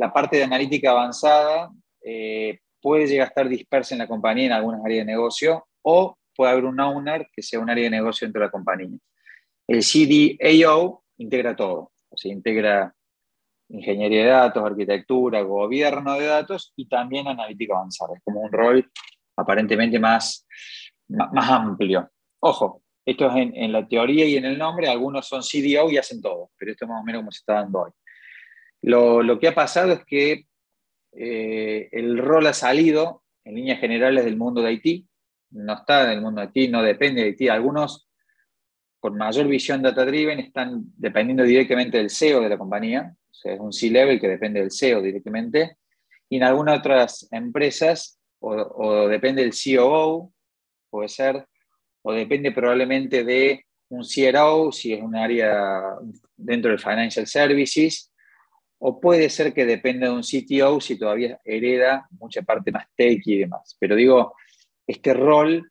la 0.01 0.11
parte 0.11 0.39
de 0.39 0.45
analítica 0.45 0.93
avanzada 0.93 1.71
eh, 2.03 2.61
puede 2.81 3.07
llegar 3.07 3.27
a 3.27 3.29
estar 3.29 3.47
dispersa 3.47 3.95
en 3.95 3.99
la 3.99 4.09
compañía 4.09 4.47
en 4.47 4.53
algunas 4.53 4.83
áreas 4.83 5.05
de 5.05 5.13
negocio 5.13 5.67
o 5.83 6.17
puede 6.35 6.53
haber 6.53 6.65
un 6.65 6.81
owner 6.81 7.29
que 7.31 7.43
sea 7.43 7.61
un 7.61 7.69
área 7.69 7.85
de 7.85 7.91
negocio 7.91 8.27
dentro 8.27 8.41
de 8.41 8.47
la 8.47 8.51
compañía. 8.51 8.99
El 9.67 9.83
CDAO 9.83 11.05
integra 11.19 11.55
todo, 11.55 11.93
o 12.09 12.17
sea, 12.17 12.33
integra 12.33 12.95
ingeniería 13.69 14.23
de 14.23 14.31
datos, 14.31 14.65
arquitectura, 14.65 15.43
gobierno 15.43 16.19
de 16.19 16.27
datos 16.27 16.73
y 16.77 16.89
también 16.89 17.29
analítica 17.29 17.75
avanzada. 17.75 18.15
Es 18.17 18.23
como 18.25 18.41
un 18.41 18.51
rol 18.51 18.91
aparentemente 19.37 19.99
más, 19.99 20.47
más, 21.09 21.51
amplio. 21.51 22.11
Ojo, 22.41 22.83
esto 23.05 23.27
es 23.27 23.35
en, 23.37 23.71
la 23.71 23.87
teoría 23.87 24.25
y 24.25 24.37
en 24.37 24.47
el 24.47 24.57
nombre, 24.57 24.89
algunos 24.89 25.29
son 25.29 25.43
CDO 25.43 25.91
y 25.91 25.99
hacen 25.99 26.23
todo, 26.23 26.53
pero 26.57 26.73
esto 26.73 26.87
es 26.87 26.89
más 26.89 27.03
o 27.03 27.05
menos 27.05 27.21
como 27.21 27.33
se 27.33 27.41
está 27.41 27.55
dando 27.55 27.83
hoy. 27.83 27.91
Lo, 28.83 29.39
que 29.39 29.49
ha 29.49 29.55
pasado 29.55 29.93
es 29.93 30.05
que 30.05 30.47
eh, 31.13 31.89
el 31.93 32.19
rol 32.19 32.47
ha 32.47 32.53
salido 32.53 33.23
en 33.45 33.57
líneas 33.57 33.81
generales 33.81 34.25
del 34.25 34.37
mundo 34.37 34.63
de 34.63 34.69
Haití, 34.69 35.07
no 35.51 35.75
está 35.75 36.05
en 36.05 36.19
el 36.19 36.23
mundo 36.23 36.41
de 36.41 36.47
Haití, 36.47 36.69
no 36.69 36.83
depende 36.83 37.23
de 37.23 37.29
Haití. 37.29 37.49
Algunos 37.49 38.09
con 39.01 39.17
mayor 39.17 39.49
visión 39.49 39.83
data-driven 39.83 40.39
están 40.39 40.85
dependiendo 40.97 41.43
directamente 41.43 41.99
del 41.99 42.11
CEO 42.11 42.41
de 42.41 42.49
la 42.51 42.59
compañía, 42.59 43.15
o 43.45 43.49
es 43.49 43.59
un 43.59 43.73
C-level 43.73 44.21
que 44.21 44.29
depende 44.29 44.61
del 44.61 44.71
CEO 44.71 45.01
directamente, 45.01 45.79
y 46.29 46.37
en 46.37 46.45
algunas 46.45 46.79
otras 46.79 47.29
empresas 47.33 48.21
o, 48.41 49.09
depende 49.09 49.43
del 49.43 49.53
COO, 49.53 50.33
puede 50.89 51.09
ser, 51.09 51.47
o 52.03 52.13
depende 52.13 52.53
probablemente 52.53 53.25
de 53.25 53.67
un 53.89 54.03
CRO, 54.03 54.73
si 54.73 54.93
es 54.93 55.03
un 55.03 55.17
área 55.17 55.97
dentro 56.37 56.71
del 56.71 56.81
Financial 56.81 57.27
Services, 57.27 58.10
o 58.83 58.99
puede 58.99 59.29
ser 59.29 59.53
que 59.53 59.67
dependa 59.67 60.09
de 60.09 60.15
un 60.15 60.23
CTO 60.23 60.81
si 60.81 60.99
todavía 60.99 61.39
hereda 61.45 62.09
mucha 62.19 62.43
parte 62.43 62.73
más 62.73 62.87
tech 62.97 63.21
y 63.27 63.39
demás. 63.39 63.77
Pero 63.79 63.95
digo, 63.95 64.35
este 64.87 65.15
rol 65.15 65.71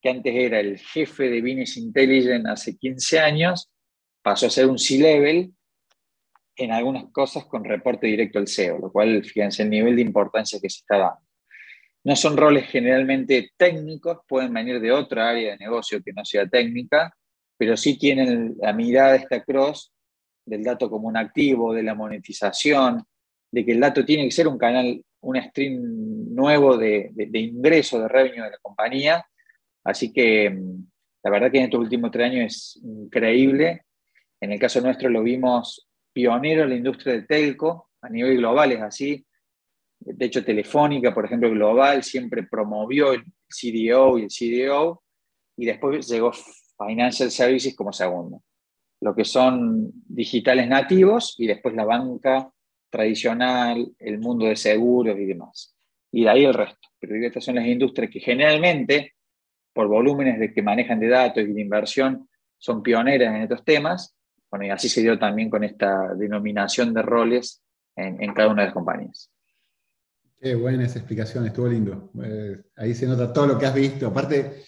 que 0.00 0.08
antes 0.08 0.34
era 0.34 0.60
el 0.60 0.78
jefe 0.78 1.28
de 1.28 1.40
Business 1.40 1.76
Intelligence 1.76 2.48
hace 2.48 2.76
15 2.76 3.20
años, 3.20 3.70
pasó 4.22 4.46
a 4.46 4.50
ser 4.50 4.66
un 4.66 4.78
C-Level 4.78 5.52
en 6.56 6.72
algunas 6.72 7.04
cosas 7.12 7.44
con 7.44 7.64
reporte 7.64 8.06
directo 8.06 8.38
al 8.38 8.48
CEO, 8.48 8.78
lo 8.78 8.90
cual, 8.90 9.24
fíjense 9.24 9.62
el 9.62 9.70
nivel 9.70 9.96
de 9.96 10.02
importancia 10.02 10.58
que 10.60 10.70
se 10.70 10.78
está 10.78 10.98
dando. 10.98 11.20
No 12.02 12.16
son 12.16 12.36
roles 12.36 12.66
generalmente 12.66 13.50
técnicos, 13.56 14.18
pueden 14.26 14.52
venir 14.54 14.80
de 14.80 14.90
otra 14.90 15.30
área 15.30 15.52
de 15.52 15.58
negocio 15.58 16.02
que 16.02 16.12
no 16.12 16.24
sea 16.24 16.48
técnica, 16.48 17.14
pero 17.58 17.76
sí 17.76 17.98
tienen 17.98 18.56
la 18.58 18.72
mirada 18.72 19.12
de 19.12 19.18
esta 19.18 19.44
cross 19.44 19.92
del 20.44 20.64
dato 20.64 20.90
como 20.90 21.08
un 21.08 21.16
activo, 21.16 21.72
de 21.72 21.82
la 21.82 21.94
monetización, 21.94 23.04
de 23.50 23.64
que 23.64 23.72
el 23.72 23.80
dato 23.80 24.04
tiene 24.04 24.24
que 24.24 24.30
ser 24.30 24.48
un 24.48 24.58
canal, 24.58 25.02
un 25.20 25.42
stream 25.42 26.34
nuevo 26.34 26.76
de, 26.76 27.10
de, 27.12 27.26
de 27.26 27.38
ingreso, 27.38 28.00
de 28.00 28.08
revenue 28.08 28.44
de 28.44 28.50
la 28.50 28.58
compañía, 28.62 29.24
Así 29.84 30.12
que 30.12 30.50
mm, 30.50 30.84
la 31.24 31.30
verdad 31.30 31.50
que 31.50 31.58
en 31.58 31.64
estos 31.64 31.80
últimos 31.80 32.10
tres 32.10 32.30
años 32.30 32.44
es 32.46 32.80
increíble. 32.82 33.82
En 34.40 34.52
el 34.52 34.58
caso 34.58 34.80
nuestro 34.80 35.08
lo 35.08 35.22
vimos 35.22 35.88
pionero 36.12 36.64
en 36.64 36.70
la 36.70 36.76
industria 36.76 37.14
de 37.14 37.22
telco, 37.22 37.90
a 38.02 38.08
nivel 38.08 38.38
global 38.38 38.72
es 38.72 38.80
así. 38.80 39.26
De 39.98 40.26
hecho, 40.26 40.44
Telefónica, 40.44 41.14
por 41.14 41.26
ejemplo, 41.26 41.50
global, 41.50 42.02
siempre 42.02 42.44
promovió 42.44 43.12
el 43.12 43.24
CDO 43.48 44.18
y 44.18 44.22
el 44.22 44.28
CDO, 44.28 45.02
y 45.56 45.66
después 45.66 46.08
llegó 46.08 46.32
Financial 46.32 47.30
Services 47.30 47.76
como 47.76 47.92
segundo. 47.92 48.42
Lo 49.00 49.14
que 49.14 49.24
son 49.24 49.90
digitales 50.06 50.68
nativos 50.68 51.34
y 51.38 51.46
después 51.46 51.74
la 51.74 51.84
banca 51.84 52.50
tradicional, 52.90 53.92
el 53.98 54.18
mundo 54.18 54.46
de 54.46 54.56
seguros 54.56 55.18
y 55.18 55.24
demás. 55.24 55.74
Y 56.12 56.24
de 56.24 56.30
ahí 56.30 56.44
el 56.44 56.54
resto. 56.54 56.88
pero 56.98 57.14
estas 57.24 57.44
son 57.44 57.54
las 57.54 57.66
industrias 57.66 58.10
que 58.10 58.20
generalmente, 58.20 59.14
por 59.72 59.88
volúmenes 59.88 60.38
de 60.38 60.52
que 60.52 60.62
manejan 60.62 61.00
de 61.00 61.08
datos 61.08 61.44
y 61.44 61.52
de 61.52 61.60
inversión, 61.60 62.28
son 62.58 62.82
pioneras 62.82 63.34
en 63.34 63.42
estos 63.42 63.64
temas. 63.64 64.14
Bueno, 64.50 64.66
y 64.66 64.70
así 64.70 64.88
se 64.88 65.00
dio 65.00 65.18
también 65.18 65.48
con 65.48 65.64
esta 65.64 66.14
denominación 66.14 66.92
de 66.92 67.02
roles 67.02 67.62
en, 67.96 68.34
cada 68.34 68.48
una 68.48 68.62
de 68.62 68.66
las 68.66 68.74
compañías. 68.74 69.30
Qué 70.40 70.54
buena 70.54 70.84
esa 70.84 70.98
explicación, 70.98 71.46
estuvo 71.46 71.68
lindo. 71.68 72.10
Eh, 72.22 72.56
ahí 72.76 72.94
se 72.94 73.06
nota 73.06 73.32
todo 73.32 73.46
lo 73.46 73.58
que 73.58 73.66
has 73.66 73.74
visto. 73.74 74.08
Aparte, 74.08 74.64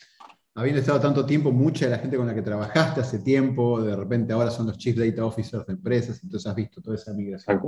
habiendo 0.55 0.81
estado 0.81 1.01
tanto 1.01 1.25
tiempo, 1.25 1.51
mucha 1.51 1.87
de 1.87 1.93
la 1.93 1.99
gente 1.99 2.17
con 2.17 2.27
la 2.27 2.35
que 2.35 2.43
trabajaste 2.43 3.01
hace 3.01 3.21
tiempo, 3.21 3.83
de 3.83 3.97
repente 3.97 4.33
ahora 4.33 4.51
son 4.51 4.67
los 4.67 4.77
Chief 4.77 4.97
Data 4.97 5.25
Officers 5.25 5.67
de 5.67 5.73
empresas, 5.73 6.23
entonces 6.23 6.49
has 6.49 6.57
visto 6.57 6.83
toda 6.83 6.97
esa 6.97 7.13
migración. 7.15 7.61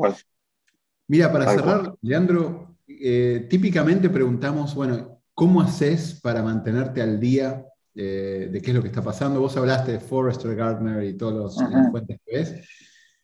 Mira, 1.07 1.33
para 1.33 1.53
cerrar, 1.53 1.95
Leandro, 2.03 2.77
eh, 2.87 3.47
típicamente 3.49 4.11
preguntamos, 4.11 4.75
bueno, 4.75 5.23
¿cómo 5.33 5.61
haces 5.61 6.21
para 6.23 6.43
mantenerte 6.43 7.01
al 7.03 7.19
día 7.19 7.65
eh, 7.95 8.49
de 8.51 8.61
qué 8.61 8.71
es 8.71 8.77
lo 8.77 8.83
que 8.83 8.89
está 8.89 9.03
pasando? 9.03 9.41
Vos 9.41 9.57
hablaste 9.57 9.93
de 9.93 10.01
Forrester, 10.01 10.55
Gardner 10.55 11.05
y 11.05 11.17
todas 11.17 11.57
las 11.57 11.91
fuentes 11.91 12.21
que 12.25 12.37
ves, 12.37 12.55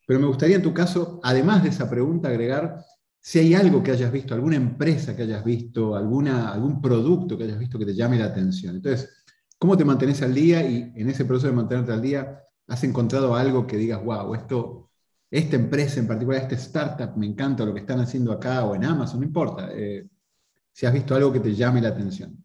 pero 0.07 0.21
me 0.21 0.27
gustaría 0.27 0.57
en 0.57 0.63
tu 0.63 0.73
caso, 0.73 1.21
además 1.23 1.63
de 1.63 1.69
esa 1.69 1.89
pregunta, 1.89 2.29
agregar 2.29 2.83
si 3.23 3.39
hay 3.39 3.55
algo 3.55 3.83
que 3.83 3.91
hayas 3.91 4.11
visto, 4.11 4.35
alguna 4.35 4.57
empresa 4.57 5.15
que 5.15 5.23
hayas 5.23 5.45
visto, 5.45 5.95
alguna, 5.95 6.51
algún 6.53 6.81
producto 6.81 7.37
que 7.37 7.45
hayas 7.45 7.59
visto 7.59 7.79
que 7.79 7.85
te 7.85 7.95
llame 7.95 8.19
la 8.19 8.25
atención. 8.27 8.77
Entonces, 8.77 9.20
¿Cómo 9.61 9.77
te 9.77 9.85
mantienes 9.85 10.23
al 10.23 10.33
día 10.33 10.67
y 10.67 10.91
en 10.97 11.11
ese 11.11 11.27
proceso 11.27 11.49
de 11.49 11.53
mantenerte 11.53 11.93
al 11.93 12.01
día 12.01 12.43
has 12.67 12.83
encontrado 12.83 13.35
algo 13.35 13.67
que 13.67 13.77
digas, 13.77 14.03
wow, 14.03 14.35
esto, 14.35 14.89
esta 15.31 15.57
empresa 15.57 16.01
en 16.01 16.07
particular, 16.07 16.41
este 16.41 16.55
startup, 16.55 17.15
me 17.15 17.27
encanta 17.27 17.67
lo 17.67 17.75
que 17.75 17.81
están 17.81 18.01
haciendo 18.01 18.33
acá 18.33 18.65
o 18.65 18.75
en 18.75 18.87
Amazon, 18.87 19.21
no 19.21 19.27
importa. 19.27 19.69
Eh, 19.75 20.07
si 20.73 20.87
has 20.87 20.95
visto 20.95 21.15
algo 21.15 21.31
que 21.31 21.41
te 21.41 21.55
llame 21.55 21.83
la 21.83 21.89
atención. 21.89 22.43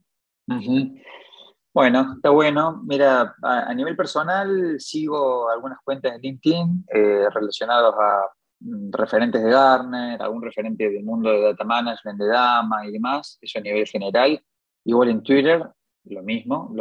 Bueno, 1.74 2.16
está 2.18 2.32
bueno. 2.32 2.84
Mira, 2.86 3.34
a, 3.42 3.74
nivel 3.74 3.96
personal 3.96 4.76
sigo 4.80 5.50
algunas 5.50 5.80
cuentas 5.86 6.12
de 6.12 6.20
LinkedIn 6.20 6.86
eh, 6.94 7.28
relacionadas 7.34 7.94
a 7.98 8.30
mm, 8.60 8.92
referentes 8.92 9.42
de 9.42 9.52
Gartner, 9.52 10.22
algún 10.22 10.42
referente 10.42 10.90
del 10.90 11.06
mundo 11.06 11.32
de 11.32 11.44
data 11.44 11.64
management, 11.64 12.20
de 12.20 12.28
Dama 12.28 12.86
y 12.86 12.92
demás, 12.92 13.38
eso 13.40 13.60
a 13.60 13.62
nivel 13.62 13.88
general. 13.88 14.44
Igual 14.84 15.10
en 15.10 15.24
Twitter, 15.24 15.64
lo 16.06 16.24
mismo, 16.24 16.74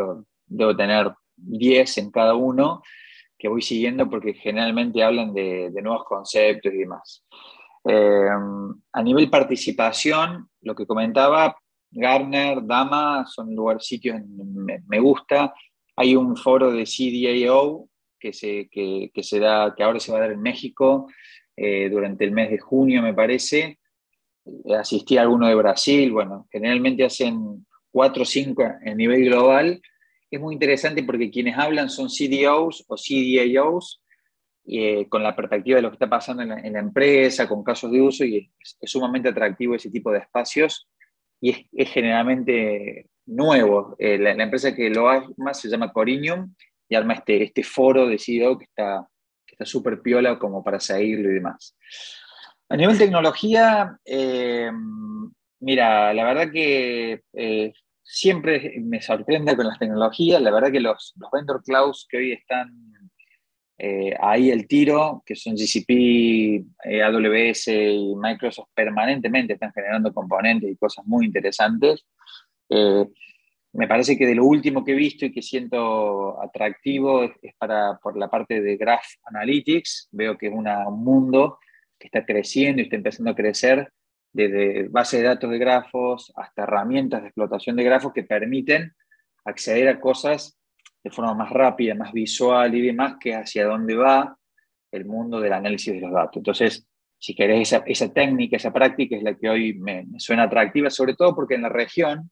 debo 0.47 0.77
tener 0.77 1.13
10 1.37 1.99
en 1.99 2.11
cada 2.11 2.35
uno 2.35 2.83
que 3.39 3.49
voy 3.49 3.63
siguiendo 3.63 4.09
porque 4.09 4.35
generalmente 4.35 5.03
hablan 5.03 5.35
de, 5.35 5.71
nuevos 5.83 6.05
conceptos 6.05 6.73
y 6.73 6.79
demás. 6.79 7.25
Eh, 7.87 8.29
a 8.93 9.03
nivel 9.03 9.29
participación, 9.29 10.49
lo 10.63 10.75
que 10.75 10.87
comentaba, 10.87 11.57
Garner, 11.91 12.65
Dama, 12.65 13.27
son 13.27 13.55
lugares, 13.55 13.87
sitios 13.87 14.21
me, 14.27 14.83
me 14.87 14.99
gusta. 14.99 15.53
Hay 15.97 16.17
un 16.17 16.37
foro 16.37 16.73
de 16.73 16.85
CDAO 16.85 17.89
que 18.19 18.33
se, 18.33 18.69
que, 18.71 19.23
se 19.23 19.39
da, 19.39 19.75
que 19.77 19.83
ahora 19.83 20.01
se 20.01 20.11
va 20.11 20.19
a 20.19 20.21
dar 20.23 20.33
en 20.33 20.41
México 20.41 21.09
eh, 21.57 21.91
durante 21.91 22.25
el 22.25 22.33
mes 22.33 22.51
de 22.51 22.59
junio, 22.59 23.03
me 23.03 23.13
parece. 23.13 23.79
Asistí 24.79 25.19
a 25.19 25.23
alguno 25.23 25.47
de 25.47 25.55
Brasil, 25.55 26.11
bueno, 26.11 26.49
generalmente 26.51 27.05
hacen 27.05 27.67
4 27.95 28.23
o 28.23 28.27
5 28.27 28.63
a 28.85 28.95
nivel 28.95 29.27
global, 29.27 29.81
es 30.29 30.41
muy 30.41 30.55
interesante 30.55 31.05
porque 31.05 31.31
quienes 31.31 31.57
hablan 31.57 31.89
son 31.89 32.09
CDOs 32.09 32.85
o 32.89 32.97
CDAOs, 32.97 34.03
eh, 34.67 35.07
con 35.09 35.23
la 35.23 35.37
perspectiva 35.37 35.77
de 35.77 35.83
lo 35.83 35.91
que 35.91 35.95
está 35.95 36.11
pasando 36.11 36.43
en 36.43 36.73
la, 36.73 36.81
empresa, 36.81 37.49
con 37.49 37.63
casos 37.63 37.93
de 37.93 38.01
uso, 38.01 38.25
y 38.25 38.51
es, 38.59 38.91
sumamente 38.91 39.29
atractivo 39.29 39.77
ese 39.77 39.91
tipo 39.91 40.11
de 40.11 40.19
espacios, 40.19 40.89
y 41.41 41.69
es, 41.73 41.91
generalmente 41.91 43.07
nuevo. 43.27 43.95
Eh, 44.01 44.19
la, 44.19 44.33
empresa 44.33 44.75
que 44.75 44.91
lo 44.91 45.07
más 45.37 45.61
se 45.61 45.69
llama 45.69 45.93
Corinium, 45.93 46.53
y 46.89 46.97
arma 46.97 47.15
este, 47.15 47.45
este 47.45 47.63
foro 47.63 48.09
de 48.09 48.19
CDO 48.19 48.59
que 48.59 48.65
está 48.65 49.09
está 49.55 49.65
súper 49.65 50.03
piola 50.03 50.39
como 50.39 50.63
para 50.63 50.81
seguirlo 50.81 51.31
y 51.31 51.35
demás. 51.35 51.77
A 52.69 52.77
nivel 52.77 52.99
tecnología, 52.99 53.97
eh, 54.05 54.71
mira, 55.61 56.13
la 56.13 56.25
verdad 56.25 56.51
que 56.53 57.23
siempre 58.05 58.75
me 58.81 59.01
sorprende 59.01 59.57
con 59.57 59.67
las 59.67 59.79
tecnologías. 59.79 60.41
La 60.41 60.51
verdad 60.51 60.71
que 60.71 60.81
los, 60.81 61.15
los 61.17 61.31
vendor 61.31 61.63
clouds 61.65 62.07
que 62.09 62.19
hoy 62.19 62.33
están 62.33 62.71
eh, 63.79 64.15
ahí 64.21 64.51
el 64.51 64.69
tiro, 64.69 65.23
que 65.27 65.35
son 65.35 65.55
GCP, 65.55 66.65
eh, 66.85 67.03
AWS 67.03 67.69
y 67.69 68.15
Microsoft, 68.17 68.69
permanentemente 68.75 69.55
están 69.55 69.73
generando 69.73 70.13
componentes 70.13 70.71
y 70.71 70.77
cosas 70.77 71.05
muy 71.07 71.27
interesantes. 71.27 72.05
Eh, 72.69 73.07
me 73.73 73.89
parece 73.89 74.17
que 74.17 74.27
de 74.27 74.37
lo 74.37 74.45
último 74.45 74.85
que 74.85 74.93
he 74.93 74.97
visto 74.97 75.27
y 75.27 75.33
que 75.33 75.43
siento 75.43 76.41
atractivo 76.41 77.25
es, 77.25 77.55
para, 77.59 77.99
por 78.01 78.17
la 78.17 78.31
parte 78.31 78.61
de 78.61 78.77
Graph 78.77 79.05
Analytics. 79.25 80.11
Veo 80.13 80.39
que 80.39 80.47
es 80.47 80.53
un 80.53 80.67
mundo 81.03 81.59
que 81.99 82.07
está 82.07 82.25
creciendo 82.25 82.81
y 82.81 82.85
está 82.85 82.97
empezando 82.97 83.33
a 83.33 83.35
crecer 83.35 83.93
desde 84.35 84.89
base 84.89 85.19
de 85.19 85.23
datos 85.23 85.49
de 85.49 85.59
grafos 85.59 86.33
hasta 86.35 86.65
herramientas 86.65 87.23
de 87.23 87.29
explotación 87.29 87.77
de 87.77 87.85
grafos 87.85 88.13
que 88.13 88.25
permiten 88.25 88.93
acceder 89.45 89.89
a 89.89 90.01
cosas 90.01 90.59
de 91.05 91.11
forma 91.11 91.35
más 91.35 91.51
rápida, 91.51 91.95
más 91.95 92.13
visual 92.13 92.75
y 92.75 92.83
demás, 92.85 93.17
que 93.21 93.35
hacia 93.35 93.67
dónde 93.67 93.95
va 93.95 94.37
el 94.91 95.05
mundo 95.05 95.39
del 95.39 95.53
análisis 95.53 95.95
de 95.95 96.01
los 96.01 96.13
datos. 96.13 96.39
Entonces, 96.39 96.89
si 97.17 97.35
querés, 97.35 97.73
esa, 97.87 98.13
técnica, 98.13 98.57
esa 98.57 98.73
práctica 98.73 99.17
es 99.17 99.23
la 99.23 99.35
que 99.37 99.49
hoy 99.49 99.75
me, 99.75 100.05
suena 100.19 100.45
atractiva, 100.45 100.91
sobre 100.91 101.15
todo 101.15 101.35
porque 101.35 101.55
en 101.55 101.63
la 101.63 101.69
región 101.69 102.31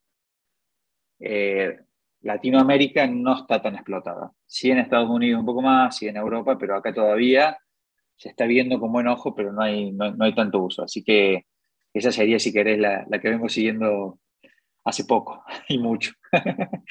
eh, 1.20 1.78
Latinoamérica 2.22 3.06
no 3.06 3.36
está 3.36 3.62
tan 3.62 3.74
explotada. 3.74 4.32
Sí 4.44 4.72
en 4.72 4.78
Estados 4.78 5.08
Unidos 5.08 5.38
un 5.38 5.46
poco 5.46 5.62
más, 5.62 5.96
sí 5.96 6.08
en 6.08 6.16
Europa, 6.16 6.58
pero 6.58 6.74
acá 6.74 6.92
todavía 6.92 7.56
se 8.16 8.28
está 8.28 8.46
viendo 8.46 8.80
con 8.80 8.90
buen 8.90 9.06
ojo, 9.06 9.34
pero 9.34 9.52
no 9.52 9.62
hay, 9.62 9.92
no 9.92 10.16
hay 10.18 10.34
tanto 10.34 10.60
uso. 10.60 10.82
Así 10.82 11.04
que 11.04 11.46
esa 11.92 12.12
sería, 12.12 12.38
si 12.38 12.52
querés, 12.52 12.78
la, 12.78 13.06
que 13.20 13.30
vengo 13.30 13.48
siguiendo 13.48 14.18
hace 14.84 15.04
poco 15.04 15.44
y 15.68 15.78
mucho. 15.78 16.12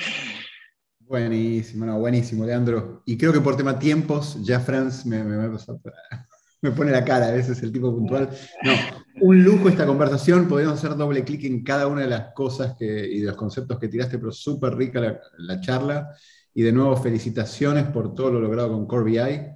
Buenísimo, 0.99 1.99
buenísimo, 1.99 2.45
Leandro. 2.45 3.03
Y 3.05 3.17
creo 3.17 3.33
que 3.33 3.41
por 3.41 3.57
tema 3.57 3.77
tiempos, 3.77 4.37
ya 4.45 4.61
Franz 4.61 5.05
me, 5.05 5.21
me, 6.61 6.71
pone 6.71 6.89
la 6.89 7.03
cara, 7.03 7.27
a 7.27 7.31
veces 7.31 7.61
el 7.63 7.73
tipo 7.73 7.93
puntual. 7.93 8.29
No, 8.63 8.71
un 9.19 9.43
lujo 9.43 9.67
esta 9.67 9.85
conversación, 9.85 10.47
podemos 10.47 10.75
hacer 10.75 10.95
doble 10.95 11.25
clic 11.25 11.43
en 11.43 11.65
cada 11.65 11.87
una 11.87 12.03
de 12.03 12.07
las 12.07 12.33
cosas 12.33 12.77
que, 12.79 12.85
y 12.85 13.19
de 13.19 13.27
los 13.27 13.35
conceptos 13.35 13.77
que 13.77 13.89
tiraste, 13.89 14.19
pero 14.19 14.31
súper 14.31 14.73
rica 14.73 15.01
la, 15.01 15.19
la, 15.39 15.59
charla. 15.59 16.15
Y 16.53 16.61
de 16.61 16.71
nuevo, 16.71 16.95
felicitaciones 16.95 17.87
por 17.87 18.13
todo 18.15 18.31
lo 18.31 18.39
logrado 18.39 18.71
con 18.71 18.87
Core 18.87 19.03
BI. 19.03 19.51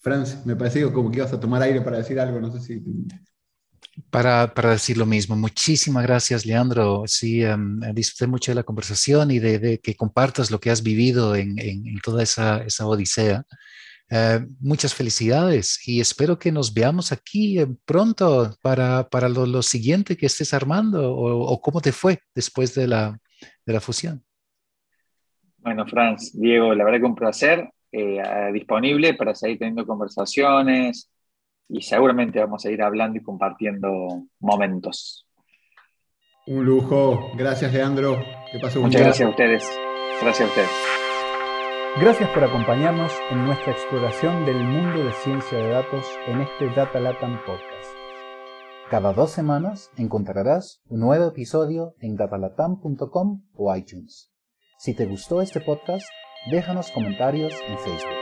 Franz, 0.00 0.44
me 0.44 0.54
pareció 0.54 0.92
como 0.92 1.10
que 1.10 1.20
ibas 1.20 1.32
a 1.32 1.40
tomar 1.40 1.62
aire 1.62 1.80
para 1.80 1.96
decir 1.96 2.20
algo, 2.20 2.40
no 2.40 2.52
sé 2.52 2.60
si 2.60 2.82
para, 4.10 4.54
para, 4.54 4.70
decir 4.70 4.96
lo 4.96 5.06
mismo. 5.06 5.36
Muchísimas 5.36 6.02
gracias, 6.04 6.46
Leandro. 6.46 7.04
Sí, 7.06 7.44
um, 7.44 7.80
disfruté 7.94 8.26
mucho 8.26 8.50
de 8.50 8.56
la 8.56 8.62
conversación 8.62 9.30
y 9.30 9.38
de, 9.38 9.78
que 9.78 9.94
compartas 9.94 10.50
lo 10.50 10.60
que 10.60 10.70
has 10.70 10.82
vivido 10.82 11.34
en, 11.36 11.58
en, 11.58 11.98
toda 12.02 12.22
esa, 12.22 12.62
esa 12.64 12.86
odisea. 12.86 13.44
Uh, 14.10 14.44
muchas 14.58 14.92
felicidades 14.92 15.86
y 15.86 16.00
espero 16.00 16.36
que 16.36 16.50
nos 16.50 16.74
veamos 16.74 17.12
aquí 17.12 17.60
eh, 17.60 17.68
pronto 17.84 18.56
para, 18.60 19.08
para 19.08 19.28
lo, 19.28 19.46
lo, 19.46 19.62
siguiente 19.62 20.16
que 20.16 20.26
estés 20.26 20.52
armando 20.52 21.14
o, 21.14 21.46
o, 21.46 21.60
cómo 21.60 21.80
te 21.80 21.92
fue 21.92 22.18
después 22.34 22.74
de 22.74 22.88
la, 22.88 23.16
de 23.64 23.72
la 23.72 23.80
fusión. 23.80 24.24
Bueno, 25.58 25.86
Franz, 25.86 26.32
Diego, 26.32 26.74
la 26.74 26.82
verdad 26.84 26.98
que 26.98 27.06
un 27.06 27.14
placer. 27.14 27.70
Eh, 27.92 28.22
disponible 28.52 29.14
para 29.14 29.34
seguir 29.34 29.58
teniendo 29.58 29.84
conversaciones, 29.84 31.10
y 31.70 31.82
seguramente 31.82 32.40
vamos 32.40 32.64
a 32.66 32.70
ir 32.70 32.82
hablando 32.82 33.18
y 33.18 33.22
compartiendo 33.22 34.24
momentos. 34.40 35.26
Un 36.46 36.64
lujo. 36.64 37.30
Gracias, 37.36 37.72
Leandro. 37.72 38.18
Que 38.50 38.58
Muchas 38.80 39.02
gracias 39.02 39.20
a 39.20 39.28
ustedes. 39.28 39.78
Gracias 40.20 40.48
a 40.48 40.50
ustedes. 40.50 40.70
Gracias 42.00 42.30
por 42.30 42.44
acompañarnos 42.44 43.12
en 43.30 43.44
nuestra 43.44 43.72
exploración 43.72 44.44
del 44.46 44.62
mundo 44.64 45.04
de 45.04 45.12
ciencia 45.12 45.58
de 45.58 45.70
datos 45.70 46.06
en 46.26 46.40
este 46.40 46.70
Data 46.74 47.00
Latam 47.00 47.38
Podcast. 47.44 47.94
Cada 48.90 49.12
dos 49.12 49.30
semanas 49.30 49.90
encontrarás 49.96 50.82
un 50.88 51.00
nuevo 51.00 51.28
episodio 51.28 51.94
en 52.00 52.16
datalatam.com 52.16 53.42
o 53.54 53.76
iTunes. 53.76 54.32
Si 54.78 54.94
te 54.94 55.06
gustó 55.06 55.42
este 55.42 55.60
podcast, 55.60 56.06
déjanos 56.50 56.90
comentarios 56.90 57.54
en 57.68 57.78
Facebook. 57.78 58.19